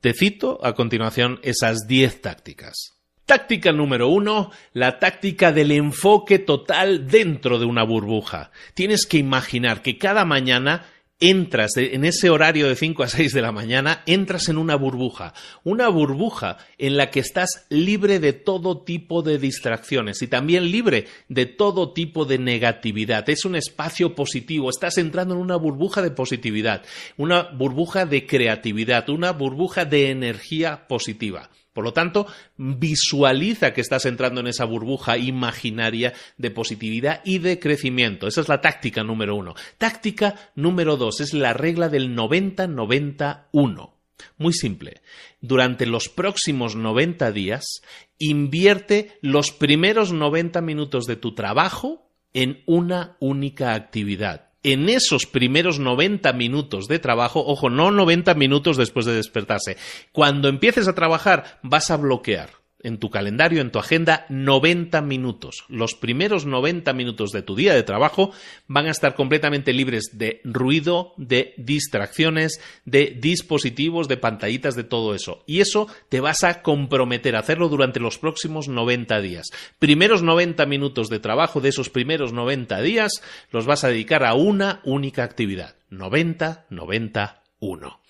Te 0.01 0.13
cito 0.13 0.59
a 0.65 0.75
continuación 0.75 1.39
esas 1.43 1.87
diez 1.87 2.21
tácticas. 2.21 2.97
Táctica 3.25 3.71
número 3.71 4.09
uno, 4.09 4.51
la 4.73 4.99
táctica 4.99 5.53
del 5.53 5.71
enfoque 5.71 6.39
total 6.39 7.07
dentro 7.07 7.57
de 7.57 7.63
una 7.63 7.83
burbuja. 7.83 8.51
Tienes 8.73 9.05
que 9.05 9.17
imaginar 9.17 9.81
que 9.81 9.97
cada 9.97 10.25
mañana 10.25 10.87
entras 11.21 11.77
en 11.77 12.03
ese 12.03 12.29
horario 12.29 12.67
de 12.67 12.75
5 12.75 13.03
a 13.03 13.07
6 13.07 13.31
de 13.31 13.41
la 13.41 13.51
mañana, 13.51 14.01
entras 14.07 14.49
en 14.49 14.57
una 14.57 14.75
burbuja, 14.75 15.33
una 15.63 15.87
burbuja 15.87 16.57
en 16.77 16.97
la 16.97 17.11
que 17.11 17.19
estás 17.19 17.65
libre 17.69 18.19
de 18.19 18.33
todo 18.33 18.81
tipo 18.81 19.21
de 19.21 19.37
distracciones 19.37 20.21
y 20.23 20.27
también 20.27 20.71
libre 20.71 21.05
de 21.29 21.45
todo 21.45 21.93
tipo 21.93 22.25
de 22.25 22.39
negatividad. 22.39 23.29
Es 23.29 23.45
un 23.45 23.55
espacio 23.55 24.15
positivo, 24.15 24.69
estás 24.69 24.97
entrando 24.97 25.35
en 25.35 25.41
una 25.41 25.55
burbuja 25.55 26.01
de 26.01 26.11
positividad, 26.11 26.83
una 27.17 27.43
burbuja 27.43 28.05
de 28.05 28.25
creatividad, 28.25 29.07
una 29.09 29.31
burbuja 29.31 29.85
de 29.85 30.09
energía 30.09 30.87
positiva. 30.87 31.49
Por 31.73 31.83
lo 31.85 31.93
tanto, 31.93 32.27
visualiza 32.57 33.73
que 33.73 33.81
estás 33.81 34.05
entrando 34.05 34.41
en 34.41 34.47
esa 34.47 34.65
burbuja 34.65 35.17
imaginaria 35.17 36.13
de 36.37 36.51
positividad 36.51 37.21
y 37.23 37.39
de 37.39 37.59
crecimiento. 37.59 38.27
Esa 38.27 38.41
es 38.41 38.49
la 38.49 38.61
táctica 38.61 39.03
número 39.03 39.35
uno. 39.35 39.55
Táctica 39.77 40.51
número 40.55 40.97
dos 40.97 41.21
es 41.21 41.33
la 41.33 41.53
regla 41.53 41.87
del 41.87 42.15
90-91. 42.15 43.91
Muy 44.37 44.53
simple. 44.53 45.01
Durante 45.39 45.85
los 45.85 46.09
próximos 46.09 46.75
90 46.75 47.31
días, 47.31 47.81
invierte 48.19 49.17
los 49.21 49.51
primeros 49.51 50.11
90 50.11 50.61
minutos 50.61 51.05
de 51.05 51.15
tu 51.15 51.33
trabajo 51.33 52.11
en 52.33 52.63
una 52.65 53.17
única 53.19 53.73
actividad 53.73 54.50
en 54.63 54.89
esos 54.89 55.25
primeros 55.25 55.79
90 55.79 56.31
minutos 56.33 56.87
de 56.87 56.99
trabajo, 56.99 57.43
ojo, 57.45 57.69
no 57.69 57.91
90 57.91 58.33
minutos 58.35 58.77
después 58.77 59.05
de 59.05 59.13
despertarse, 59.13 59.77
cuando 60.11 60.49
empieces 60.49 60.87
a 60.87 60.95
trabajar 60.95 61.59
vas 61.63 61.91
a 61.91 61.97
bloquear 61.97 62.60
en 62.83 62.97
tu 62.97 63.09
calendario, 63.09 63.61
en 63.61 63.71
tu 63.71 63.79
agenda, 63.79 64.25
90 64.29 65.01
minutos. 65.01 65.65
Los 65.67 65.95
primeros 65.95 66.45
90 66.45 66.93
minutos 66.93 67.31
de 67.31 67.41
tu 67.41 67.55
día 67.55 67.73
de 67.73 67.83
trabajo 67.83 68.31
van 68.67 68.87
a 68.87 68.91
estar 68.91 69.15
completamente 69.15 69.73
libres 69.73 70.17
de 70.17 70.41
ruido, 70.43 71.13
de 71.17 71.53
distracciones, 71.57 72.61
de 72.85 73.17
dispositivos, 73.19 74.07
de 74.07 74.17
pantallitas, 74.17 74.75
de 74.75 74.83
todo 74.83 75.15
eso. 75.15 75.43
Y 75.45 75.59
eso 75.61 75.87
te 76.09 76.19
vas 76.19 76.43
a 76.43 76.61
comprometer 76.61 77.35
a 77.35 77.39
hacerlo 77.39 77.69
durante 77.69 77.99
los 77.99 78.17
próximos 78.17 78.67
90 78.67 79.21
días. 79.21 79.47
Primeros 79.79 80.23
90 80.23 80.65
minutos 80.65 81.09
de 81.09 81.19
trabajo 81.19 81.61
de 81.61 81.69
esos 81.69 81.89
primeros 81.89 82.33
90 82.33 82.81
días 82.81 83.21
los 83.51 83.65
vas 83.65 83.83
a 83.83 83.89
dedicar 83.89 84.23
a 84.23 84.33
una 84.33 84.81
única 84.83 85.23
actividad. 85.23 85.75
90, 85.89 86.65
90, 86.69 87.43
1. 87.59 88.01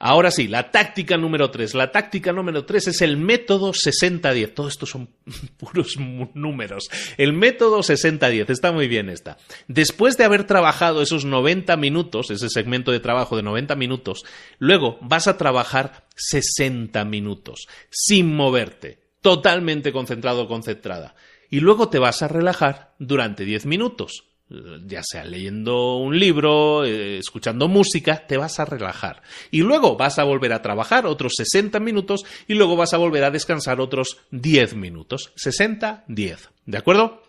Ahora 0.00 0.30
sí, 0.30 0.46
la 0.46 0.70
táctica 0.70 1.16
número 1.16 1.50
3. 1.50 1.74
La 1.74 1.90
táctica 1.90 2.32
número 2.32 2.64
3 2.64 2.88
es 2.88 3.02
el 3.02 3.16
método 3.16 3.72
60-10. 3.72 4.54
Todo 4.54 4.68
esto 4.68 4.86
son 4.86 5.08
puros 5.58 5.96
números. 6.34 6.88
El 7.16 7.32
método 7.32 7.80
60-10. 7.80 8.48
Está 8.50 8.70
muy 8.70 8.86
bien 8.86 9.08
esta. 9.08 9.38
Después 9.66 10.16
de 10.16 10.24
haber 10.24 10.44
trabajado 10.44 11.02
esos 11.02 11.24
90 11.24 11.76
minutos, 11.76 12.30
ese 12.30 12.48
segmento 12.48 12.92
de 12.92 13.00
trabajo 13.00 13.36
de 13.36 13.42
90 13.42 13.74
minutos, 13.74 14.24
luego 14.58 14.98
vas 15.00 15.26
a 15.26 15.36
trabajar 15.36 16.06
60 16.14 17.04
minutos, 17.04 17.66
sin 17.90 18.34
moverte, 18.34 19.00
totalmente 19.20 19.92
concentrado 19.92 20.42
o 20.42 20.48
concentrada. 20.48 21.16
Y 21.50 21.60
luego 21.60 21.88
te 21.88 21.98
vas 21.98 22.22
a 22.22 22.28
relajar 22.28 22.94
durante 22.98 23.44
10 23.44 23.66
minutos 23.66 24.27
ya 24.86 25.02
sea 25.02 25.24
leyendo 25.24 25.96
un 25.96 26.18
libro, 26.18 26.84
eh, 26.84 27.18
escuchando 27.18 27.68
música, 27.68 28.26
te 28.26 28.36
vas 28.36 28.58
a 28.60 28.64
relajar. 28.64 29.22
Y 29.50 29.60
luego 29.60 29.96
vas 29.96 30.18
a 30.18 30.24
volver 30.24 30.52
a 30.52 30.62
trabajar 30.62 31.06
otros 31.06 31.34
60 31.36 31.78
minutos 31.80 32.24
y 32.46 32.54
luego 32.54 32.76
vas 32.76 32.94
a 32.94 32.98
volver 32.98 33.24
a 33.24 33.30
descansar 33.30 33.80
otros 33.80 34.18
10 34.30 34.74
minutos. 34.74 35.32
60, 35.36 36.04
10. 36.08 36.50
¿De 36.66 36.78
acuerdo? 36.78 37.22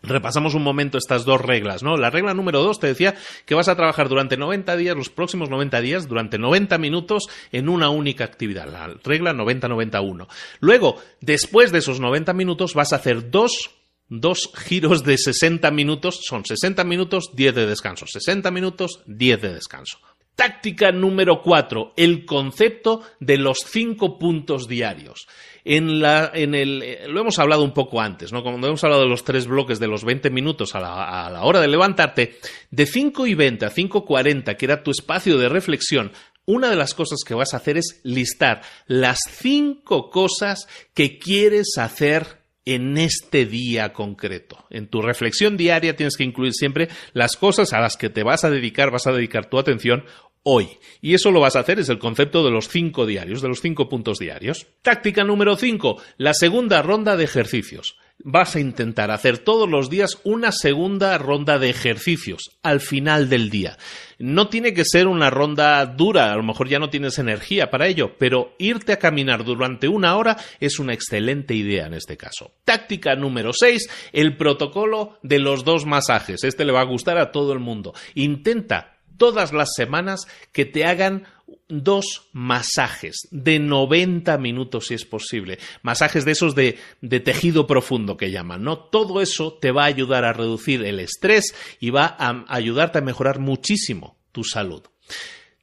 Repasamos 0.00 0.54
un 0.54 0.62
momento 0.62 0.96
estas 0.96 1.24
dos 1.24 1.40
reglas, 1.40 1.82
¿no? 1.82 1.96
La 1.96 2.10
regla 2.10 2.32
número 2.32 2.62
dos 2.62 2.78
te 2.78 2.86
decía 2.86 3.16
que 3.46 3.56
vas 3.56 3.68
a 3.68 3.74
trabajar 3.74 4.08
durante 4.08 4.36
90 4.36 4.76
días, 4.76 4.96
los 4.96 5.08
próximos 5.08 5.50
90 5.50 5.80
días, 5.80 6.06
durante 6.06 6.38
90 6.38 6.78
minutos 6.78 7.28
en 7.50 7.68
una 7.68 7.90
única 7.90 8.22
actividad. 8.22 8.68
La 8.68 8.94
regla 9.02 9.32
90-91. 9.32 10.28
Luego, 10.60 11.02
después 11.20 11.72
de 11.72 11.78
esos 11.78 11.98
90 11.98 12.32
minutos, 12.32 12.74
vas 12.74 12.92
a 12.92 12.96
hacer 12.96 13.30
dos 13.30 13.77
dos 14.08 14.50
giros 14.54 15.04
de 15.04 15.18
60 15.18 15.70
minutos, 15.70 16.20
son 16.26 16.44
60 16.44 16.84
minutos, 16.84 17.30
10 17.34 17.54
de 17.54 17.66
descanso, 17.66 18.06
60 18.06 18.50
minutos, 18.50 19.00
10 19.06 19.40
de 19.40 19.54
descanso. 19.54 19.98
Táctica 20.34 20.92
número 20.92 21.42
4, 21.42 21.94
el 21.96 22.24
concepto 22.24 23.02
de 23.18 23.38
los 23.38 23.58
cinco 23.66 24.20
puntos 24.20 24.68
diarios. 24.68 25.26
En 25.64 26.00
la, 26.00 26.30
en 26.32 26.54
el, 26.54 26.80
eh, 26.82 27.08
lo 27.08 27.20
hemos 27.20 27.40
hablado 27.40 27.64
un 27.64 27.74
poco 27.74 28.00
antes, 28.00 28.32
¿no? 28.32 28.44
Cuando 28.44 28.68
hemos 28.68 28.84
hablado 28.84 29.02
de 29.02 29.08
los 29.08 29.24
tres 29.24 29.48
bloques 29.48 29.80
de 29.80 29.88
los 29.88 30.04
20 30.04 30.30
minutos 30.30 30.76
a 30.76 30.80
la, 30.80 31.26
a 31.26 31.28
la 31.28 31.42
hora 31.42 31.60
de 31.60 31.66
levantarte, 31.66 32.38
de 32.70 32.86
5 32.86 33.26
y 33.26 33.34
20 33.34 33.66
a 33.66 33.74
5.40, 33.74 34.56
que 34.56 34.64
era 34.64 34.84
tu 34.84 34.92
espacio 34.92 35.36
de 35.38 35.48
reflexión, 35.48 36.12
una 36.48 36.70
de 36.70 36.76
las 36.76 36.94
cosas 36.94 37.18
que 37.26 37.34
vas 37.34 37.52
a 37.52 37.58
hacer 37.58 37.76
es 37.76 38.00
listar 38.04 38.62
las 38.86 39.18
cinco 39.28 40.08
cosas 40.08 40.66
que 40.94 41.18
quieres 41.18 41.76
hacer 41.76 42.37
en 42.68 42.98
este 42.98 43.46
día 43.46 43.94
concreto. 43.94 44.66
En 44.68 44.88
tu 44.88 45.00
reflexión 45.00 45.56
diaria 45.56 45.96
tienes 45.96 46.18
que 46.18 46.24
incluir 46.24 46.52
siempre 46.52 46.88
las 47.14 47.36
cosas 47.36 47.72
a 47.72 47.80
las 47.80 47.96
que 47.96 48.10
te 48.10 48.22
vas 48.22 48.44
a 48.44 48.50
dedicar, 48.50 48.90
vas 48.90 49.06
a 49.06 49.12
dedicar 49.12 49.48
tu 49.48 49.58
atención 49.58 50.04
hoy. 50.42 50.68
Y 51.00 51.14
eso 51.14 51.30
lo 51.30 51.40
vas 51.40 51.56
a 51.56 51.60
hacer 51.60 51.78
es 51.78 51.88
el 51.88 51.98
concepto 51.98 52.44
de 52.44 52.50
los 52.50 52.68
cinco 52.68 53.06
diarios, 53.06 53.40
de 53.40 53.48
los 53.48 53.62
cinco 53.62 53.88
puntos 53.88 54.18
diarios. 54.18 54.66
Táctica 54.82 55.24
número 55.24 55.56
cinco, 55.56 56.02
la 56.18 56.34
segunda 56.34 56.82
ronda 56.82 57.16
de 57.16 57.24
ejercicios 57.24 57.96
vas 58.24 58.56
a 58.56 58.60
intentar 58.60 59.10
hacer 59.10 59.38
todos 59.38 59.68
los 59.68 59.90
días 59.90 60.18
una 60.24 60.52
segunda 60.52 61.16
ronda 61.18 61.58
de 61.58 61.70
ejercicios 61.70 62.58
al 62.62 62.80
final 62.80 63.28
del 63.28 63.50
día. 63.50 63.78
No 64.18 64.48
tiene 64.48 64.74
que 64.74 64.84
ser 64.84 65.06
una 65.06 65.30
ronda 65.30 65.84
dura, 65.86 66.32
a 66.32 66.36
lo 66.36 66.42
mejor 66.42 66.68
ya 66.68 66.78
no 66.78 66.90
tienes 66.90 67.18
energía 67.18 67.70
para 67.70 67.86
ello, 67.86 68.16
pero 68.18 68.54
irte 68.58 68.92
a 68.92 68.98
caminar 68.98 69.44
durante 69.44 69.88
una 69.88 70.16
hora 70.16 70.36
es 70.58 70.78
una 70.78 70.92
excelente 70.92 71.54
idea 71.54 71.86
en 71.86 71.94
este 71.94 72.16
caso. 72.16 72.52
Táctica 72.64 73.14
número 73.14 73.52
6, 73.52 73.88
el 74.12 74.36
protocolo 74.36 75.18
de 75.22 75.38
los 75.38 75.64
dos 75.64 75.86
masajes. 75.86 76.42
Este 76.42 76.64
le 76.64 76.72
va 76.72 76.80
a 76.80 76.86
gustar 76.86 77.18
a 77.18 77.30
todo 77.30 77.52
el 77.52 77.60
mundo. 77.60 77.94
Intenta 78.14 78.97
todas 79.18 79.52
las 79.52 79.74
semanas 79.74 80.26
que 80.52 80.64
te 80.64 80.84
hagan 80.86 81.26
dos 81.68 82.28
masajes 82.32 83.28
de 83.30 83.58
90 83.58 84.38
minutos 84.38 84.86
si 84.86 84.94
es 84.94 85.04
posible. 85.04 85.58
Masajes 85.82 86.24
de 86.24 86.32
esos 86.32 86.54
de, 86.54 86.78
tejido 87.20 87.66
profundo 87.66 88.16
que 88.16 88.30
llaman, 88.30 88.62
¿no? 88.62 88.78
Todo 88.78 89.20
eso 89.20 89.54
te 89.60 89.70
va 89.70 89.82
a 89.82 89.86
ayudar 89.86 90.24
a 90.24 90.32
reducir 90.32 90.84
el 90.84 91.00
estrés 91.00 91.54
y 91.80 91.90
va 91.90 92.16
a 92.18 92.44
ayudarte 92.48 92.98
a 92.98 93.02
mejorar 93.02 93.38
muchísimo 93.38 94.16
tu 94.32 94.44
salud. 94.44 94.82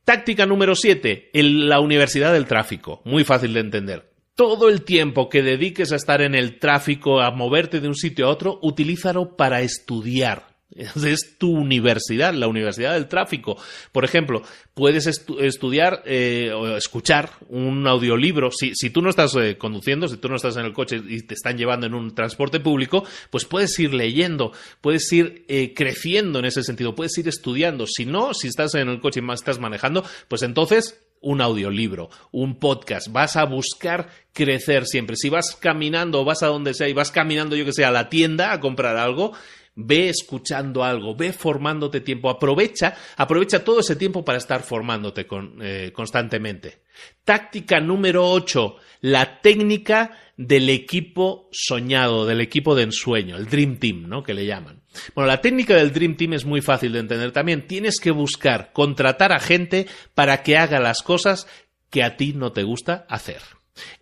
Táctica 0.04 0.46
número 0.46 0.76
7, 0.76 1.32
la 1.34 1.80
Universidad 1.80 2.34
del 2.34 2.46
Tráfico. 2.46 3.02
Muy 3.06 3.24
fácil 3.24 3.54
de 3.54 3.62
entender. 3.62 4.12
Todo 4.36 4.70
el 4.70 4.84
tiempo 4.84 5.30
que 5.30 5.42
dediques 5.42 5.92
a 5.92 5.96
estar 5.96 6.22
en 6.22 6.36
el 6.36 6.60
tráfico, 6.60 7.22
a 7.22 7.32
moverte 7.32 7.80
de 7.80 7.88
un 7.88 7.96
sitio 7.96 8.28
a 8.28 8.30
otro, 8.30 8.60
utilízalo 8.62 9.36
para 9.38 9.62
estudiar. 9.62 10.55
Es 10.76 11.38
tu 11.38 11.52
universidad, 11.52 12.34
la 12.34 12.48
universidad 12.48 12.94
del 12.94 13.08
tráfico. 13.08 13.58
Por 13.94 14.04
ejemplo, 14.04 14.42
puedes 14.74 15.08
estudiar 15.08 16.04
eh, 16.06 16.52
o 16.54 16.76
escuchar 16.76 17.32
un 17.48 17.88
audiolibro. 17.88 18.50
Si, 18.52 18.90
tú 18.90 19.02
no 19.02 19.10
estás 19.10 19.34
eh, 19.36 19.58
conduciendo, 19.58 20.10
si 20.10 20.18
tú 20.18 20.28
no 20.28 20.36
estás 20.36 20.58
en 20.58 20.66
el 20.66 20.74
coche 20.74 21.02
y 21.08 21.22
te 21.22 21.34
están 21.34 21.58
llevando 21.58 21.88
en 21.88 21.94
un 21.94 22.14
transporte 22.14 22.60
público, 22.60 23.06
pues 23.30 23.46
puedes 23.46 23.80
ir 23.80 23.94
leyendo, 23.94 24.52
puedes 24.82 25.12
ir 25.14 25.46
eh, 25.48 25.74
creciendo 25.74 26.40
en 26.40 26.46
ese 26.46 26.62
sentido, 26.62 26.94
puedes 26.94 27.18
ir 27.18 27.30
estudiando. 27.30 27.88
Si 27.88 28.06
no, 28.06 28.34
si 28.34 28.50
estás 28.50 28.76
en 28.76 28.90
el 28.90 29.00
coche 29.00 29.22
y 29.22 29.24
más 29.24 29.40
estás 29.40 29.60
manejando, 29.60 30.04
pues 30.28 30.42
entonces 30.42 31.02
un 31.22 31.42
audiolibro, 31.42 32.10
un 32.32 32.60
podcast, 32.60 33.08
vas 33.12 33.36
a 33.36 33.46
buscar 33.46 34.10
crecer 34.34 34.86
siempre. 34.86 35.16
Si 35.16 35.30
vas 35.30 35.56
caminando 35.56 36.26
vas 36.26 36.44
a 36.44 36.48
donde 36.48 36.74
sea 36.74 36.90
y 36.90 36.94
vas 36.94 37.12
caminando, 37.12 37.56
yo 37.56 37.66
que 37.66 37.74
sé, 37.74 37.86
a 37.86 37.92
la 37.92 38.10
tienda 38.10 38.52
a 38.52 38.60
comprar 38.60 38.98
algo, 38.98 39.32
ve 39.76 40.10
escuchando 40.10 40.84
algo, 40.84 41.16
ve 41.16 41.34
formándote 41.34 42.02
tiempo, 42.02 42.30
aprovecha, 42.30 42.96
aprovecha 43.18 43.64
todo 43.64 43.82
ese 43.82 43.96
tiempo 43.96 44.24
para 44.24 44.38
estar 44.38 44.64
formándote 44.64 45.28
eh, 45.62 45.92
constantemente. 45.94 46.84
Táctica 47.24 47.82
número 47.82 48.30
8, 48.30 48.78
la 49.02 49.42
técnica 49.42 50.18
del 50.38 50.70
equipo 50.70 51.50
soñado, 51.52 52.26
del 52.26 52.42
equipo 52.42 52.76
de 52.76 52.84
ensueño, 52.84 53.36
el 53.36 53.48
Dream 53.48 53.78
Team, 53.78 54.08
¿no? 54.08 54.24
Que 54.24 54.34
le 54.34 54.46
llaman. 54.46 54.82
Bueno, 55.14 55.28
la 55.28 55.42
técnica 55.42 55.76
del 55.76 55.92
Dream 55.92 56.16
Team 56.16 56.34
es 56.34 56.46
muy 56.46 56.62
fácil 56.62 56.94
de 56.94 57.00
entender 57.00 57.32
también. 57.32 57.68
Tienes 57.68 58.00
que 58.00 58.12
buscar, 58.12 58.72
contratar 58.72 59.34
a 59.34 59.40
gente 59.40 59.88
para 60.14 60.42
que 60.44 60.58
haga 60.58 60.80
las 60.80 61.02
cosas 61.02 61.48
que 61.90 62.04
a 62.04 62.16
ti 62.16 62.34
no 62.34 62.54
te 62.54 62.64
gusta 62.64 63.06
hacer. 63.10 63.42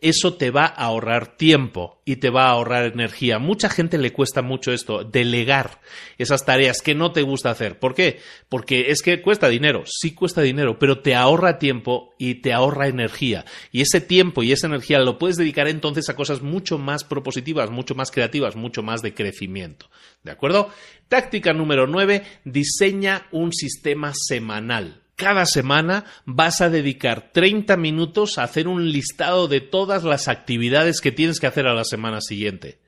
Eso 0.01 0.35
te 0.35 0.51
va 0.51 0.65
a 0.65 0.85
ahorrar 0.85 1.35
tiempo 1.37 2.01
y 2.05 2.17
te 2.17 2.29
va 2.29 2.45
a 2.45 2.51
ahorrar 2.51 2.85
energía. 2.85 3.39
Mucha 3.39 3.69
gente 3.69 3.97
le 3.97 4.13
cuesta 4.13 4.41
mucho 4.41 4.71
esto, 4.71 5.03
delegar 5.03 5.81
esas 6.17 6.45
tareas 6.45 6.81
que 6.81 6.93
no 6.93 7.11
te 7.11 7.21
gusta 7.21 7.49
hacer. 7.49 7.79
¿Por 7.79 7.95
qué? 7.95 8.19
Porque 8.49 8.91
es 8.91 9.01
que 9.01 9.21
cuesta 9.21 9.47
dinero, 9.47 9.83
sí 9.85 10.13
cuesta 10.13 10.41
dinero, 10.41 10.77
pero 10.77 10.99
te 10.99 11.15
ahorra 11.15 11.59
tiempo 11.59 12.13
y 12.19 12.35
te 12.35 12.53
ahorra 12.53 12.87
energía. 12.87 13.45
Y 13.71 13.81
ese 13.81 14.01
tiempo 14.01 14.43
y 14.43 14.51
esa 14.51 14.67
energía 14.67 14.99
lo 14.99 15.17
puedes 15.17 15.37
dedicar 15.37 15.67
entonces 15.67 16.09
a 16.09 16.15
cosas 16.15 16.41
mucho 16.41 16.77
más 16.77 17.03
propositivas, 17.03 17.69
mucho 17.71 17.95
más 17.95 18.11
creativas, 18.11 18.55
mucho 18.55 18.83
más 18.83 19.01
de 19.01 19.13
crecimiento. 19.13 19.89
¿De 20.23 20.31
acuerdo? 20.31 20.69
Táctica 21.07 21.53
número 21.53 21.87
9, 21.87 22.23
diseña 22.45 23.27
un 23.31 23.53
sistema 23.53 24.13
semanal 24.15 25.02
cada 25.15 25.45
semana 25.45 26.05
vas 26.25 26.61
a 26.61 26.69
dedicar 26.69 27.31
30 27.31 27.77
minutos 27.77 28.37
a 28.37 28.43
hacer 28.43 28.67
un 28.67 28.91
listado 28.91 29.47
de 29.47 29.61
todas 29.61 30.03
las 30.03 30.27
actividades 30.27 31.01
que 31.01 31.11
tienes 31.11 31.39
que 31.39 31.47
hacer 31.47 31.67
a 31.67 31.73
la 31.73 31.83
semana 31.83 32.21
siguiente. 32.21 32.79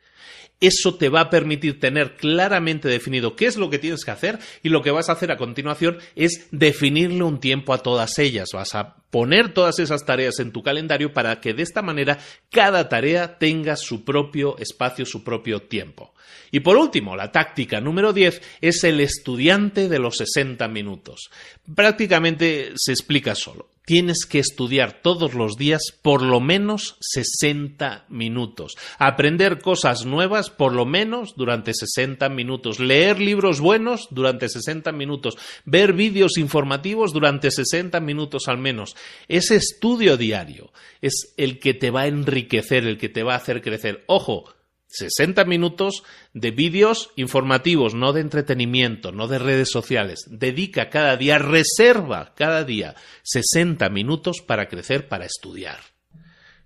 Eso 0.62 0.96
te 0.96 1.10
va 1.10 1.20
a 1.20 1.30
permitir 1.30 1.82
tener 1.82 2.16
claramente 2.16 2.88
definido 2.88 3.36
qué 3.36 3.46
es 3.46 3.58
lo 3.58 3.70
que 3.70 3.78
tienes 3.78 4.06
que 4.06 4.12
hacer 4.12 4.40
y 4.64 4.70
lo 4.70 4.82
que 4.82 4.92
vas 4.92 5.10
a 5.10 5.12
hacer 5.14 5.30
a 5.32 5.38
continuación 5.38 5.98
es 6.16 6.48
definirle 6.52 7.24
un 7.24 7.42
tiempo 7.42 7.74
a 7.74 7.80
todas 7.80 8.18
ellas. 8.20 8.50
Vas 8.54 8.74
a 8.74 8.96
poner 9.10 9.54
todas 9.54 9.80
esas 9.80 10.06
tareas 10.06 10.40
en 10.40 10.52
tu 10.52 10.64
calendario 10.64 11.14
para 11.14 11.42
que 11.42 11.54
de 11.54 11.62
esta 11.62 11.82
manera 11.82 12.20
cada 12.52 12.88
tarea 12.88 13.38
tenga 13.38 13.76
su 13.76 14.06
propio 14.06 14.58
espacio, 14.58 15.06
su 15.06 15.26
propio 15.26 15.62
tiempo. 15.62 16.15
Y 16.52 16.62
por 16.62 16.78
último, 16.78 17.16
la 17.16 17.32
táctica 17.32 17.82
número 17.82 18.14
10 18.14 18.42
es 18.62 18.84
el 18.84 19.00
estudiante 19.00 19.90
de 19.90 20.00
los 20.00 20.18
60 20.18 20.68
minutos. 20.68 21.30
Prácticamente 21.74 22.74
se 22.76 22.92
explica 22.92 23.36
solo 23.36 23.70
tienes 23.86 24.26
que 24.26 24.40
estudiar 24.40 25.02
todos 25.02 25.34
los 25.34 25.58
días 25.58 25.82
por 26.02 26.22
lo 26.22 26.42
menos 26.42 26.98
60 27.00 28.06
minutos. 28.10 28.76
Aprender 28.98 29.60
cosas 29.60 30.06
nuevas 30.06 30.50
por 30.50 30.74
lo 30.74 30.86
menos 30.86 31.36
durante 31.36 31.74
60 31.74 32.28
minutos. 32.30 32.80
Leer 32.80 33.20
libros 33.20 33.62
buenos 33.62 34.08
durante 34.10 34.50
60 34.50 34.92
minutos. 34.92 35.38
Ver 35.66 35.94
vídeos 35.94 36.38
informativos 36.38 37.14
durante 37.14 37.52
60 37.52 38.00
minutos 38.00 38.48
al 38.48 38.58
menos. 38.58 38.96
Ese 39.28 39.56
estudio 39.56 40.18
diario 40.18 40.72
es 41.02 41.34
el 41.38 41.60
que 41.60 41.74
te 41.74 41.92
va 41.92 42.02
a 42.02 42.08
enriquecer, 42.08 42.86
el 42.86 42.98
que 42.98 43.10
te 43.10 43.24
va 43.24 43.34
a 43.34 43.38
hacer 43.38 43.62
crecer. 43.62 44.04
Ojo, 44.08 44.55
60 44.98 45.46
minutos 45.46 46.04
de 46.34 46.52
vídeos 46.52 47.12
informativos, 47.16 47.94
no 47.94 48.14
de 48.14 48.22
entretenimiento, 48.22 49.12
no 49.12 49.28
de 49.28 49.40
redes 49.40 49.70
sociales. 49.70 50.26
Dedica 50.30 50.90
cada 50.90 51.18
día, 51.18 51.38
reserva 51.38 52.34
cada 52.36 52.64
día 52.64 52.96
60 53.24 53.90
minutos 53.90 54.42
para 54.42 54.68
crecer, 54.68 55.08
para 55.08 55.26
estudiar. 55.26 55.95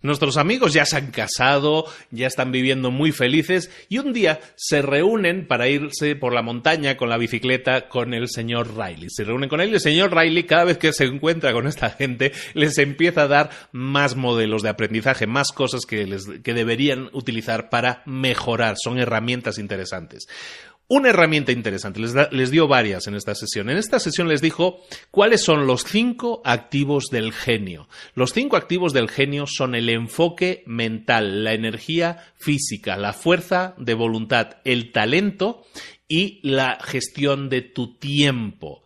Nuestros 0.02 0.38
amigos 0.38 0.72
ya 0.72 0.86
se 0.86 0.95
han 0.95 1.12
casado, 1.12 1.86
ya 2.10 2.28
están 2.28 2.54
viviendo 2.54 2.89
muy 2.89 3.12
felices 3.12 3.70
y 3.89 3.97
un 3.97 4.14
día 4.14 4.39
se 4.56 4.82
reúnen 4.82 5.45
para 5.45 5.68
irse 5.68 6.16
por 6.16 6.34
la 6.34 6.41
montaña 6.41 6.95
con 6.95 7.10
la 7.10 7.18
bicicleta 7.18 7.89
con 7.89 8.14
el 8.14 8.30
señor 8.30 8.78
Riley. 8.78 9.10
Se 9.10 9.26
reúnen 9.26 9.50
con 9.50 9.60
él 9.60 9.72
y 9.72 9.74
el 9.74 9.82
señor 9.82 10.16
Riley 10.16 10.43
cada 10.43 10.64
vez 10.64 10.78
que 10.78 10.93
se 10.93 11.04
encuentra 11.04 11.52
con 11.52 11.68
esta 11.68 11.89
gente 11.89 12.32
les 12.54 12.78
empieza 12.78 13.24
a 13.24 13.28
dar 13.28 13.50
más 13.74 14.16
modelos 14.16 14.64
de 14.64 14.70
aprendizaje, 14.70 15.28
más 15.28 15.52
cosas 15.52 15.86
que, 15.86 16.18
que 16.43 16.54
deberían 16.54 17.10
utilizar 17.12 17.70
para 17.70 18.02
mejorar. 18.06 18.76
Son 18.82 19.00
herramientas 19.00 19.58
interesantes 19.58 20.28
una 20.90 21.10
herramienta 21.10 21.52
interesante. 21.52 22.02
Les, 22.32 22.52
dio 22.52 22.68
varias 22.68 23.06
en 23.06 23.16
esta 23.16 23.36
sesión. 23.36 23.70
En 23.70 23.78
esta 23.78 24.00
sesión 24.00 24.28
les 24.28 24.42
dijo 24.42 24.82
cuáles 25.12 25.42
son 25.42 25.68
los 25.68 25.84
cinco 25.84 26.42
activos 26.44 27.06
del 27.12 27.32
genio. 27.32 27.88
Los 28.16 28.34
cinco 28.34 28.58
activos 28.58 28.92
del 28.92 29.08
genio 29.08 29.46
son 29.46 29.76
el 29.76 29.88
enfoque 29.88 30.64
mental, 30.66 31.44
la 31.44 31.54
energía 31.54 32.34
física, 32.36 32.98
la 32.98 33.14
fuerza 33.14 33.76
de 33.78 33.94
voluntad, 33.94 34.58
el 34.66 34.92
talento 34.92 35.64
y 36.08 36.40
la 36.42 36.80
gestión 36.82 37.50
de 37.50 37.62
tu 37.62 37.96
tiempo. 37.96 38.84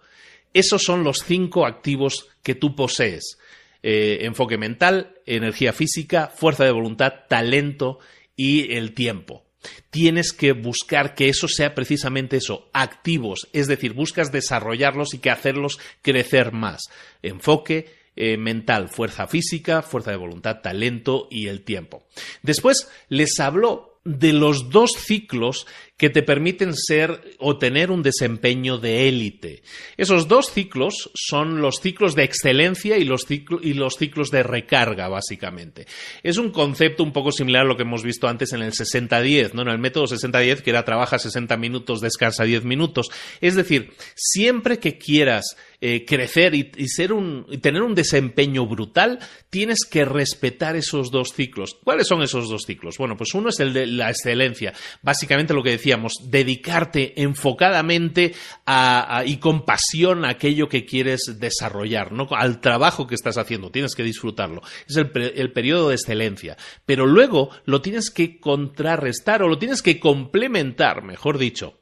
Esos 0.53 0.83
son 0.83 1.05
los 1.05 1.19
cinco 1.19 1.65
activos 1.65 2.27
que 2.43 2.53
tú 2.53 2.75
posees. 2.75 3.37
Eh, 3.81 4.19
enfoque 4.25 4.57
mental, 4.57 5.15
energía 5.25 5.71
física, 5.71 6.27
fuerza 6.27 6.65
de 6.65 6.71
voluntad, 6.71 7.13
talento 7.29 7.99
y 8.35 8.73
el 8.73 8.93
tiempo 8.93 9.42
tienes 9.89 10.33
que 10.33 10.51
buscar 10.51 11.15
que 11.15 11.29
eso 11.29 11.47
sea 11.47 11.75
precisamente 11.75 12.37
eso, 12.37 12.69
activos, 12.73 13.47
es 13.53 13.67
decir, 13.67 13.93
buscas 13.93 14.31
desarrollarlos 14.31 15.13
y 15.13 15.19
que 15.19 15.29
hacerlos 15.29 15.79
crecer 16.01 16.51
más. 16.51 16.81
Enfoque, 17.21 17.93
eh, 18.15 18.37
mental, 18.37 18.89
fuerza 18.89 19.27
física, 19.27 19.81
fuerza 19.81 20.11
de 20.11 20.17
voluntad, 20.17 20.61
talento 20.61 21.27
y 21.31 21.47
el 21.47 21.63
tiempo. 21.63 22.03
Después 22.41 22.87
les 23.09 23.39
habló 23.39 23.99
de 24.05 24.33
los 24.33 24.69
dos 24.69 24.91
ciclos 24.91 25.65
que 25.97 26.09
te 26.09 26.23
permiten 26.23 26.73
ser 26.73 27.21
o 27.37 27.57
tener 27.57 27.91
un 27.91 28.01
desempeño 28.01 28.79
de 28.79 29.07
élite. 29.07 29.61
Esos 29.95 30.27
dos 30.27 30.51
ciclos 30.51 31.11
son 31.13 31.61
los 31.61 31.75
ciclos 31.81 32.15
de 32.15 32.23
excelencia 32.23 32.97
y 32.97 33.05
los, 33.05 33.27
y 33.29 33.73
los 33.73 33.95
ciclos 33.97 34.31
de 34.31 34.41
recarga, 34.41 35.07
básicamente. 35.07 35.85
Es 36.23 36.37
un 36.37 36.51
concepto 36.51 37.03
un 37.03 37.13
poco 37.13 37.31
similar 37.31 37.61
a 37.61 37.65
lo 37.65 37.77
que 37.77 37.83
hemos 37.83 38.03
visto 38.03 38.27
antes 38.27 38.53
en 38.53 38.63
el 38.63 38.71
60-10, 38.71 39.53
¿no? 39.53 39.61
En 39.61 39.69
el 39.69 39.77
método 39.77 40.05
60-10, 40.05 40.61
que 40.61 40.71
era 40.71 40.83
trabaja 40.83 41.19
60 41.19 41.55
minutos, 41.57 42.01
descansa 42.01 42.43
10 42.43 42.63
minutos. 42.63 43.11
Es 43.39 43.55
decir, 43.55 43.93
siempre 44.15 44.79
que 44.79 44.97
quieras 44.97 45.55
eh, 45.79 46.05
crecer 46.05 46.55
y, 46.55 46.87
ser 46.87 47.13
un, 47.13 47.45
y 47.49 47.57
tener 47.57 47.81
un 47.81 47.93
desempeño 47.93 48.65
brutal, 48.65 49.19
tienes 49.49 49.85
que 49.85 50.05
respetar 50.05 50.75
esos 50.75 51.11
dos 51.11 51.33
ciclos. 51.35 51.77
¿Cuáles 51.83 52.07
son 52.07 52.23
esos 52.23 52.49
dos 52.49 52.63
ciclos? 52.65 52.97
Bueno, 52.97 53.17
pues 53.17 53.33
uno 53.33 53.49
es 53.49 53.59
el 53.59 53.73
de 53.73 53.85
la 53.85 54.09
excelencia. 54.09 54.73
Básicamente 55.01 55.53
lo 55.53 55.61
que 55.61 55.71
decíamos, 55.83 56.13
dedicarte 56.31 57.21
enfocadamente 57.21 58.33
y 59.25 59.37
con 59.37 59.65
pasión 59.65 60.23
a 60.23 60.29
aquello 60.29 60.69
que 60.69 60.85
quieres 60.85 61.35
desarrollar, 61.39 62.13
¿no? 62.13 62.29
al 62.31 62.61
trabajo 62.61 63.05
que 63.05 63.15
estás 63.15 63.37
haciendo. 63.37 63.69
Tienes 63.69 63.93
que 63.93 64.03
disfrutarlo. 64.03 64.61
Es 64.87 64.95
el, 64.95 65.11
el 65.35 65.51
periodo 65.51 65.89
de 65.89 65.95
excelencia. 65.95 66.55
Pero 66.85 67.05
luego 67.05 67.49
lo 67.65 67.81
tienes 67.81 68.11
que 68.11 68.39
contrarrestar 68.39 69.43
o 69.43 69.49
lo 69.49 69.57
tienes 69.57 69.81
que 69.81 69.99
complementar, 69.99 71.03
mejor 71.03 71.37
dicho, 71.37 71.77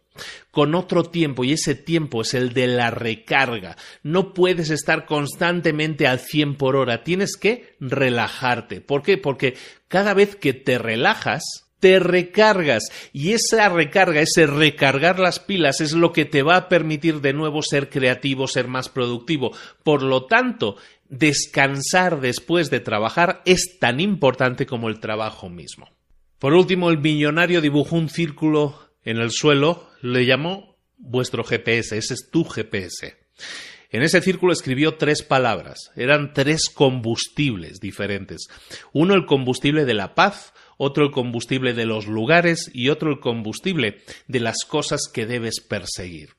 con 0.50 0.74
otro 0.74 1.04
tiempo 1.04 1.44
y 1.44 1.54
ese 1.54 1.76
tiempo 1.76 2.24
es 2.24 2.34
el 2.34 2.54
de 2.54 2.66
la 2.66 2.90
recarga. 2.90 3.78
No 4.02 4.34
puedes 4.34 4.72
estar 4.72 5.06
constantemente 5.06 6.08
al 6.08 6.20
100 6.20 6.56
por 6.56 6.76
hora, 6.76 7.04
tienes 7.04 7.38
que 7.38 7.76
relajarte. 7.80 8.82
¿Por 8.82 9.04
qué? 9.04 9.20
Porque 9.20 9.56
cada 9.88 10.16
vez 10.16 10.36
que 10.36 10.54
te 10.54 10.80
relajas, 10.80 11.71
te 11.82 12.00
recargas 12.00 12.84
y 13.12 13.34
esa 13.34 13.68
recarga, 13.68 14.22
ese 14.22 14.48
recargar 14.48 15.20
las 15.20 15.40
pilas 15.40 15.82
es 15.82 15.92
lo 15.92 16.14
que 16.14 16.24
te 16.24 16.44
va 16.44 16.56
a 16.56 16.70
permitir 16.70 17.20
de 17.20 17.34
nuevo 17.34 17.62
ser 17.62 17.90
creativo, 17.90 18.48
ser 18.48 18.68
más 18.68 18.88
productivo. 18.88 19.52
Por 19.84 20.04
lo 20.04 20.26
tanto, 20.26 20.78
descansar 21.10 22.22
después 22.22 22.70
de 22.70 22.80
trabajar 22.80 23.42
es 23.46 23.80
tan 23.80 24.00
importante 24.00 24.66
como 24.66 24.88
el 24.88 25.00
trabajo 25.00 25.50
mismo. 25.50 25.90
Por 26.40 26.54
último, 26.54 26.90
el 26.90 27.00
millonario 27.00 27.62
dibujó 27.62 27.98
un 27.98 28.10
círculo 28.10 28.80
en 29.04 29.18
el 29.18 29.32
suelo, 29.32 29.90
le 30.02 30.26
llamó 30.26 30.78
vuestro 30.98 31.44
GPS, 31.44 31.98
ese 31.98 32.14
es 32.14 32.30
tu 32.32 32.46
GPS. 32.46 33.18
En 33.90 34.04
ese 34.04 34.22
círculo 34.22 34.54
escribió 34.54 34.96
tres 34.96 35.22
palabras, 35.22 35.92
eran 35.96 36.34
tres 36.34 36.70
combustibles 36.70 37.80
diferentes. 37.82 38.48
Uno 38.94 39.16
el 39.16 39.26
combustible 39.26 39.84
de 39.84 39.94
la 39.94 40.16
paz, 40.16 40.54
otro 40.84 41.06
el 41.06 41.12
combustible 41.12 41.74
de 41.74 41.86
los 41.86 42.08
lugares 42.08 42.72
y 42.74 42.90
otro 42.90 43.12
el 43.12 43.20
combustible 43.20 44.00
de 44.28 44.40
las 44.40 44.66
cosas 44.66 45.02
que 45.14 45.28
debes 45.28 45.62
perseguir. 45.62 46.32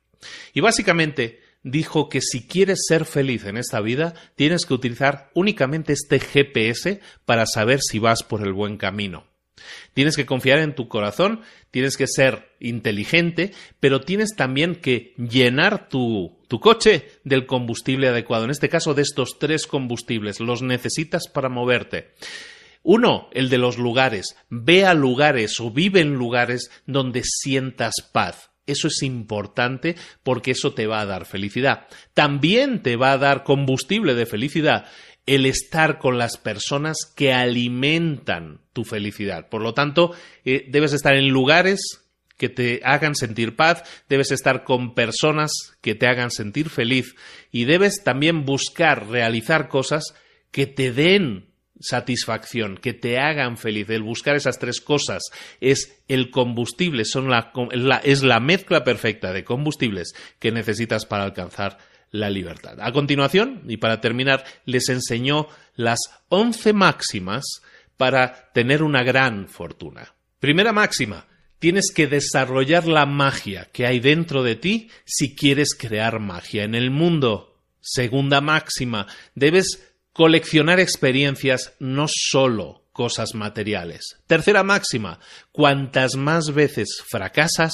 Y 0.53 0.61
básicamente 0.61 1.41
dijo 1.63 2.09
que 2.09 2.21
si 2.21 2.49
quieres 2.49 2.81
ser 2.89 3.05
feliz 3.05 3.45
en 3.45 3.57
esta 3.57 3.81
vida, 3.81 4.15
tienes 4.35 4.67
que 4.67 4.75
utilizar 4.75 5.31
únicamente 5.35 5.93
este 5.93 6.19
GPS 6.19 7.01
para 7.25 7.47
saber 7.47 7.81
si 7.83 8.01
vas 8.01 8.25
por 8.25 8.43
el 8.43 8.53
buen 8.53 8.79
camino. 8.79 9.29
Tienes 9.95 10.17
que 10.17 10.27
confiar 10.27 10.59
en 10.59 10.75
tu 10.75 10.89
corazón, 10.89 11.43
tienes 11.71 11.97
que 11.97 12.09
ser 12.09 12.49
inteligente, 12.59 13.53
pero 13.79 14.01
tienes 14.01 14.35
también 14.35 14.75
que 14.75 15.15
llenar 15.17 15.89
tu, 15.89 16.37
tu, 16.49 16.59
coche 16.59 17.13
del 17.23 17.47
combustible 17.47 18.09
adecuado. 18.09 18.45
En 18.45 18.51
este 18.51 18.69
caso, 18.69 18.95
de 18.95 19.03
estos 19.03 19.39
tres 19.39 19.69
combustibles, 19.69 20.41
los 20.41 20.63
necesitas 20.63 21.29
para 21.29 21.49
moverte. 21.49 22.11
Uno, 22.83 23.29
el 23.33 23.49
de 23.49 23.59
los 23.59 23.79
lugares. 23.79 24.37
Ve 24.49 24.85
a 24.85 24.95
lugares 24.95 25.61
o 25.61 25.71
vive 25.71 26.01
en 26.01 26.15
lugares 26.15 26.71
donde 26.87 27.23
sientas 27.25 27.95
paz. 28.13 28.51
Eso 28.67 28.89
es 28.89 29.03
importante 29.03 29.97
porque 30.23 30.53
eso 30.53 30.73
te 30.73 30.87
va 30.87 31.01
a 31.01 31.07
dar 31.07 31.27
felicidad. 31.27 31.87
También 32.15 32.83
te 32.83 32.97
va 32.97 33.13
a 33.13 33.19
dar 33.19 33.45
combustible 33.45 34.15
de 34.15 34.27
felicidad 34.27 34.87
el 35.27 35.47
estar 35.47 35.99
con 35.99 36.19
las 36.19 36.37
personas 36.37 36.97
que 37.15 37.33
alimentan 37.33 38.61
tu 38.73 38.85
felicidad. 38.85 39.49
Por 39.49 39.63
lo 39.63 39.75
tanto, 39.75 40.13
eh, 40.45 40.67
debes 40.69 40.93
estar 40.93 41.15
en 41.15 41.29
lugares 41.29 42.03
que 42.37 42.49
te 42.49 42.81
hagan 42.85 43.15
sentir 43.15 43.55
paz, 43.55 43.85
debes 44.09 44.33
estar 44.33 44.65
con 44.65 44.95
personas 44.95 45.53
que 45.81 45.95
te 45.95 46.09
hagan 46.09 46.31
sentir 46.31 46.71
feliz 46.71 47.15
y 47.53 47.67
debes 47.67 48.03
también 48.03 48.45
buscar 48.45 49.09
realizar 49.09 49.69
cosas 49.69 50.15
que 50.51 50.67
te 50.67 50.93
den 50.93 51.52
satisfacción, 51.83 52.77
que 52.77 52.95
te 52.95 53.19
hagan 53.19 53.59
feliz. 53.59 53.91
El 53.91 54.03
buscar 54.03 54.37
esas 54.37 54.59
tres 54.59 54.81
cosas 54.81 55.23
es 55.61 56.03
el 56.09 56.31
combustible, 56.31 57.05
son 57.05 57.31
es 58.03 58.23
la 58.23 58.41
mezcla 58.41 58.85
perfecta 58.85 59.33
de 59.33 59.45
combustibles 59.45 60.15
que 60.39 60.53
necesitas 60.53 61.07
para 61.07 61.25
alcanzar 61.25 61.79
la 62.11 62.31
libertad. 62.31 62.79
A 62.81 62.93
continuación, 62.93 63.63
y 63.67 63.79
para 63.79 64.01
terminar, 64.01 64.45
les 64.65 64.89
enseñó 64.89 65.49
las 65.75 65.99
once 66.29 66.73
máximas 66.73 67.45
para 67.97 68.53
tener 68.53 68.83
una 68.83 69.03
gran 69.03 69.49
fortuna. 69.49 70.15
Primera 70.39 70.73
máxima, 70.73 71.27
tienes 71.59 71.93
que 71.95 72.07
desarrollar 72.07 72.87
la 72.87 73.07
magia 73.07 73.69
que 73.73 73.87
hay 73.87 74.01
dentro 74.01 74.43
de 74.43 74.57
ti 74.57 74.91
si 75.05 75.35
quieres 75.35 75.75
crear 75.75 76.19
magia 76.19 76.65
en 76.65 76.75
el 76.75 76.91
mundo. 76.91 77.61
Segunda 77.81 78.41
máxima, 78.41 79.07
debes 79.35 79.92
coleccionar 80.13 80.81
experiencias, 80.81 81.75
no 81.79 82.07
solo 82.09 82.85
cosas 82.93 83.35
materiales. 83.35 84.19
Tercera 84.27 84.63
máxima, 84.63 85.19
cuantas 85.51 86.17
más 86.17 86.53
veces 86.53 87.03
fracasas, 87.09 87.73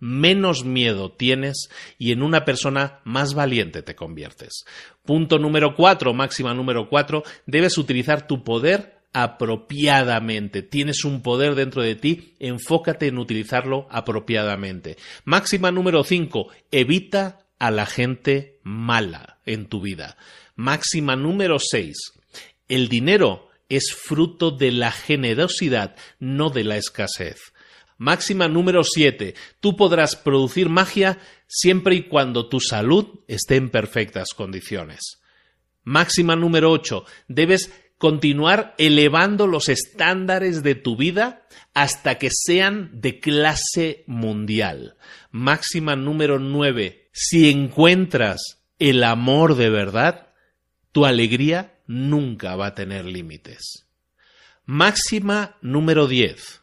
menos 0.00 0.64
miedo 0.64 1.12
tienes 1.12 1.68
y 1.98 2.12
en 2.12 2.22
una 2.22 2.44
persona 2.44 3.00
más 3.04 3.34
valiente 3.34 3.82
te 3.82 3.94
conviertes. 3.94 4.64
Punto 5.04 5.38
número 5.38 5.74
cuatro, 5.74 6.12
máxima 6.12 6.54
número 6.54 6.88
cuatro, 6.88 7.22
debes 7.46 7.78
utilizar 7.78 8.26
tu 8.26 8.44
poder 8.44 8.98
apropiadamente. 9.12 10.62
Tienes 10.62 11.04
un 11.04 11.22
poder 11.22 11.54
dentro 11.54 11.82
de 11.82 11.94
ti, 11.94 12.34
enfócate 12.38 13.06
en 13.06 13.18
utilizarlo 13.18 13.86
apropiadamente. 13.90 14.96
Máxima 15.24 15.70
número 15.70 16.04
cinco, 16.04 16.48
evita 16.70 17.40
a 17.58 17.70
la 17.70 17.86
gente 17.86 18.60
mala 18.62 19.38
en 19.46 19.66
tu 19.66 19.80
vida. 19.80 20.16
Máxima 20.58 21.14
número 21.14 21.58
seis, 21.60 21.96
el 22.66 22.88
dinero 22.88 23.48
es 23.68 23.94
fruto 23.94 24.50
de 24.50 24.72
la 24.72 24.90
generosidad, 24.90 25.94
no 26.18 26.50
de 26.50 26.64
la 26.64 26.76
escasez. 26.76 27.36
Máxima 27.96 28.48
número 28.48 28.82
7. 28.82 29.34
Tú 29.60 29.76
podrás 29.76 30.16
producir 30.16 30.68
magia 30.68 31.20
siempre 31.46 31.94
y 31.94 32.08
cuando 32.08 32.48
tu 32.48 32.58
salud 32.58 33.20
esté 33.28 33.54
en 33.54 33.70
perfectas 33.70 34.30
condiciones. 34.34 35.20
Máxima 35.84 36.34
número 36.34 36.72
8. 36.72 37.04
Debes 37.28 37.72
continuar 37.96 38.74
elevando 38.78 39.46
los 39.46 39.68
estándares 39.68 40.64
de 40.64 40.74
tu 40.74 40.96
vida 40.96 41.46
hasta 41.72 42.18
que 42.18 42.30
sean 42.32 42.90
de 43.00 43.20
clase 43.20 44.02
mundial. 44.08 44.96
Máxima 45.30 45.94
número 45.94 46.40
9. 46.40 47.10
Si 47.12 47.48
encuentras 47.48 48.58
el 48.80 49.04
amor 49.04 49.56
de 49.56 49.70
verdad, 49.70 50.27
tu 50.92 51.04
alegría 51.04 51.78
nunca 51.86 52.56
va 52.56 52.68
a 52.68 52.74
tener 52.74 53.04
límites. 53.04 53.86
Máxima 54.64 55.56
número 55.62 56.06
10. 56.06 56.62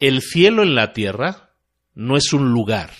El 0.00 0.20
cielo 0.20 0.62
en 0.62 0.74
la 0.74 0.92
tierra 0.92 1.54
no 1.94 2.16
es 2.16 2.32
un 2.32 2.52
lugar, 2.52 2.90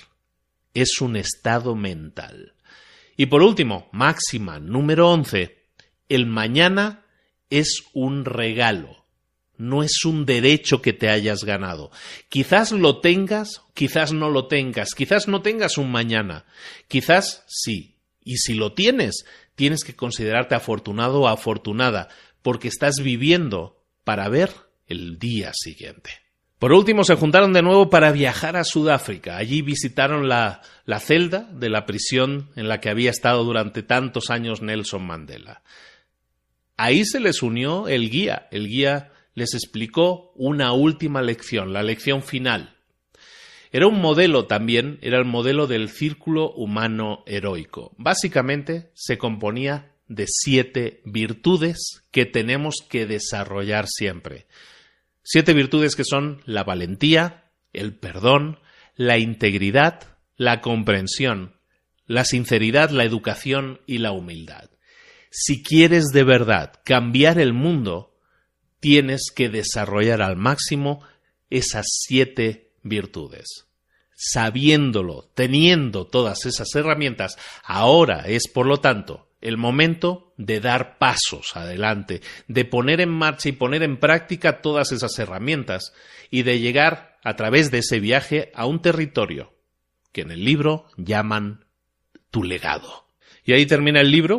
es 0.73 1.01
un 1.01 1.17
estado 1.17 1.75
mental. 1.75 2.55
Y 3.17 3.27
por 3.27 3.43
último, 3.43 3.89
máxima 3.93 4.61
número 4.61 5.11
11, 5.11 5.57
el 6.09 6.27
mañana 6.27 7.05
es 7.51 7.85
un 7.93 8.25
regalo, 8.25 9.05
no 9.57 9.83
es 9.83 10.05
un 10.05 10.27
derecho 10.27 10.83
que 10.83 10.93
te 10.93 11.09
hayas 11.09 11.45
ganado. 11.45 11.91
Quizás 12.29 12.73
lo 12.73 13.01
tengas, 13.01 13.62
quizás 13.75 14.12
no 14.12 14.31
lo 14.31 14.47
tengas, 14.49 14.95
quizás 14.95 15.29
no 15.29 15.43
tengas 15.43 15.79
un 15.79 15.91
mañana, 15.91 16.45
quizás 16.89 17.45
sí. 17.47 17.97
Y 18.23 18.39
si 18.39 18.55
lo 18.55 18.73
tienes, 18.73 19.25
tienes 19.57 19.82
que 19.82 19.96
considerarte 19.96 20.54
afortunado 20.54 21.22
o 21.22 21.28
afortunada, 21.28 22.09
porque 22.42 22.68
estás 22.68 23.00
viviendo 23.02 23.82
para 24.04 24.28
ver 24.28 24.50
el 24.86 25.18
día 25.18 25.50
siguiente. 25.52 26.11
Por 26.59 26.72
último, 26.72 27.04
se 27.04 27.16
juntaron 27.16 27.52
de 27.52 27.62
nuevo 27.62 27.90
para 27.90 28.12
viajar 28.12 28.57
a 28.57 28.64
Sudáfrica. 28.64 29.36
Allí 29.36 29.61
visitaron 29.61 30.28
la, 30.28 30.62
la, 30.84 31.00
celda 31.00 31.40
de 31.52 31.68
la 31.68 31.84
prisión 31.84 32.50
en 32.57 32.68
la 32.68 32.80
que 32.80 32.88
había 32.88 33.11
estado 33.11 33.44
durante 33.44 33.82
tantos 33.82 34.30
años 34.30 34.62
Nelson 34.62 35.07
Mandela. 35.07 35.62
Ahí 36.78 37.04
se 37.04 37.20
les 37.20 37.42
unió 37.42 37.88
el 37.88 38.09
guía. 38.11 38.48
El 38.50 38.68
guía 38.68 39.12
les 39.34 39.52
explicó 39.52 40.32
una 40.34 40.72
última 40.72 41.20
lección, 41.20 41.74
la 41.74 41.82
lección 41.82 42.22
final. 42.22 42.76
Era 43.73 43.87
un 43.87 44.01
modelo 44.01 44.47
también, 44.47 44.99
era 45.03 45.19
el 45.19 45.25
modelo 45.25 45.67
del 45.67 45.89
círculo 45.89 46.53
humano 46.53 47.23
heroico. 47.27 47.95
Básicamente 47.99 48.91
se 48.95 49.19
componía 49.19 49.93
de 50.09 50.27
siete 50.29 51.01
virtudes 51.05 52.05
que 52.11 52.27
tenemos 52.27 52.77
que 52.89 53.07
desarrollar 53.07 53.87
siempre. 53.89 54.47
Siete 55.23 55.53
virtudes 55.53 55.97
que 55.97 56.05
son 56.05 56.43
la 56.45 56.62
valentía, 56.62 57.51
el 57.73 57.95
perdón, 57.97 58.61
la 58.95 59.19
integridad, 59.19 60.17
la 60.37 60.61
comprensión, 60.61 61.57
la 62.07 62.25
sinceridad, 62.25 62.91
la 62.91 63.05
educación 63.05 63.81
y 63.87 63.99
la 63.99 64.12
humildad. 64.12 64.71
Si 65.31 65.62
quieres 65.62 66.07
de 66.12 66.23
verdad 66.23 66.75
cambiar 66.85 67.39
el 67.39 67.53
mundo, 67.53 68.17
tienes 68.81 69.33
que 69.35 69.49
desarrollar 69.49 70.23
al 70.23 70.37
máximo 70.37 71.03
esas 71.51 71.87
siete 71.89 72.66
virtudes. 72.89 73.66
Sabiéndolo, 74.14 75.30
teniendo 75.34 76.07
todas 76.07 76.47
esas 76.47 76.74
herramientas, 76.74 77.37
ahora 77.62 78.24
es, 78.26 78.49
por 78.49 78.66
lo 78.66 78.78
tanto, 78.78 79.28
el 79.41 79.59
momento 79.59 80.32
de 80.37 80.61
dar 80.61 80.99
pasos 80.99 81.55
adelante, 81.55 82.22
de 82.49 82.64
poner 82.64 83.01
en 83.01 83.11
marcha 83.11 83.49
y 83.49 83.53
poner 83.53 83.82
en 83.82 83.99
práctica 83.99 84.62
todas 84.62 84.93
esas 84.93 85.18
herramientas 85.18 85.93
y 86.30 86.43
de 86.43 86.59
llegar 86.59 87.18
a 87.22 87.37
través 87.37 87.70
de 87.70 87.78
ese 87.78 88.01
viaje 88.01 88.51
a 88.55 88.66
un 88.66 88.80
territorio 88.80 89.53
que 90.12 90.22
en 90.22 90.30
el 90.30 90.45
libro 90.45 90.87
llaman 90.97 91.66
tu 92.30 92.43
legado. 92.43 93.07
Y 93.45 93.53
ahí 93.53 93.66
termina 93.66 94.01
el 94.01 94.11
libro, 94.11 94.34